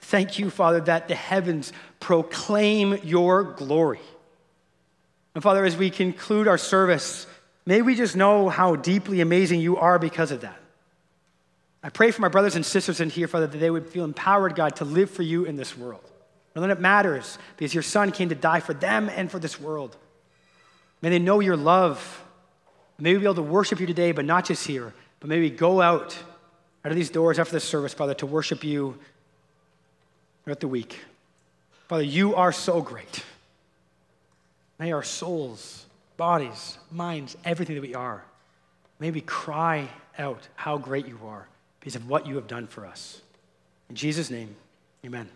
Thank 0.00 0.38
you, 0.38 0.48
Father, 0.48 0.80
that 0.80 1.08
the 1.08 1.14
heavens 1.14 1.74
proclaim 2.00 3.00
your 3.04 3.42
glory. 3.42 4.00
And 5.34 5.42
Father, 5.42 5.62
as 5.66 5.76
we 5.76 5.90
conclude 5.90 6.48
our 6.48 6.56
service, 6.56 7.26
may 7.66 7.82
we 7.82 7.94
just 7.94 8.16
know 8.16 8.48
how 8.48 8.76
deeply 8.76 9.20
amazing 9.20 9.60
you 9.60 9.76
are 9.76 9.98
because 9.98 10.30
of 10.30 10.40
that. 10.42 10.58
I 11.82 11.88
pray 11.88 12.10
for 12.10 12.22
my 12.22 12.28
brothers 12.28 12.54
and 12.54 12.64
sisters 12.64 13.00
in 13.00 13.10
here, 13.10 13.26
Father, 13.26 13.46
that 13.48 13.58
they 13.58 13.70
would 13.70 13.88
feel 13.88 14.04
empowered, 14.04 14.54
God, 14.54 14.76
to 14.76 14.84
live 14.84 15.10
for 15.10 15.22
you 15.22 15.44
in 15.44 15.56
this 15.56 15.76
world. 15.76 16.04
And 16.54 16.62
that 16.62 16.70
it 16.70 16.80
matters 16.80 17.38
because 17.56 17.74
your 17.74 17.82
Son 17.82 18.12
came 18.12 18.28
to 18.28 18.34
die 18.34 18.60
for 18.60 18.74
them 18.74 19.08
and 19.08 19.30
for 19.30 19.38
this 19.38 19.58
world. 19.58 19.96
May 21.00 21.08
they 21.10 21.18
know 21.18 21.40
your 21.40 21.56
love 21.56 22.22
May 23.02 23.14
we 23.14 23.18
be 23.18 23.24
able 23.24 23.34
to 23.34 23.42
worship 23.42 23.80
you 23.80 23.86
today, 23.88 24.12
but 24.12 24.24
not 24.24 24.44
just 24.44 24.64
here, 24.64 24.94
but 25.18 25.28
may 25.28 25.40
we 25.40 25.50
go 25.50 25.80
out 25.80 26.16
out 26.84 26.92
of 26.92 26.96
these 26.96 27.10
doors 27.10 27.40
after 27.40 27.52
this 27.52 27.64
service, 27.64 27.92
Father, 27.92 28.14
to 28.14 28.26
worship 28.26 28.62
you 28.62 28.96
throughout 30.44 30.60
the 30.60 30.68
week. 30.68 31.00
Father, 31.88 32.04
you 32.04 32.36
are 32.36 32.52
so 32.52 32.80
great. 32.80 33.24
May 34.78 34.92
our 34.92 35.02
souls, 35.02 35.84
bodies, 36.22 36.78
minds, 36.92 37.36
everything 37.44 37.74
that 37.74 37.82
we 37.82 37.96
are, 37.96 38.22
may 39.00 39.10
we 39.10 39.20
cry 39.22 39.88
out 40.20 40.46
how 40.54 40.78
great 40.78 41.08
you 41.08 41.18
are 41.26 41.48
because 41.80 41.96
of 41.96 42.08
what 42.08 42.28
you 42.28 42.36
have 42.36 42.46
done 42.46 42.64
for 42.68 42.86
us. 42.86 43.22
In 43.90 43.96
Jesus' 43.96 44.30
name, 44.30 44.54
amen. 45.04 45.28